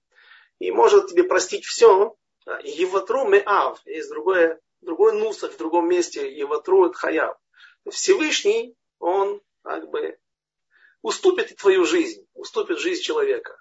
и 0.58 0.70
может 0.72 1.08
тебе 1.08 1.24
простить 1.24 1.64
все. 1.64 2.16
Еватру 2.64 3.28
Меав, 3.28 3.80
есть 3.84 4.10
другое, 4.10 4.60
другой 4.80 5.12
нусах 5.12 5.52
в 5.52 5.58
другом 5.58 5.88
месте, 5.88 6.32
Еватру 6.34 6.92
Хаяв. 6.92 7.36
Всевышний, 7.90 8.76
он 8.98 9.40
как 9.62 9.88
бы 9.90 10.18
уступит 11.02 11.56
твою 11.56 11.84
жизнь, 11.84 12.26
уступит 12.34 12.78
жизнь 12.78 13.02
человека. 13.02 13.60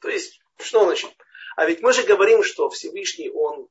То 0.00 0.08
есть, 0.08 0.40
что 0.58 0.84
значит? 0.84 1.10
А 1.56 1.66
ведь 1.66 1.82
мы 1.82 1.92
же 1.92 2.02
говорим, 2.02 2.42
что 2.42 2.70
Всевышний, 2.70 3.30
он 3.30 3.68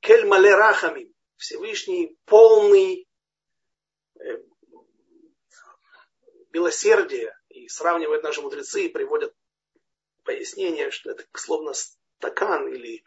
кель 0.00 0.26
мале 0.26 0.54
рахами, 0.54 1.12
Всевышний 1.36 2.16
полный 2.24 3.08
э, 4.18 4.38
милосердия. 6.52 7.36
И 7.48 7.68
сравнивают 7.68 8.22
наши 8.22 8.40
мудрецы 8.40 8.86
и 8.86 8.88
приводят 8.88 9.34
пояснение, 10.24 10.90
что 10.90 11.10
это 11.10 11.24
словно 11.34 11.72
стакан 11.74 12.72
или 12.72 13.02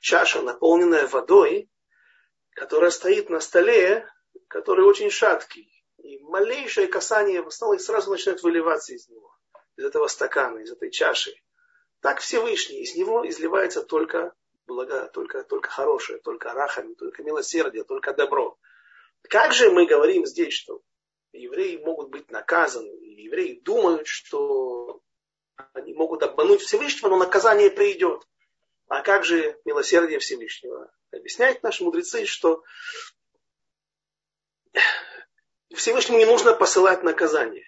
чаша, 0.00 0.40
наполненная 0.42 1.06
водой, 1.06 1.68
которая 2.52 2.90
стоит 2.90 3.28
на 3.28 3.40
столе, 3.40 4.08
который 4.48 4.84
очень 4.84 5.10
шаткий. 5.10 5.77
И 6.08 6.18
малейшее 6.20 6.86
касание 6.86 7.44
снова 7.50 7.76
сразу 7.76 8.10
начинает 8.10 8.42
выливаться 8.42 8.94
из 8.94 9.10
него, 9.10 9.30
из 9.76 9.84
этого 9.84 10.06
стакана, 10.06 10.60
из 10.60 10.72
этой 10.72 10.90
чаши. 10.90 11.34
Так 12.00 12.20
Всевышний, 12.20 12.80
из 12.80 12.94
него 12.94 13.28
изливается 13.28 13.82
только 13.82 14.32
благо, 14.66 15.10
только, 15.12 15.44
только 15.44 15.68
хорошее, 15.68 16.18
только 16.20 16.54
рахами, 16.54 16.94
только 16.94 17.22
милосердие, 17.22 17.84
только 17.84 18.14
добро. 18.14 18.56
Как 19.28 19.52
же 19.52 19.70
мы 19.70 19.84
говорим 19.84 20.24
здесь, 20.24 20.54
что 20.54 20.80
евреи 21.32 21.76
могут 21.76 22.08
быть 22.08 22.30
наказаны, 22.30 22.88
и 22.88 23.24
евреи 23.24 23.60
думают, 23.60 24.06
что 24.06 25.02
они 25.74 25.92
могут 25.92 26.22
обмануть 26.22 26.62
Всевышнего, 26.62 27.10
но 27.10 27.18
наказание 27.18 27.70
придет. 27.70 28.26
А 28.86 29.02
как 29.02 29.26
же 29.26 29.60
милосердие 29.66 30.20
Всевышнего? 30.20 30.90
Объясняют 31.10 31.62
наши 31.62 31.84
мудрецы, 31.84 32.24
что 32.24 32.64
Всевышнему 35.74 36.18
не 36.18 36.24
нужно 36.24 36.54
посылать 36.54 37.02
наказание. 37.02 37.66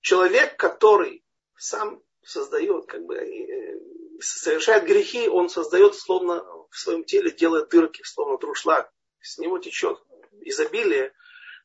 Человек, 0.00 0.56
который 0.56 1.24
сам 1.56 2.02
создает, 2.22 2.86
как 2.86 3.04
бы, 3.04 3.16
э, 3.16 3.80
совершает 4.20 4.84
грехи, 4.84 5.28
он 5.28 5.48
создает, 5.48 5.94
словно 5.94 6.42
в 6.70 6.76
своем 6.78 7.04
теле 7.04 7.30
делает 7.30 7.68
дырки, 7.68 8.02
словно 8.04 8.38
друшлаг. 8.38 8.92
С 9.20 9.38
него 9.38 9.58
течет 9.58 10.00
изобилие, 10.42 11.12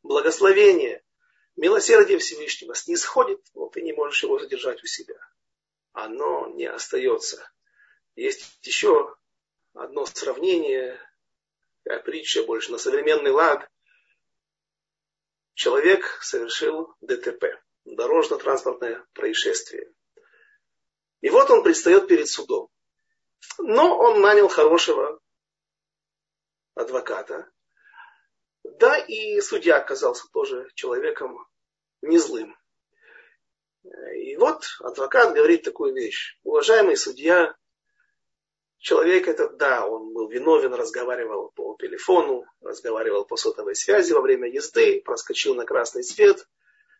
благословение, 0.03 1.03
милосердие 1.55 2.19
Всевышнего 2.19 2.75
снисходит, 2.75 3.41
но 3.53 3.69
ты 3.69 3.81
не 3.81 3.93
можешь 3.93 4.23
его 4.23 4.39
задержать 4.39 4.83
у 4.83 4.87
себя. 4.87 5.15
Оно 5.93 6.47
не 6.47 6.65
остается. 6.65 7.49
Есть 8.15 8.59
еще 8.63 9.15
одно 9.73 10.05
сравнение, 10.05 10.99
притча 12.03 12.43
больше 12.43 12.71
на 12.71 12.77
современный 12.77 13.31
лад. 13.31 13.69
Человек 15.55 16.19
совершил 16.21 16.93
ДТП, 16.99 17.45
дорожно-транспортное 17.85 19.05
происшествие. 19.13 19.91
И 21.21 21.29
вот 21.29 21.49
он 21.49 21.63
предстает 21.63 22.07
перед 22.07 22.27
судом. 22.27 22.69
Но 23.57 23.97
он 23.97 24.21
нанял 24.21 24.49
хорошего 24.49 25.19
адвоката. 26.75 27.49
Да, 28.63 28.97
и 28.97 29.39
судья 29.39 29.77
оказался 29.77 30.27
тоже 30.33 30.69
человеком 30.75 31.47
не 32.01 32.17
злым. 32.17 32.57
И 34.15 34.35
вот 34.35 34.65
адвокат 34.81 35.33
говорит 35.33 35.63
такую 35.63 35.93
вещь. 35.93 36.37
Уважаемый 36.43 36.97
судья, 36.97 37.55
человек 38.85 39.27
этот, 39.27 39.57
да, 39.57 39.87
он 39.87 40.13
был 40.13 40.29
виновен, 40.29 40.71
разговаривал 40.75 41.51
по 41.55 41.75
телефону, 41.79 42.45
разговаривал 42.61 43.25
по 43.25 43.35
сотовой 43.35 43.75
связи 43.75 44.13
во 44.13 44.21
время 44.21 44.47
езды, 44.47 45.01
проскочил 45.03 45.55
на 45.55 45.65
красный 45.65 46.03
свет, 46.03 46.47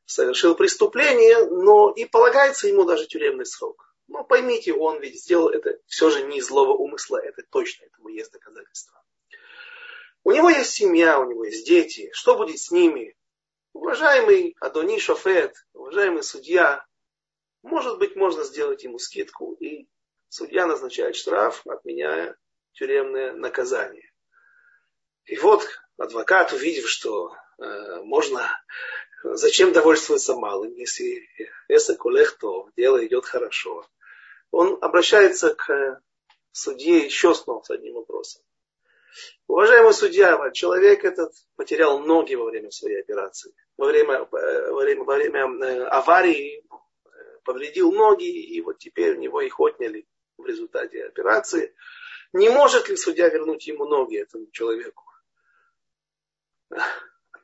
совершил 0.05 0.55
преступление, 0.55 1.45
но 1.45 1.91
и 1.91 2.05
полагается 2.05 2.67
ему 2.67 2.85
даже 2.85 3.05
тюремный 3.05 3.45
срок. 3.45 3.93
Но 4.07 4.23
поймите, 4.23 4.73
он 4.73 4.99
ведь 4.99 5.21
сделал 5.21 5.49
это 5.49 5.77
все 5.85 6.09
же 6.09 6.23
не 6.23 6.39
из 6.39 6.47
злого 6.47 6.71
умысла, 6.71 7.17
это 7.17 7.43
точно, 7.51 7.85
этому 7.85 8.09
есть 8.09 8.31
доказательства. 8.31 9.03
У 10.23 10.31
него 10.31 10.49
есть 10.49 10.71
семья, 10.71 11.19
у 11.19 11.29
него 11.29 11.45
есть 11.45 11.67
дети. 11.67 12.09
Что 12.13 12.35
будет 12.35 12.57
с 12.57 12.71
ними? 12.71 13.15
Уважаемый 13.73 14.55
Адони 14.59 14.97
Шофет, 14.97 15.53
уважаемый 15.73 16.23
судья, 16.23 16.83
может 17.61 17.99
быть, 17.99 18.15
можно 18.15 18.43
сделать 18.43 18.83
ему 18.83 18.97
скидку, 18.97 19.53
и 19.59 19.87
судья 20.35 20.67
назначает 20.67 21.15
штраф, 21.15 21.65
отменяя 21.65 22.35
тюремное 22.73 23.33
наказание. 23.33 24.11
И 25.23 25.37
вот 25.37 25.65
адвокат, 25.97 26.51
увидев, 26.51 26.89
что 26.89 27.33
э, 27.57 28.01
можно, 28.01 28.41
зачем 29.23 29.71
довольствоваться 29.71 30.35
малым, 30.35 30.73
если 30.73 31.25
эсэ 31.69 31.95
колехто, 31.95 32.65
дело 32.75 33.05
идет 33.05 33.25
хорошо, 33.25 33.87
он 34.51 34.77
обращается 34.81 35.55
к 35.55 36.01
судье 36.51 36.97
еще 36.97 37.33
снова 37.33 37.63
с 37.63 37.69
одним 37.71 37.95
вопросом. 37.95 38.43
Уважаемый 39.47 39.93
судья, 39.93 40.51
человек 40.51 41.05
этот 41.05 41.31
потерял 41.55 41.99
ноги 41.99 42.35
во 42.35 42.45
время 42.45 42.71
своей 42.71 42.99
операции. 42.99 43.53
Во 43.77 43.85
время, 43.85 44.15
э, 44.15 44.71
во 44.71 44.81
время, 44.81 45.03
во 45.05 45.15
время 45.15 45.65
э, 45.65 45.85
аварии 45.85 46.59
э, 46.59 47.15
повредил 47.45 47.93
ноги, 47.93 48.29
и 48.29 48.59
вот 48.61 48.79
теперь 48.79 49.15
у 49.15 49.19
него 49.19 49.39
их 49.39 49.57
отняли 49.61 50.05
в 50.37 50.45
результате 50.45 51.05
операции. 51.05 51.75
Не 52.33 52.49
может 52.49 52.89
ли 52.89 52.97
судья 52.97 53.29
вернуть 53.29 53.67
ему 53.67 53.85
ноги 53.85 54.17
этому 54.17 54.49
человеку? 54.51 55.03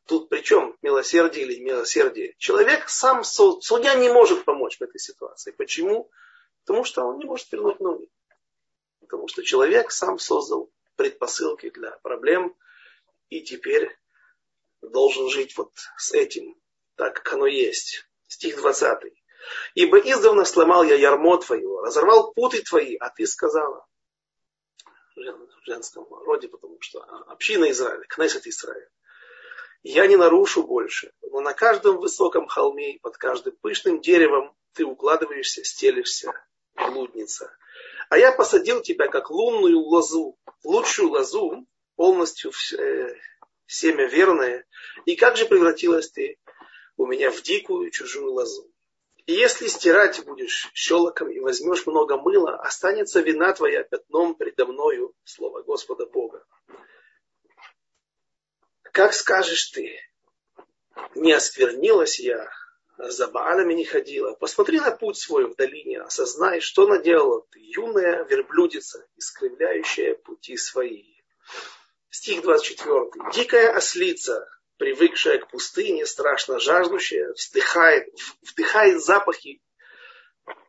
Тут 0.05 0.29
причем 0.29 0.77
милосердие 0.81 1.45
или 1.45 1.59
милосердие? 1.59 2.35
Человек 2.37 2.89
сам, 2.89 3.23
судья 3.23 3.95
не 3.95 4.09
может 4.09 4.43
помочь 4.43 4.77
в 4.77 4.81
этой 4.81 4.99
ситуации. 4.99 5.51
Почему? 5.51 6.11
Потому 6.65 6.83
что 6.83 7.03
он 7.03 7.17
не 7.17 7.25
может 7.25 7.51
вернуть 7.51 7.79
ноги. 7.79 8.09
Потому 8.99 9.27
что 9.27 9.43
человек 9.43 9.91
сам 9.91 10.19
создал 10.19 10.71
предпосылки 10.95 11.69
для 11.69 11.91
проблем 11.99 12.55
и 13.29 13.41
теперь 13.41 13.97
должен 14.81 15.29
жить 15.29 15.55
вот 15.57 15.71
с 15.97 16.11
этим, 16.11 16.59
так 16.95 17.15
как 17.15 17.33
оно 17.33 17.45
есть. 17.45 18.05
Стих 18.27 18.57
20. 18.57 19.13
«Ибо 19.73 19.97
издавна 19.99 20.45
сломал 20.45 20.83
я 20.83 20.95
ярмо 20.95 21.37
твое, 21.37 21.81
разорвал 21.81 22.33
путы 22.33 22.61
твои, 22.61 22.95
а 22.95 23.09
ты 23.09 23.25
сказала». 23.25 23.85
В 25.15 25.65
женском 25.65 26.07
роде, 26.09 26.47
потому 26.47 26.77
что 26.81 27.01
община 27.27 27.69
Израиля, 27.71 28.03
Кнессет 28.07 28.47
Израиля. 28.47 28.89
«Я 29.83 30.07
не 30.07 30.15
нарушу 30.15 30.63
больше, 30.63 31.11
но 31.21 31.41
на 31.41 31.53
каждом 31.53 31.97
высоком 31.97 32.47
холме 32.47 32.95
и 32.95 32.99
под 32.99 33.17
каждым 33.17 33.55
пышным 33.61 33.99
деревом 33.99 34.55
ты 34.73 34.85
укладываешься, 34.85 35.63
стелишься, 35.63 36.33
блудница. 36.75 37.55
А 38.09 38.17
я 38.17 38.31
посадил 38.31 38.81
тебя 38.81 39.07
как 39.07 39.29
лунную 39.29 39.79
лозу, 39.79 40.37
лучшую 40.63 41.09
лозу, 41.09 41.65
полностью 41.95 42.51
э, 42.77 43.15
семя 43.67 44.05
верное. 44.07 44.65
И 45.05 45.15
как 45.15 45.37
же 45.37 45.45
превратилась 45.45 46.09
ты 46.09 46.37
у 46.97 47.05
меня 47.05 47.31
в 47.31 47.41
дикую 47.41 47.91
чужую 47.91 48.33
лозу? 48.33 48.70
И 49.25 49.33
если 49.33 49.67
стирать 49.67 50.23
будешь 50.25 50.69
щелоком 50.73 51.29
и 51.29 51.39
возьмешь 51.39 51.85
много 51.85 52.17
мыла, 52.17 52.55
останется 52.57 53.21
вина 53.21 53.53
твоя 53.53 53.83
пятном 53.83 54.35
предо 54.35 54.65
мною, 54.65 55.13
слово 55.23 55.61
Господа 55.61 56.05
Бога. 56.05 56.43
Как 58.91 59.13
скажешь 59.13 59.69
ты, 59.69 59.99
не 61.15 61.31
осквернилась 61.31 62.19
я, 62.19 62.49
за 62.97 63.27
Баалями 63.27 63.73
не 63.73 63.85
ходила. 63.85 64.33
Посмотри 64.33 64.79
на 64.79 64.91
путь 64.91 65.17
свой 65.17 65.45
в 65.45 65.55
долине, 65.55 66.01
осознай, 66.01 66.59
что 66.59 66.87
наделала 66.87 67.45
ты, 67.51 67.59
юная 67.61 68.25
верблюдица, 68.25 69.07
искривляющая 69.15 70.15
пути 70.15 70.57
свои. 70.57 71.15
Стих 72.09 72.41
24. 72.41 73.31
Дикая 73.33 73.71
ослица, 73.71 74.47
привыкшая 74.81 75.37
к 75.37 75.47
пустыне, 75.47 76.07
страшно 76.07 76.59
жаждущая, 76.59 77.33
вздыхает, 77.33 78.11
вдыхает 78.41 78.99
запахи 78.99 79.61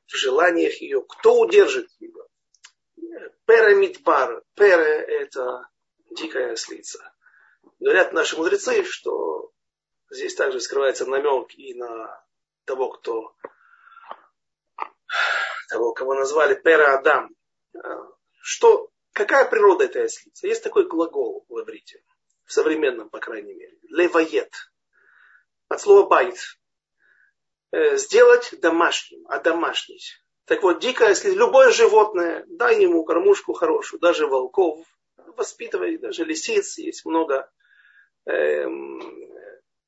в 0.06 0.14
желаниях 0.14 0.82
ее. 0.82 1.02
Кто 1.02 1.40
удержит 1.40 1.88
ее? 1.98 2.22
Пере 3.46 3.74
мидбар. 3.74 4.44
Пере 4.54 5.00
это 5.00 5.66
дикая 6.10 6.52
ослица. 6.52 6.98
Говорят 7.80 8.12
наши 8.12 8.36
мудрецы, 8.36 8.84
что 8.84 9.50
здесь 10.10 10.34
также 10.34 10.60
скрывается 10.60 11.06
намек 11.06 11.48
и 11.54 11.72
на 11.72 12.22
того, 12.66 12.90
кто 12.90 13.34
того, 15.70 15.94
кого 15.94 16.12
назвали 16.12 16.52
Пера 16.52 16.98
Адам. 16.98 17.34
Что, 18.42 18.90
какая 19.14 19.48
природа 19.48 19.84
этой 19.86 20.04
ослицы? 20.04 20.48
Есть 20.48 20.62
такой 20.62 20.86
глагол 20.86 21.46
в 21.48 21.60
иврите, 21.60 22.02
в 22.45 22.53
современном, 22.53 23.09
по 23.09 23.18
крайней 23.18 23.55
мере. 23.55 23.78
Левает. 23.88 24.53
От 25.68 25.80
слова 25.80 26.07
байт. 26.09 26.36
Э, 27.72 27.97
сделать 27.97 28.55
домашним, 28.61 29.26
а 29.28 29.38
домашнить. 29.38 30.22
Так 30.45 30.62
вот, 30.62 30.80
дикая, 30.80 31.11
если 31.11 31.30
любое 31.30 31.70
животное, 31.70 32.45
дай 32.49 32.82
ему 32.82 33.05
кормушку 33.05 33.53
хорошую, 33.53 34.01
даже 34.01 34.26
волков, 34.26 34.84
воспитывай, 35.36 35.99
даже 35.99 36.24
лисиц, 36.24 36.78
есть 36.78 37.05
много 37.05 37.51
эм, 38.26 39.01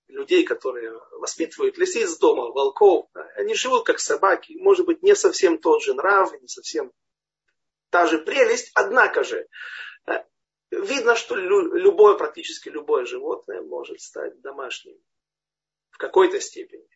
людей, 0.09 0.45
которые 0.45 0.99
воспитывают 1.19 1.77
лисиц 1.77 2.17
дома, 2.19 2.51
волков. 2.53 3.09
Они 3.37 3.55
живут 3.55 3.85
как 3.85 3.99
собаки, 3.99 4.55
может 4.59 4.87
быть, 4.87 5.03
не 5.03 5.15
совсем 5.15 5.59
тот 5.59 5.83
же 5.83 5.95
нрав, 5.95 6.33
не 6.41 6.49
совсем 6.49 6.93
та 7.91 8.07
же 8.07 8.19
прелесть, 8.19 8.71
однако 8.75 9.25
же 9.25 9.47
видно, 10.83 11.16
что 11.16 11.37
любое, 11.37 12.16
практически 12.16 12.68
любое 12.68 13.05
животное 13.07 13.62
может 13.62 14.01
стать 14.01 14.41
домашним 14.41 14.97
в 15.91 15.99
какой-то 15.99 16.41
степени. 16.41 16.89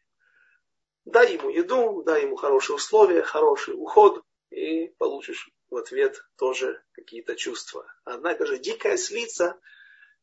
Дай 1.04 1.34
ему 1.34 1.48
еду, 1.48 2.02
дай 2.02 2.22
ему 2.22 2.36
хорошие 2.36 2.76
условия, 2.76 3.22
хороший 3.22 3.74
уход, 3.74 4.22
и 4.50 4.88
получишь 4.98 5.50
в 5.70 5.76
ответ 5.76 6.22
тоже 6.36 6.82
какие-то 6.92 7.36
чувства. 7.36 7.86
Однако 8.04 8.46
же 8.46 8.58
дикая 8.58 8.96
слица, 8.96 9.58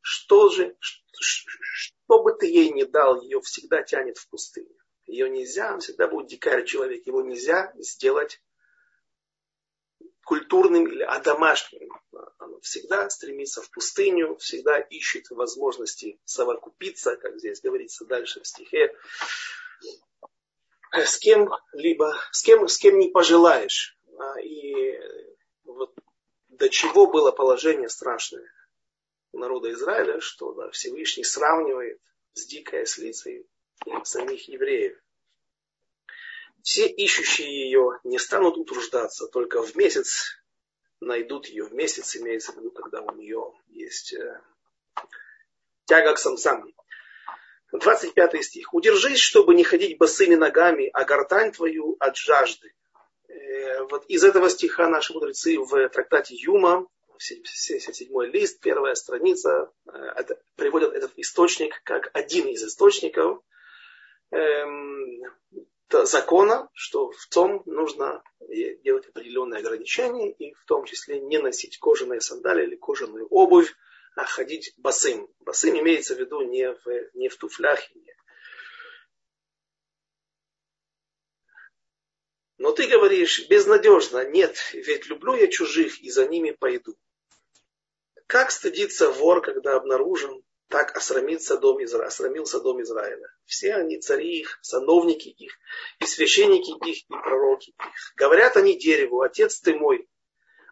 что 0.01 0.49
же, 0.49 0.75
что 1.19 2.21
бы 2.21 2.33
ты 2.33 2.47
ей 2.47 2.69
ни 2.69 2.83
дал, 2.83 3.21
ее 3.21 3.41
всегда 3.41 3.81
тянет 3.81 4.17
в 4.17 4.29
пустыню. 4.29 4.75
Ее 5.05 5.29
нельзя, 5.29 5.73
он 5.73 5.79
всегда 5.79 6.07
будет 6.07 6.27
дикарь 6.27 6.65
человек, 6.65 7.05
его 7.05 7.21
нельзя 7.21 7.73
сделать 7.77 8.41
культурным 10.25 10.87
или 10.87 11.03
одомашним. 11.03 11.89
Оно 12.39 12.59
всегда 12.59 13.09
стремится 13.09 13.61
в 13.61 13.69
пустыню, 13.69 14.35
всегда 14.37 14.79
ищет 14.79 15.29
возможности 15.29 16.19
совокупиться, 16.25 17.15
как 17.15 17.37
здесь 17.37 17.61
говорится 17.61 18.05
дальше 18.05 18.41
в 18.41 18.47
стихе, 18.47 18.93
с 20.91 21.17
кем 21.19 21.49
либо 21.73 22.15
с 22.31 22.41
кем, 22.41 22.67
с 22.67 22.77
кем 22.77 22.99
не 22.99 23.09
пожелаешь. 23.09 23.97
А, 24.17 24.39
и 24.41 24.99
вот 25.63 25.93
до 26.49 26.69
чего 26.69 27.07
было 27.07 27.31
положение 27.31 27.89
страшное 27.89 28.49
у 29.31 29.39
народа 29.39 29.71
Израиля, 29.73 30.19
что 30.21 30.53
да, 30.53 30.71
Всевышний 30.71 31.23
сравнивает 31.23 32.01
с 32.33 32.47
дикой 32.47 32.83
ослицей 32.83 33.47
самих 34.03 34.47
евреев. 34.47 34.97
Все 36.65 36.87
ищущие 36.87 37.47
ее 37.47 37.99
не 38.03 38.17
станут 38.17 38.57
утруждаться, 38.57 39.27
только 39.27 39.61
в 39.61 39.75
месяц 39.75 40.35
найдут 40.99 41.45
ее. 41.45 41.63
В 41.63 41.75
месяц 41.75 42.15
имеется 42.15 42.53
в 42.53 42.57
виду, 42.57 42.71
когда 42.71 43.01
у 43.01 43.11
нее 43.13 43.53
есть 43.67 44.13
э, 44.13 44.41
тяга 45.85 46.15
к 46.15 46.17
самсам. 46.17 46.73
25 47.71 48.43
стих. 48.43 48.73
«Удержись, 48.73 49.19
чтобы 49.19 49.53
не 49.53 49.63
ходить 49.63 49.99
босыми 49.99 50.33
ногами, 50.33 50.89
а 50.91 51.03
гортань 51.03 51.51
твою 51.51 51.97
от 51.99 52.17
жажды». 52.17 52.73
Э, 53.27 53.83
вот 53.83 54.07
из 54.07 54.23
этого 54.23 54.49
стиха 54.49 54.89
наши 54.89 55.13
мудрецы 55.13 55.59
в 55.59 55.89
трактате 55.89 56.33
Юма, 56.33 56.87
77 57.19 58.09
лист, 58.31 58.59
первая 58.59 58.95
страница, 58.95 59.71
э, 59.85 59.91
это, 59.91 60.41
приводят 60.55 60.93
этот 60.95 61.11
источник 61.17 61.79
как 61.83 62.09
один 62.15 62.47
из 62.47 62.63
источников 62.63 63.43
эм, 64.31 65.21
закона, 65.91 66.69
что 66.73 67.11
в 67.11 67.27
том 67.27 67.63
нужно 67.65 68.23
делать 68.83 69.07
определенные 69.07 69.59
ограничения, 69.59 70.31
и 70.31 70.53
в 70.53 70.65
том 70.65 70.85
числе 70.85 71.19
не 71.19 71.37
носить 71.39 71.77
кожаные 71.77 72.21
сандалии 72.21 72.65
или 72.65 72.75
кожаную 72.75 73.27
обувь, 73.27 73.73
а 74.15 74.25
ходить 74.25 74.73
босым. 74.77 75.27
Босым 75.39 75.77
имеется 75.79 76.15
в 76.15 76.19
виду 76.19 76.41
не 76.41 76.71
в, 76.71 76.85
не 77.13 77.29
в 77.29 77.35
туфлях. 77.37 77.79
Но 82.57 82.71
ты 82.71 82.87
говоришь, 82.87 83.47
безнадежно, 83.49 84.25
нет, 84.25 84.57
ведь 84.73 85.07
люблю 85.07 85.35
я 85.35 85.47
чужих 85.47 85.99
и 85.99 86.09
за 86.09 86.27
ними 86.27 86.51
пойду. 86.51 86.97
Как 88.27 88.49
стыдится 88.51 89.11
вор, 89.11 89.41
когда 89.41 89.75
обнаружен, 89.75 90.43
так 90.67 90.95
осрамится 90.97 91.57
дом 91.57 91.83
Израиля, 91.83 92.07
осрамился 92.07 92.59
дом 92.59 92.81
Израиля. 92.81 93.27
Все 93.45 93.75
они 93.75 93.99
цари 93.99 94.39
их, 94.39 94.59
сановники 94.61 95.29
их, 95.29 95.53
и 95.99 96.05
священники 96.05 96.71
их, 96.87 96.97
и 96.97 97.13
пророки 97.13 97.69
их. 97.69 98.13
Говорят 98.15 98.57
они 98.57 98.77
дереву, 98.77 99.21
отец 99.21 99.59
ты 99.59 99.75
мой, 99.75 100.07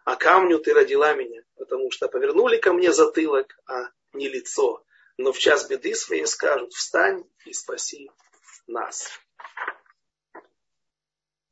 а 0.04 0.16
камню 0.16 0.58
ты 0.58 0.74
родила 0.74 1.14
меня, 1.14 1.42
потому 1.56 1.90
что 1.90 2.08
повернули 2.08 2.58
ко 2.58 2.72
мне 2.72 2.92
затылок, 2.92 3.56
а 3.66 3.90
не 4.12 4.28
лицо. 4.28 4.84
Но 5.16 5.32
в 5.32 5.38
час 5.38 5.68
беды 5.68 5.94
своей 5.94 6.26
скажут, 6.26 6.72
встань 6.72 7.24
и 7.44 7.52
спаси 7.52 8.10
нас. 8.66 9.08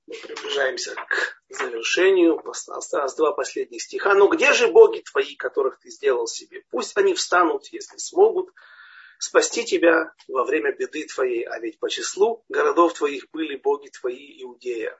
Мы 0.06 0.14
приближаемся 0.16 0.94
к 0.94 1.42
завершению. 1.48 2.42
Осталось 2.48 3.14
два 3.14 3.32
последних 3.32 3.82
стиха. 3.82 4.14
Но 4.14 4.28
где 4.28 4.52
же 4.52 4.68
боги 4.68 5.00
твои, 5.00 5.36
которых 5.36 5.78
ты 5.78 5.90
сделал 5.90 6.26
себе? 6.26 6.64
Пусть 6.70 6.96
они 6.96 7.14
встанут, 7.14 7.66
если 7.68 7.96
смогут, 7.98 8.50
спасти 9.18 9.64
тебя 9.64 10.12
во 10.28 10.44
время 10.44 10.72
беды 10.72 11.06
твоей. 11.06 11.44
А 11.44 11.58
ведь 11.60 11.78
по 11.78 11.88
числу 11.88 12.44
городов 12.48 12.94
твоих 12.94 13.30
были 13.30 13.56
боги 13.56 13.88
твои 13.88 14.42
Иудея. 14.42 14.98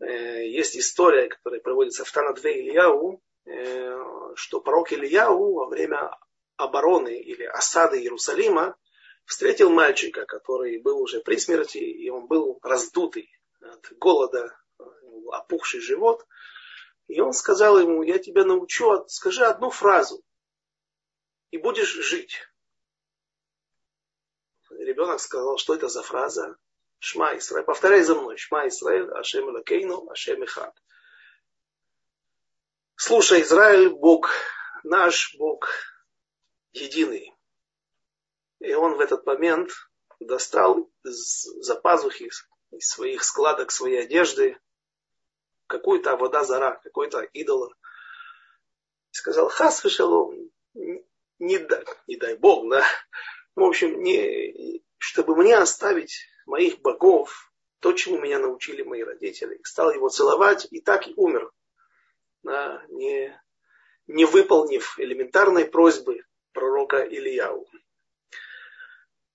Э, 0.00 0.46
есть 0.48 0.76
история, 0.76 1.28
которая 1.28 1.60
проводится 1.60 2.04
в 2.04 2.10
Танадве 2.10 2.60
Ильяу, 2.60 3.22
э, 3.44 3.98
что 4.34 4.60
пророк 4.60 4.92
Ильяу 4.92 5.54
во 5.54 5.66
время 5.66 6.10
обороны 6.56 7.20
или 7.20 7.44
осады 7.44 8.00
Иерусалима 8.00 8.76
встретил 9.26 9.70
мальчика, 9.70 10.24
который 10.24 10.80
был 10.80 11.00
уже 11.00 11.20
при 11.20 11.36
смерти, 11.36 11.78
и 11.78 12.08
он 12.10 12.26
был 12.26 12.58
раздутый 12.62 13.30
от 13.62 13.92
голода, 13.98 14.56
опухший 15.32 15.80
живот. 15.80 16.26
И 17.08 17.20
он 17.20 17.32
сказал 17.32 17.78
ему, 17.78 18.02
я 18.02 18.18
тебя 18.18 18.44
научу, 18.44 19.04
скажи 19.08 19.44
одну 19.44 19.70
фразу, 19.70 20.22
и 21.50 21.58
будешь 21.58 21.92
жить. 21.92 22.36
Ребенок 24.70 25.20
сказал, 25.20 25.58
что 25.58 25.74
это 25.74 25.88
за 25.88 26.02
фраза? 26.02 26.56
Шма 26.98 27.36
Исраэль. 27.36 27.64
Повторяй 27.64 28.02
за 28.02 28.14
мной. 28.14 28.36
Шма 28.36 28.68
Исраэль, 28.68 29.10
Ашем 29.10 29.48
Лакейну, 29.48 30.08
Ашем 30.08 30.42
Ихад. 30.44 30.74
Слушай, 32.96 33.42
Израиль, 33.42 33.90
Бог, 33.90 34.30
наш 34.84 35.34
Бог 35.36 35.68
единый. 36.72 37.34
И 38.60 38.72
он 38.74 38.96
в 38.96 39.00
этот 39.00 39.26
момент 39.26 39.70
достал 40.20 40.90
из-за 41.04 41.74
пазухи, 41.74 42.30
из 42.72 42.88
своих 42.88 43.22
складок 43.24 43.70
своей 43.70 44.02
одежды 44.02 44.58
какую-то 45.66 46.16
вода 46.16 46.44
зара, 46.44 46.80
какой-то 46.82 47.20
идола. 47.20 47.72
И 49.12 49.14
сказал, 49.14 49.48
хас 49.48 49.82
шалом, 49.82 50.50
не 51.38 51.58
дай, 51.58 51.84
не 52.06 52.16
дай 52.16 52.36
Бог, 52.36 52.68
да. 52.70 52.84
В 53.54 53.62
общем, 53.62 54.02
не, 54.02 54.82
чтобы 54.98 55.36
мне 55.36 55.56
оставить 55.56 56.26
моих 56.46 56.80
богов, 56.80 57.52
то, 57.80 57.92
чему 57.92 58.18
меня 58.18 58.38
научили 58.38 58.82
мои 58.82 59.02
родители. 59.02 59.60
Стал 59.64 59.92
его 59.92 60.08
целовать 60.08 60.66
и 60.70 60.80
так 60.80 61.08
и 61.08 61.14
умер, 61.16 61.50
да, 62.42 62.82
не, 62.88 63.36
не 64.06 64.24
выполнив 64.24 64.98
элементарной 64.98 65.64
просьбы 65.64 66.24
пророка 66.52 67.02
Ильяу. 67.02 67.66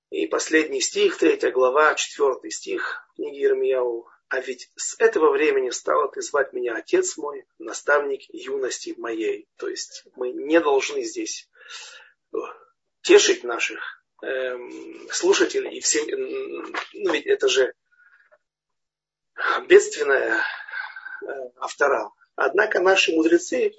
И 0.10 0.26
последний 0.28 0.82
стих, 0.82 1.18
третья 1.18 1.52
глава, 1.52 1.96
четвертый 1.96 2.52
стих 2.52 3.08
книги 3.16 3.46
Ирмияу. 3.46 4.08
А 4.30 4.40
ведь 4.42 4.72
с 4.76 5.00
этого 5.00 5.32
времени 5.32 5.70
стал 5.70 6.12
ты 6.12 6.22
звать 6.22 6.54
меня 6.54 6.76
отец 6.76 7.18
мой, 7.18 7.46
наставник 7.60 8.22
юности 8.30 8.94
моей. 8.98 9.48
То 9.58 9.70
есть 9.70 10.06
мы 10.16 10.32
не 10.32 10.60
должны 10.60 11.04
здесь 11.04 11.50
тешить 13.02 13.44
наших 13.44 13.98
Эм, 14.24 15.08
слушателей 15.12 15.78
и 15.78 15.80
все, 15.80 16.04
ну 16.08 17.12
ведь 17.14 17.28
это 17.28 17.48
же 17.48 17.72
бедственная 19.68 20.40
э, 20.40 21.32
автора, 21.58 22.10
Однако 22.38 22.80
наши 22.80 23.14
мудрецы 23.14 23.74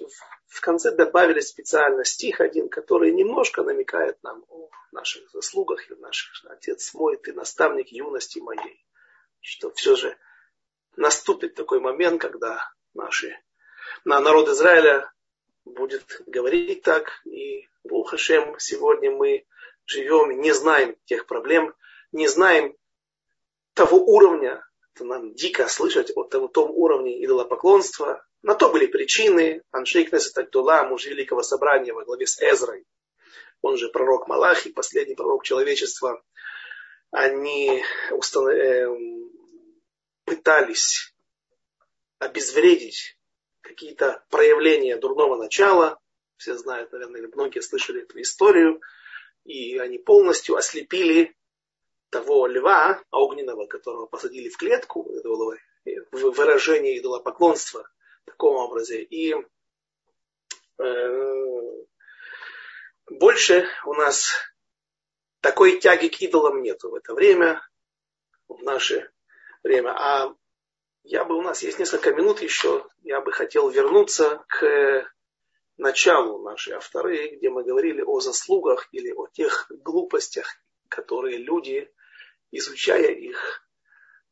в 0.47 0.59
конце 0.59 0.91
добавили 0.91 1.39
специально 1.39 2.03
стих 2.03 2.41
один, 2.41 2.67
который 2.67 3.13
немножко 3.13 3.63
намекает 3.63 4.21
нам 4.21 4.43
о 4.49 4.69
наших 4.91 5.31
заслугах, 5.31 5.89
и 5.89 5.95
наш 5.95 6.43
отец 6.49 6.93
мой, 6.93 7.15
ты 7.15 7.31
наставник 7.31 7.87
юности 7.87 8.39
моей. 8.39 8.85
Что 9.39 9.71
все 9.71 9.95
же 9.95 10.17
наступит 10.97 11.55
такой 11.55 11.79
момент, 11.79 12.19
когда 12.19 12.69
наши, 12.93 13.33
на 14.03 14.19
народ 14.19 14.49
Израиля 14.49 15.09
будет 15.63 16.21
говорить 16.27 16.81
так, 16.81 17.21
и 17.23 17.69
Бухашем, 17.85 18.59
сегодня 18.59 19.09
мы 19.09 19.47
живем, 19.85 20.41
не 20.41 20.51
знаем 20.51 20.97
тех 21.05 21.27
проблем, 21.27 21.73
не 22.11 22.27
знаем 22.27 22.75
того 23.73 24.03
уровня, 24.03 24.61
это 24.93 25.05
нам 25.05 25.33
дико 25.33 25.69
слышать 25.69 26.11
о 26.13 26.25
том, 26.25 26.49
том 26.49 26.71
уровне 26.71 27.23
идолопоклонства. 27.23 28.25
На 28.41 28.55
то 28.55 28.69
были 28.69 28.85
причины. 28.85 29.61
Аншей 29.71 30.05
Кнесет 30.05 30.37
Альтула, 30.37 30.83
муж 30.83 31.05
Великого 31.05 31.43
Собрания 31.43 31.93
во 31.93 32.05
главе 32.05 32.25
с 32.25 32.41
Эзрой, 32.41 32.85
он 33.61 33.77
же 33.77 33.89
пророк 33.89 34.27
Малахи, 34.27 34.71
последний 34.71 35.15
пророк 35.15 35.43
человечества, 35.43 36.23
они 37.11 37.83
установ... 38.11 38.53
Эм, 38.53 39.19
пытались 40.23 41.11
обезвредить 42.19 43.17
какие-то 43.61 44.23
проявления 44.29 44.95
дурного 44.97 45.35
начала. 45.35 45.99
Все 46.37 46.55
знают, 46.55 46.91
наверное, 46.91 47.21
или 47.21 47.31
многие 47.33 47.61
слышали 47.61 48.03
эту 48.03 48.21
историю. 48.21 48.79
И 49.43 49.79
они 49.79 49.97
полностью 49.97 50.55
ослепили 50.55 51.35
того 52.11 52.45
льва 52.45 53.01
огненного, 53.09 53.65
которого 53.65 54.05
посадили 54.05 54.49
в 54.49 54.57
клетку, 54.57 55.11
это 55.11 55.27
было 55.27 55.57
выражение 56.11 56.99
идолопоклонства 56.99 57.89
таком 58.29 58.55
образе. 58.55 59.01
И 59.03 59.35
э, 60.79 61.39
больше 63.09 63.67
у 63.85 63.93
нас 63.93 64.33
такой 65.41 65.79
тяги 65.79 66.07
к 66.07 66.21
идолам 66.21 66.61
нету 66.61 66.89
в 66.89 66.95
это 66.95 67.13
время, 67.13 67.61
в 68.47 68.61
наше 68.63 69.11
время. 69.63 69.91
А 69.91 70.33
я 71.03 71.25
бы, 71.25 71.35
у 71.37 71.41
нас 71.41 71.63
есть 71.63 71.79
несколько 71.79 72.13
минут 72.13 72.41
еще, 72.41 72.85
я 73.01 73.21
бы 73.21 73.31
хотел 73.31 73.69
вернуться 73.69 74.43
к 74.47 75.09
началу 75.77 76.43
нашей 76.43 76.73
авторы, 76.73 77.35
где 77.35 77.49
мы 77.49 77.63
говорили 77.63 78.01
о 78.01 78.19
заслугах 78.19 78.87
или 78.91 79.11
о 79.11 79.27
тех 79.27 79.67
глупостях, 79.69 80.47
которые 80.89 81.37
люди 81.37 81.91
изучая 82.51 83.11
их, 83.11 83.68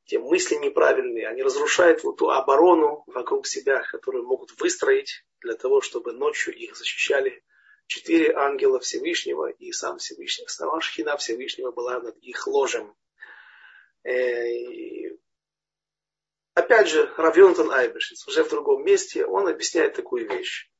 те 0.07 0.19
мысли 0.19 0.55
неправильные, 0.55 1.27
они 1.27 1.43
разрушают 1.43 2.03
вот 2.03 2.17
ту 2.17 2.29
оборону 2.29 3.03
вокруг 3.07 3.45
себя, 3.45 3.83
которую 3.83 4.25
могут 4.25 4.57
выстроить 4.59 5.25
для 5.41 5.53
того, 5.53 5.81
чтобы 5.81 6.13
ночью 6.13 6.55
их 6.55 6.77
защищали 6.77 7.43
четыре 7.87 8.33
ангела 8.33 8.79
Всевышнего 8.79 9.49
и 9.49 9.71
сам 9.73 9.97
Всевышний. 9.97 10.47
Сама 10.47 10.79
шхина 10.79 11.17
Всевышнего 11.17 11.71
была 11.71 11.99
над 11.99 12.17
их 12.19 12.47
ложем. 12.47 12.95
Э, 14.03 15.09
опять 16.53 16.87
же, 16.87 17.13
Равьонтон 17.17 17.69
Айбешиц, 17.71 18.25
уже 18.29 18.45
в 18.45 18.49
другом 18.49 18.85
месте, 18.85 19.25
он 19.25 19.49
объясняет 19.49 19.95
такую 19.95 20.29
вещь. 20.29 20.71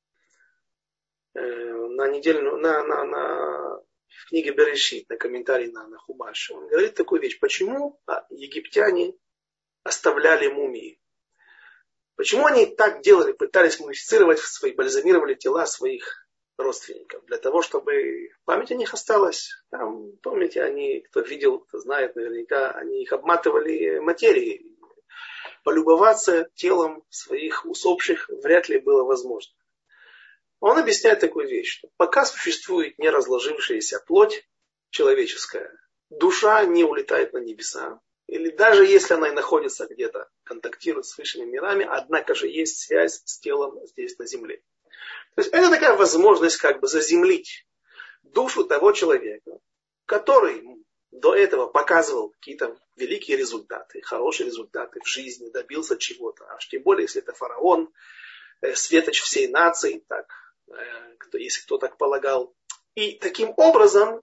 Э, 1.34 1.42
на 1.42 2.08
неделю, 2.08 2.58
на, 2.58 2.82
на, 2.84 3.04
на 3.04 3.77
в 4.08 4.30
книге 4.30 4.52
Берешит, 4.52 5.10
на 5.10 5.18
комментарий 5.18 5.72
на, 5.72 5.88
на 5.88 5.98
Хумаш, 5.98 6.52
он 6.52 6.68
говорит 6.68 6.96
такую 6.96 7.22
вещь. 7.22 7.40
Почему 7.40 8.00
а, 8.06 8.26
египтяне 8.30 9.14
оставляли 9.84 10.48
мумии? 10.48 11.00
Почему 12.16 12.48
они 12.48 12.66
так 12.66 13.02
делали, 13.02 13.32
пытались 13.32 13.80
мумифицировать 13.80 14.40
свои, 14.40 14.74
бальзамировали 14.74 15.36
тела 15.36 15.66
своих 15.66 16.28
родственников, 16.58 17.24
для 17.26 17.38
того, 17.38 17.62
чтобы 17.62 18.30
память 18.46 18.72
о 18.72 18.76
них 18.76 18.94
осталась. 18.94 19.52
Там, 19.70 20.18
помните, 20.24 20.64
они, 20.64 21.02
кто 21.02 21.22
видел, 21.22 21.60
кто 21.60 21.80
знает 21.80 22.16
наверняка, 22.16 22.72
они 22.72 23.04
их 23.04 23.14
обматывали 23.14 24.00
материей. 24.00 24.76
Полюбоваться 25.64 26.50
телом 26.56 27.04
своих 27.10 27.66
усопших 27.66 28.30
вряд 28.42 28.70
ли 28.70 28.80
было 28.80 29.04
возможно. 29.04 29.54
Он 30.60 30.78
объясняет 30.78 31.20
такую 31.20 31.48
вещь, 31.48 31.78
что 31.78 31.90
пока 31.98 32.26
существует 32.26 32.98
не 32.98 33.10
разложившаяся 33.10 34.00
плоть 34.00 34.48
человеческая, 34.90 35.72
душа 36.10 36.64
не 36.66 36.84
улетает 36.84 37.34
на 37.34 37.40
небеса. 37.40 38.00
Или 38.28 38.50
даже 38.50 38.86
если 38.86 39.14
она 39.14 39.30
и 39.30 39.32
находится 39.32 39.86
где-то, 39.86 40.30
контактирует 40.44 41.06
с 41.06 41.18
высшими 41.18 41.46
мирами, 41.46 41.88
однако 41.90 42.36
же 42.36 42.48
есть 42.48 42.80
связь 42.80 43.22
с 43.24 43.40
телом 43.40 43.80
здесь 43.88 44.18
на 44.18 44.26
земле. 44.26 44.62
То 45.36 45.42
есть 45.42 45.54
это 45.54 45.70
такая 45.70 45.96
возможность 45.96 46.58
как 46.58 46.82
бы 46.82 46.88
заземлить 46.88 47.66
душу 48.24 48.66
того 48.66 48.92
человека, 48.92 49.60
который 50.06 50.64
до 51.12 51.36
этого 51.36 51.68
показывал 51.68 52.32
какие-то 52.32 52.78
великие 52.98 53.38
результаты, 53.38 54.02
хорошие 54.02 54.48
результаты 54.48 55.00
в 55.00 55.08
жизни, 55.08 55.50
добился 55.50 55.98
чего-то. 55.98 56.46
Аж 56.50 56.68
тем 56.68 56.84
более, 56.84 57.04
если 57.04 57.22
это 57.22 57.34
фараон, 57.34 57.94
э, 58.62 58.76
светоч 58.76 59.22
всей 59.22 59.48
нации, 59.48 60.04
так 60.10 60.28
кто, 61.18 61.38
если 61.38 61.62
кто 61.62 61.78
так 61.78 61.98
полагал. 61.98 62.54
И 62.96 63.18
таким 63.20 63.54
образом 63.58 64.22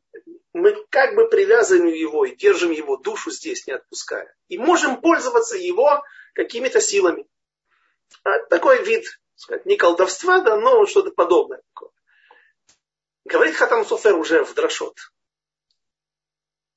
мы 0.52 0.74
как 0.90 1.14
бы 1.14 1.28
привязываем 1.28 1.86
его 1.86 2.24
и 2.24 2.34
держим 2.34 2.70
его 2.70 2.96
душу 2.96 3.30
здесь, 3.30 3.66
не 3.66 3.72
отпуская. 3.72 4.34
И 4.48 4.58
можем 4.58 5.00
пользоваться 5.00 5.56
его 5.56 6.02
какими-то 6.34 6.80
силами. 6.80 7.26
А 8.22 8.38
такой 8.46 8.84
вид, 8.84 9.06
сказать, 9.34 9.66
не 9.66 9.76
колдовства, 9.76 10.40
да, 10.40 10.56
но 10.56 10.86
что-то 10.86 11.10
подобное. 11.10 11.62
Говорит 13.24 13.56
Хатам 13.56 13.84
Софер 13.84 14.16
уже 14.16 14.44
в 14.44 14.54
Драшот. 14.54 14.98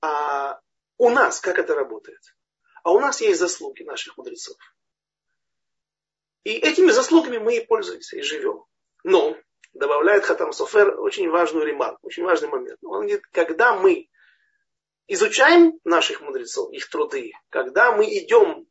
А 0.02 0.60
у 0.98 1.10
нас 1.10 1.40
как 1.40 1.60
это 1.60 1.76
работает? 1.76 2.22
А 2.84 2.92
у 2.92 3.00
нас 3.00 3.22
есть 3.22 3.40
заслуги 3.40 3.84
наших 3.84 4.18
мудрецов. 4.18 4.58
И 6.44 6.52
этими 6.52 6.92
заслугами 6.92 7.38
мы 7.38 7.58
и 7.58 7.66
пользуемся, 7.66 8.16
и 8.18 8.22
живем. 8.22 8.64
Но 9.04 9.38
добавляет 9.78 10.26
Хатам 10.26 10.52
Софер 10.52 11.00
очень 11.00 11.30
важную 11.30 11.66
ремарку, 11.66 12.08
очень 12.08 12.24
важный 12.24 12.50
момент. 12.50 12.78
Он 12.84 13.02
говорит, 13.02 13.26
когда 13.32 13.76
мы 13.76 14.10
изучаем 15.08 15.80
наших 15.84 16.22
мудрецов, 16.22 16.72
их 16.72 16.90
труды, 16.90 17.32
когда 17.50 17.92
мы 17.92 18.06
идем, 18.06 18.68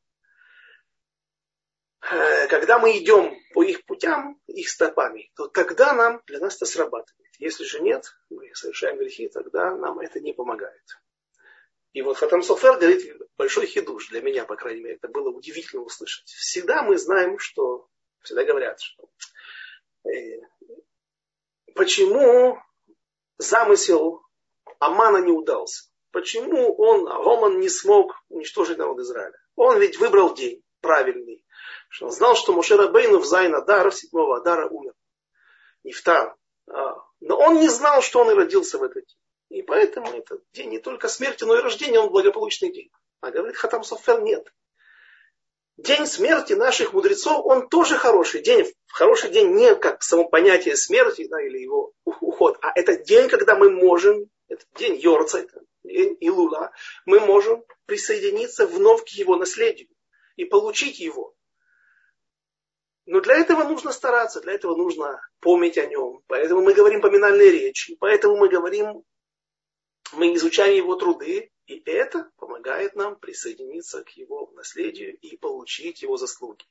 э, 2.11 2.47
когда 2.49 2.79
мы 2.79 2.99
идем 2.99 3.37
по 3.55 3.63
их 3.63 3.85
путям, 3.85 4.41
их 4.47 4.69
стопами, 4.69 5.31
то 5.37 5.49
тогда 5.49 5.95
нам, 5.95 6.23
для 6.27 6.41
нас 6.41 6.57
это 6.57 6.67
срабатывает. 6.67 7.33
Если 7.39 7.65
же 7.65 7.81
нет, 7.81 8.05
мы 8.31 8.55
совершаем 8.55 8.99
грехи, 8.99 9.29
тогда 9.29 9.75
нам 9.75 10.01
это 10.01 10.21
не 10.21 10.33
помогает. 10.33 10.85
И 11.93 12.03
вот 12.03 12.19
Хатам 12.19 12.43
Софер 12.43 12.77
говорит, 12.77 13.11
большой 13.39 13.67
хидуш 13.67 14.09
для 14.09 14.21
меня, 14.21 14.45
по 14.45 14.57
крайней 14.57 14.83
мере, 14.83 14.97
это 14.97 15.09
было 15.09 15.31
удивительно 15.31 15.83
услышать. 15.83 16.29
Всегда 16.29 16.83
мы 16.83 16.99
знаем, 16.99 17.39
что, 17.39 17.89
всегда 18.21 18.45
говорят, 18.45 18.81
что 18.81 19.09
э, 20.05 20.41
почему 21.77 22.59
замысел 23.39 24.23
Амана 24.81 25.19
не 25.19 25.33
удался. 25.33 25.85
Почему 26.11 26.75
он, 26.77 27.07
Роман, 27.07 27.61
не 27.61 27.69
смог 27.69 28.15
уничтожить 28.29 28.79
народ 28.79 28.99
Израиля? 29.01 29.39
Он 29.55 29.79
ведь 29.79 29.99
выбрал 29.99 30.35
день 30.35 30.63
правильный. 30.81 31.45
Что 31.89 32.07
он 32.07 32.13
знал, 32.13 32.35
что 32.35 32.53
Мошера 32.53 32.89
Бейну 32.89 33.19
в 33.19 33.27
Зайн 33.27 33.55
Адара, 33.55 33.91
в 33.91 33.95
седьмого 33.95 34.39
Адара 34.39 34.67
умер. 34.69 34.95
Нефтар. 35.85 36.35
А, 36.69 36.97
но 37.21 37.39
он 37.39 37.61
не 37.61 37.69
знал, 37.69 38.03
что 38.03 38.21
он 38.21 38.31
и 38.31 38.35
родился 38.35 38.79
в 38.79 38.83
этот 38.83 39.05
день. 39.07 39.61
И 39.61 39.63
поэтому 39.63 40.09
этот 40.09 40.43
день 40.53 40.71
не 40.71 40.79
только 40.79 41.09
смерти, 41.09 41.45
но 41.45 41.57
и 41.57 41.63
рождения, 41.63 42.01
он 42.01 42.11
благополучный 42.11 42.73
день. 42.73 42.91
А 43.21 43.31
говорит 43.31 43.57
Хатам 43.57 43.85
Софер, 43.85 44.23
нет 44.23 44.51
день 45.77 46.07
смерти 46.07 46.55
наших 46.55 46.93
мудрецов, 46.93 47.45
он 47.45 47.69
тоже 47.69 47.97
хороший 47.97 48.43
день. 48.43 48.67
Хороший 48.97 49.29
день 49.29 49.53
не 49.53 49.75
как 49.75 50.03
само 50.03 50.27
понятие 50.27 50.75
смерти 50.75 51.27
да, 51.29 51.39
или 51.43 51.59
его 51.59 51.93
уход, 52.07 52.57
а 52.63 52.73
это 52.75 52.97
день, 52.97 53.29
когда 53.29 53.55
мы 53.55 53.71
можем, 53.71 54.31
это 54.49 54.65
день 54.75 54.97
Йорца, 54.99 55.41
это 55.41 55.61
день 55.85 56.17
Илула, 56.21 56.73
мы 57.05 57.21
можем 57.21 57.63
присоединиться 57.85 58.67
вновь 58.67 59.05
к 59.05 59.09
его 59.09 59.37
наследию 59.37 59.91
и 60.37 60.47
получить 60.47 60.99
его. 60.99 61.35
Но 63.05 63.21
для 63.21 63.35
этого 63.35 63.65
нужно 63.65 63.93
стараться, 63.93 64.41
для 64.41 64.55
этого 64.55 64.75
нужно 64.75 65.21
помнить 65.41 65.77
о 65.77 65.85
нем. 65.85 66.23
Поэтому 66.27 66.63
мы 66.63 66.73
говорим 66.73 67.03
поминальные 67.03 67.51
речи, 67.51 67.97
поэтому 68.01 68.39
мы 68.39 68.49
говорим, 68.49 69.05
мы 70.13 70.35
изучаем 70.37 70.75
его 70.75 70.95
труды, 70.95 71.51
и 71.67 71.83
это 71.85 72.31
помогает 72.39 72.95
нам 72.95 73.17
присоединиться 73.17 74.03
к 74.05 74.09
его 74.11 74.51
наследию 74.55 75.19
и 75.19 75.37
получить 75.37 76.01
его 76.01 76.17
заслуги. 76.17 76.65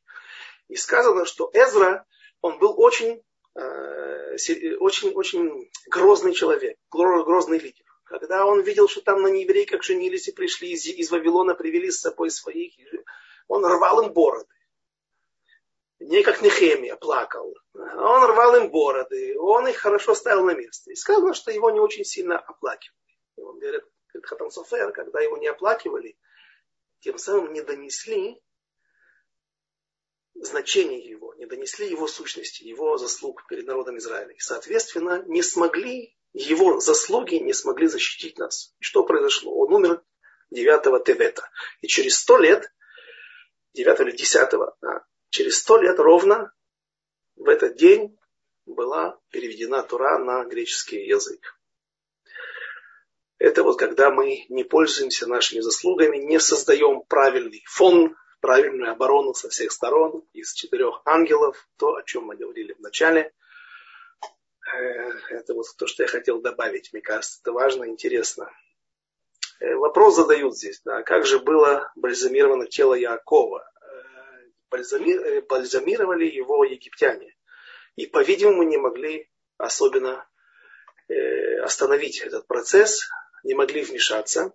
И 0.70 0.76
сказано, 0.76 1.26
что 1.26 1.52
Эзра, 1.54 2.06
он 2.46 2.60
был 2.60 2.80
очень, 2.80 3.24
э, 3.56 4.76
очень, 4.78 5.14
очень 5.14 5.72
грозный 5.88 6.34
человек, 6.34 6.78
грозный 6.92 7.58
лидер. 7.58 7.86
Когда 8.04 8.46
он 8.46 8.62
видел, 8.62 8.88
что 8.88 9.02
там 9.02 9.24
на 9.24 9.30
нееврейках 9.30 9.82
женились 9.82 10.28
и 10.28 10.32
пришли 10.32 10.70
из, 10.74 10.86
из 10.86 11.10
Вавилона, 11.10 11.56
привели 11.56 11.90
с 11.90 12.02
собой 12.02 12.30
своих, 12.30 12.74
он 13.48 13.66
рвал 13.66 14.04
им 14.04 14.14
бороды. 14.14 14.54
не 16.00 16.22
как 16.22 16.44
Нехемия 16.44 16.96
плакал. 16.98 17.56
Он 17.74 18.24
рвал 18.26 18.58
им 18.58 18.70
бороды, 18.70 19.36
он 19.40 19.68
их 19.68 19.78
хорошо 19.78 20.14
ставил 20.14 20.46
на 20.46 20.54
место. 20.54 20.92
И 20.92 20.96
сказано, 20.96 21.34
что 21.34 21.50
его 21.50 21.72
не 21.72 21.80
очень 21.80 22.06
сильно 22.06 22.38
оплакивали. 22.38 23.18
И 23.38 23.42
он 23.42 23.58
говорит, 23.58 23.86
Хатам 24.22 24.52
Софер, 24.52 24.92
когда 24.92 25.20
его 25.20 25.38
не 25.38 25.48
оплакивали, 25.48 26.16
тем 27.00 27.18
самым 27.18 27.54
не 27.54 27.64
донесли 27.64 28.40
значение 30.36 31.00
его, 31.00 31.34
не 31.36 31.46
донесли 31.46 31.90
его 31.90 32.08
сущности, 32.08 32.64
его 32.64 32.98
заслуг 32.98 33.46
перед 33.48 33.66
народом 33.66 33.98
Израиля. 33.98 34.34
И, 34.34 34.40
соответственно, 34.40 35.24
не 35.28 35.42
смогли, 35.42 36.16
его 36.34 36.80
заслуги 36.80 37.36
не 37.36 37.54
смогли 37.54 37.88
защитить 37.88 38.38
нас. 38.38 38.74
И 38.80 38.84
что 38.84 39.04
произошло? 39.04 39.56
Он 39.56 39.74
умер 39.74 40.04
9 40.52 41.04
Тевета. 41.04 41.50
И 41.82 41.88
через 41.88 42.18
сто 42.18 42.38
лет, 42.38 42.72
9 43.74 44.00
или 44.02 44.12
10, 44.12 44.52
да, 44.82 45.06
через 45.30 45.60
сто 45.60 45.78
лет 45.78 46.00
ровно 46.00 46.54
в 47.36 47.48
этот 47.48 47.76
день 47.76 48.18
была 48.66 49.20
переведена 49.30 49.84
Тура 49.84 50.18
на 50.18 50.44
греческий 50.46 51.06
язык. 51.06 51.58
Это 53.38 53.64
вот 53.64 53.78
когда 53.78 54.12
мы 54.12 54.46
не 54.50 54.64
пользуемся 54.64 55.28
нашими 55.28 55.60
заслугами, 55.60 56.18
не 56.18 56.40
создаем 56.40 57.02
правильный 57.02 57.64
фон, 57.68 58.16
правильную 58.46 58.92
оборону 58.92 59.34
со 59.34 59.50
всех 59.50 59.72
сторон 59.72 60.24
из 60.32 60.54
четырех 60.54 61.02
ангелов, 61.04 61.68
то, 61.78 61.96
о 61.96 62.04
чем 62.04 62.26
мы 62.26 62.36
говорили 62.36 62.74
в 62.74 62.80
начале. 62.80 63.34
Э, 64.72 65.10
это 65.32 65.56
вот 65.56 65.66
то, 65.76 65.88
что 65.88 66.04
я 66.04 66.08
хотел 66.08 66.40
добавить. 66.42 66.94
Мне 66.94 67.02
кажется, 67.02 67.40
это 67.42 67.52
важно, 67.52 67.86
интересно. 67.86 68.52
Э, 69.60 69.74
вопрос 69.74 70.16
задают 70.16 70.56
здесь, 70.56 70.80
да, 70.86 71.02
как 71.02 71.26
же 71.26 71.40
было 71.40 71.92
бальзамировано 71.96 72.68
тело 72.68 72.94
Якова? 72.94 73.68
Э, 73.82 75.42
бальзамировали 75.50 76.26
его 76.26 76.64
египтяне. 76.66 77.36
И, 77.96 78.06
по-видимому, 78.06 78.62
не 78.62 78.78
могли 78.78 79.28
особенно 79.58 80.28
остановить 81.64 82.20
этот 82.20 82.46
процесс, 82.46 83.10
не 83.44 83.56
могли 83.56 83.84
вмешаться. 83.84 84.54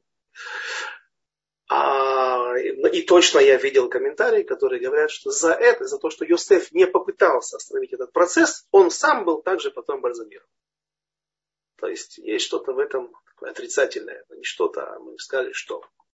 А, 1.68 2.29
и 2.56 3.02
точно 3.02 3.38
я 3.38 3.56
видел 3.56 3.88
комментарии, 3.88 4.42
которые 4.42 4.80
говорят, 4.80 5.10
что 5.10 5.30
за 5.30 5.52
это, 5.52 5.84
за 5.86 5.98
то, 5.98 6.10
что 6.10 6.24
Йосеф 6.24 6.72
не 6.72 6.86
попытался 6.86 7.56
остановить 7.56 7.92
этот 7.92 8.12
процесс, 8.12 8.66
он 8.70 8.90
сам 8.90 9.24
был 9.24 9.42
также 9.42 9.70
потом 9.70 10.00
бальзамирован. 10.00 10.48
То 11.76 11.88
есть 11.88 12.18
есть 12.18 12.44
что-то 12.44 12.72
в 12.72 12.78
этом 12.78 13.12
такое 13.26 13.50
отрицательное, 13.50 14.24
не 14.30 14.44
что-то, 14.44 14.86
а 14.86 14.98
мы 14.98 15.18
сказали, 15.18 15.52
что. 15.52 15.82